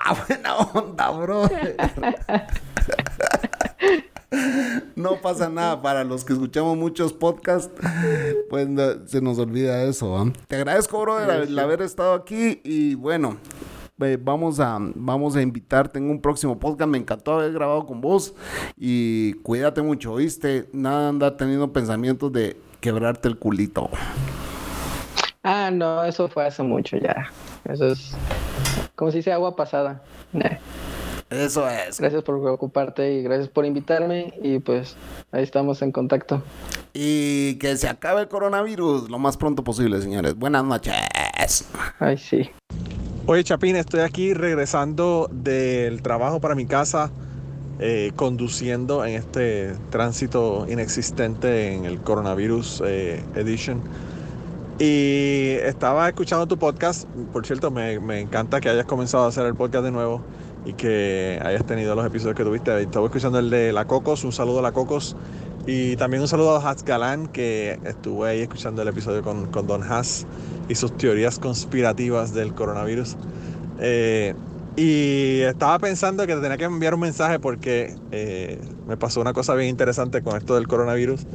Buena 0.27 0.57
onda, 0.57 1.11
bro. 1.11 1.43
no 4.95 5.21
pasa 5.21 5.49
nada. 5.49 5.79
Para 5.83 6.03
los 6.03 6.25
que 6.25 6.33
escuchamos 6.33 6.75
muchos 6.75 7.13
podcasts, 7.13 7.71
pues 8.49 8.67
se 9.05 9.21
nos 9.21 9.37
olvida 9.37 9.83
eso. 9.83 10.33
Te 10.47 10.55
agradezco, 10.55 10.99
bro, 11.01 11.19
el 11.19 11.59
haber 11.59 11.83
estado 11.83 12.13
aquí. 12.13 12.59
Y 12.63 12.95
bueno, 12.95 13.37
vamos 14.19 14.59
a, 14.59 14.79
vamos 14.95 15.35
a 15.35 15.41
invitarte 15.43 15.99
en 15.99 16.09
un 16.09 16.19
próximo 16.19 16.57
podcast. 16.57 16.89
Me 16.89 16.97
encantó 16.97 17.33
haber 17.33 17.53
grabado 17.53 17.85
con 17.85 18.01
vos 18.01 18.33
y 18.75 19.33
cuídate 19.43 19.83
mucho, 19.83 20.13
¿oíste? 20.13 20.67
Nada 20.73 21.09
anda 21.09 21.37
teniendo 21.37 21.71
pensamientos 21.71 22.33
de 22.33 22.57
quebrarte 22.81 23.27
el 23.27 23.37
culito. 23.37 23.91
Ah, 25.43 25.69
no, 25.71 26.05
eso 26.05 26.29
fue 26.29 26.45
hace 26.45 26.63
mucho 26.63 26.97
ya. 26.97 27.29
Eso 27.65 27.87
es 27.87 28.15
como 28.95 29.11
si 29.11 29.21
sea 29.21 29.35
agua 29.35 29.55
pasada. 29.55 30.01
Eso 31.29 31.67
es. 31.67 31.99
Gracias 31.99 32.23
por 32.23 32.41
preocuparte 32.41 33.15
y 33.15 33.23
gracias 33.23 33.49
por 33.49 33.65
invitarme 33.65 34.33
y 34.41 34.59
pues 34.59 34.95
ahí 35.31 35.43
estamos 35.43 35.81
en 35.81 35.91
contacto. 35.91 36.41
Y 36.93 37.55
que 37.55 37.75
se 37.75 37.89
acabe 37.89 38.21
el 38.21 38.27
coronavirus 38.29 39.09
lo 39.09 39.19
más 39.19 39.35
pronto 39.35 39.63
posible, 39.63 39.99
señores. 40.01 40.35
Buenas 40.35 40.63
noches. 40.63 40.95
Ay, 41.99 42.17
sí. 42.17 42.49
Oye, 43.25 43.43
Chapín, 43.43 43.75
estoy 43.75 44.01
aquí 44.01 44.33
regresando 44.33 45.29
del 45.31 46.01
trabajo 46.01 46.39
para 46.39 46.55
mi 46.55 46.65
casa, 46.65 47.09
eh, 47.79 48.11
conduciendo 48.15 49.05
en 49.05 49.15
este 49.15 49.73
tránsito 49.89 50.67
inexistente 50.69 51.73
en 51.73 51.85
el 51.85 51.99
Coronavirus 51.99 52.83
eh, 52.85 53.23
Edition. 53.35 53.81
Y 54.79 55.57
estaba 55.63 56.07
escuchando 56.07 56.47
tu 56.47 56.57
podcast. 56.57 57.07
Por 57.31 57.45
cierto, 57.45 57.71
me, 57.71 58.19
encanta 58.19 58.59
que 58.59 58.69
hayas 58.69 58.85
comenzado 58.85 59.25
a 59.25 59.27
hacer 59.27 59.45
el 59.45 59.55
podcast 59.55 59.85
de 59.85 59.91
nuevo 59.91 60.21
y 60.65 60.73
que 60.73 61.39
hayas 61.43 61.65
tenido 61.65 61.95
los 61.95 62.05
episodios 62.05 62.35
que 62.35 62.43
tuviste. 62.43 62.81
Estaba 62.81 63.05
escuchando 63.05 63.39
el 63.39 63.49
de 63.49 63.71
La 63.71 63.85
Cocos, 63.85 64.23
un 64.23 64.31
saludo 64.31 64.59
a 64.59 64.61
La 64.61 64.71
Cocos. 64.71 65.15
Y 65.65 65.95
también 65.95 66.21
un 66.21 66.27
saludo 66.27 66.57
a 66.57 66.69
Haz 66.69 66.83
Galán, 66.83 67.27
que 67.27 67.79
estuve 67.85 68.29
ahí 68.29 68.41
escuchando 68.41 68.81
el 68.81 68.87
episodio 68.89 69.21
con, 69.21 69.45
con 69.45 69.65
Don 69.67 69.83
Haz 69.83 70.25
y 70.67 70.75
sus 70.75 70.97
teorías 70.97 71.39
conspirativas 71.39 72.33
del 72.33 72.53
coronavirus. 72.53 73.15
Eh, 73.79 74.33
y 74.75 75.41
estaba 75.41 75.77
pensando 75.77 76.25
que 76.25 76.33
te 76.35 76.41
tenía 76.41 76.57
que 76.57 76.63
enviar 76.63 76.95
un 76.95 77.01
mensaje 77.01 77.39
porque 77.39 77.95
eh, 78.11 78.59
me 78.87 78.97
pasó 78.97 79.21
una 79.21 79.33
cosa 79.33 79.53
bien 79.53 79.69
interesante 79.69 80.23
con 80.23 80.35
esto 80.35 80.55
del 80.55 80.67
coronavirus 80.67 81.27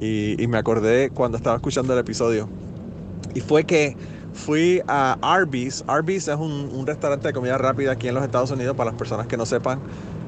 y, 0.00 0.46
me 0.48 0.58
acordé 0.58 1.10
cuando 1.10 1.36
estaba 1.36 1.56
escuchando 1.56 1.92
el 1.92 1.98
episodio. 1.98 2.48
Y 3.38 3.40
fue 3.40 3.62
que 3.62 3.96
fui 4.34 4.82
a 4.88 5.16
Arby's. 5.22 5.84
Arby's 5.86 6.26
es 6.26 6.36
un, 6.36 6.84
restaurante 6.84 7.28
de 7.28 7.32
comida 7.32 7.56
rápida 7.56 7.92
aquí 7.92 8.08
en 8.08 8.16
los 8.16 8.24
Estados 8.24 8.50
Unidos 8.50 8.76
para 8.76 8.90
las 8.90 8.98
personas 8.98 9.28
que 9.28 9.36
no 9.36 9.46
sepan. 9.46 9.78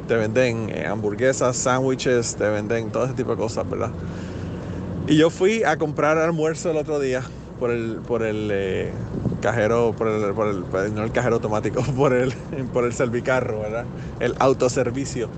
Te 0.07 0.15
venden 0.15 0.71
eh, 0.71 0.87
hamburguesas, 0.87 1.57
sándwiches, 1.57 2.37
te 2.37 2.49
venden 2.49 2.93
todo 2.93 3.07
ese 3.07 3.15
tipo 3.15 3.33
de 3.33 3.37
cosas, 3.37 3.69
¿verdad? 3.69 3.91
Y 5.09 5.17
yo 5.17 5.29
fui 5.29 5.65
a 5.65 5.77
comprar 5.77 6.19
almuerzo 6.19 6.71
el 6.71 6.77
otro 6.77 7.01
día 7.01 7.25
por 7.59 7.73
el, 7.73 7.97
por 7.97 8.23
el 8.23 8.49
eh, 8.53 8.93
cajero, 9.41 9.93
por 9.99 10.07
el, 10.07 10.33
por 10.33 10.47
el, 10.47 10.63
pues, 10.63 10.93
no 10.93 11.03
el 11.03 11.11
cajero 11.11 11.35
automático, 11.35 11.83
por 11.97 12.13
el, 12.13 12.33
por 12.73 12.85
el 12.85 12.93
servicarro, 12.93 13.63
¿verdad? 13.63 13.87
El 14.21 14.37
autoservicio. 14.39 15.29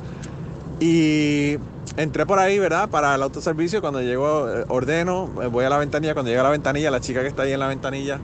Y 0.79 1.57
entré 1.97 2.27
por 2.27 2.39
ahí, 2.39 2.59
¿verdad? 2.59 2.89
Para 2.89 3.15
el 3.15 3.23
autoservicio. 3.23 3.81
Cuando 3.81 4.01
llego, 4.01 4.49
eh, 4.49 4.65
ordeno, 4.69 5.31
eh, 5.43 5.47
voy 5.47 5.65
a 5.65 5.71
la 5.71 5.79
ventanilla. 5.79 6.15
Cuando 6.15 6.31
llega 6.31 6.41
a 6.41 6.45
la 6.45 6.51
ventanilla, 6.51 6.91
la 6.91 7.01
chica 7.01 7.23
que 7.23 7.29
está 7.29 7.43
ahí 7.43 7.53
en 7.53 7.61
la 7.61 7.69
ventanilla, 7.69 8.21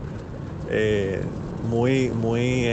muy, 1.68 2.08
muy 2.10 2.66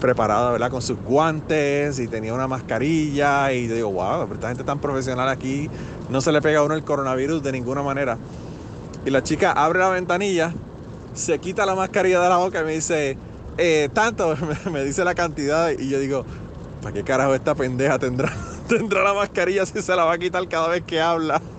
preparada, 0.00 0.50
¿verdad? 0.52 0.70
Con 0.70 0.82
sus 0.82 0.98
guantes 0.98 1.98
y 1.98 2.08
tenía 2.08 2.34
una 2.34 2.46
mascarilla. 2.46 3.52
Y 3.52 3.68
yo 3.68 3.74
digo, 3.74 3.92
wow, 3.92 4.32
esta 4.32 4.48
gente 4.48 4.64
tan 4.64 4.78
profesional 4.78 5.28
aquí, 5.28 5.68
no 6.08 6.20
se 6.20 6.32
le 6.32 6.40
pega 6.40 6.60
a 6.60 6.62
uno 6.62 6.74
el 6.74 6.84
coronavirus 6.84 7.42
de 7.42 7.52
ninguna 7.52 7.82
manera. 7.82 8.18
Y 9.04 9.10
la 9.10 9.22
chica 9.22 9.52
abre 9.52 9.78
la 9.78 9.90
ventanilla 9.90 10.52
se 11.14 11.38
quita 11.38 11.66
la 11.66 11.74
mascarilla 11.74 12.20
de 12.20 12.28
la 12.28 12.36
boca 12.36 12.60
y 12.60 12.64
me 12.64 12.72
dice, 12.72 13.16
eh, 13.58 13.88
tanto, 13.92 14.34
me, 14.72 14.84
dice 14.84 15.04
la 15.04 15.14
cantidad 15.14 15.70
y 15.70 15.88
yo 15.88 15.98
digo, 15.98 16.24
¿para 16.82 16.92
qué 16.92 17.02
carajo 17.02 17.34
esta 17.34 17.54
pendeja 17.54 17.98
tendrá, 17.98 18.32
tendrá 18.70 19.02
la 19.02 19.14
mascarilla 19.14 19.66
si 19.66 19.82
se 19.82 19.96
la 19.96 20.04
va 20.04 20.12
a 20.12 20.18
quitar 20.18 20.46
cada 20.48 20.68
vez 20.68 20.82
que 20.86 21.00
habla? 21.00 21.42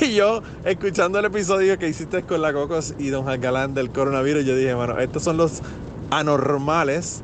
y 0.00 0.14
yo, 0.14 0.42
escuchando 0.64 1.18
el 1.18 1.26
episodio 1.26 1.78
que 1.78 1.88
hiciste 1.88 2.22
con 2.22 2.40
la 2.40 2.52
Cocos 2.52 2.94
y 2.98 3.10
Don 3.10 3.26
Galán 3.40 3.74
del 3.74 3.90
coronavirus, 3.90 4.44
yo 4.44 4.56
dije, 4.56 4.74
bueno, 4.74 4.98
estos 4.98 5.22
son 5.22 5.36
los 5.36 5.62
anormales 6.10 7.22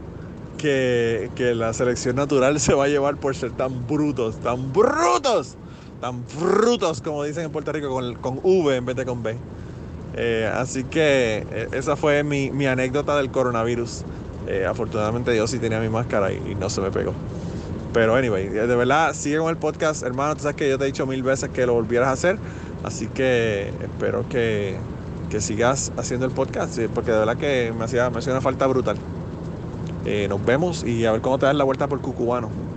que, 0.58 1.30
que, 1.34 1.54
la 1.54 1.72
selección 1.72 2.16
natural 2.16 2.60
se 2.60 2.74
va 2.74 2.84
a 2.84 2.88
llevar 2.88 3.16
por 3.16 3.34
ser 3.34 3.52
tan 3.52 3.86
brutos, 3.86 4.38
tan 4.40 4.72
brutos, 4.72 5.56
tan 6.00 6.22
brutos, 6.38 7.00
como 7.00 7.24
dicen 7.24 7.44
en 7.44 7.50
Puerto 7.50 7.72
Rico, 7.72 7.88
con, 7.88 8.14
con 8.16 8.40
V 8.42 8.76
en 8.76 8.84
vez 8.84 8.96
de 8.96 9.06
con 9.06 9.22
B. 9.22 9.36
Eh, 10.14 10.50
así 10.54 10.84
que 10.84 11.46
eh, 11.50 11.68
esa 11.72 11.96
fue 11.96 12.22
mi, 12.22 12.50
mi, 12.50 12.66
anécdota 12.66 13.16
del 13.16 13.30
coronavirus. 13.30 14.04
Eh, 14.46 14.66
afortunadamente 14.68 15.36
yo 15.36 15.46
sí 15.46 15.58
tenía 15.58 15.80
mi 15.80 15.88
máscara 15.88 16.32
y, 16.32 16.54
no 16.58 16.68
se 16.70 16.80
me 16.80 16.90
pegó. 16.90 17.14
Pero 17.92 18.14
anyway, 18.14 18.48
de 18.48 18.66
verdad, 18.66 19.14
sigue 19.14 19.38
con 19.38 19.50
el 19.50 19.56
podcast, 19.56 20.02
hermano. 20.02 20.34
Tú 20.34 20.42
sabes 20.42 20.56
que 20.56 20.68
yo 20.68 20.78
te 20.78 20.84
he 20.84 20.86
dicho 20.86 21.06
mil 21.06 21.22
veces 21.22 21.50
que 21.50 21.66
lo 21.66 21.74
volvieras 21.74 22.08
a 22.08 22.12
hacer. 22.12 22.38
Así 22.84 23.06
que 23.06 23.72
espero 23.82 24.28
que, 24.28 24.76
que 25.30 25.40
sigas 25.40 25.92
haciendo 25.96 26.26
el 26.26 26.32
podcast, 26.32 26.78
porque 26.94 27.12
de 27.12 27.18
verdad 27.18 27.36
que 27.36 27.72
me 27.76 27.84
hacía, 27.84 28.08
me 28.10 28.18
hacía 28.18 28.32
una 28.32 28.40
falta 28.40 28.66
brutal. 28.66 28.96
nos 30.28 30.44
vemos 30.44 30.84
y 30.84 31.04
a 31.04 31.12
ver 31.12 31.20
cómo 31.20 31.38
te 31.38 31.46
das 31.46 31.54
la 31.54 31.64
vuelta 31.64 31.86
por 31.86 32.00
Cucubano. 32.00 32.71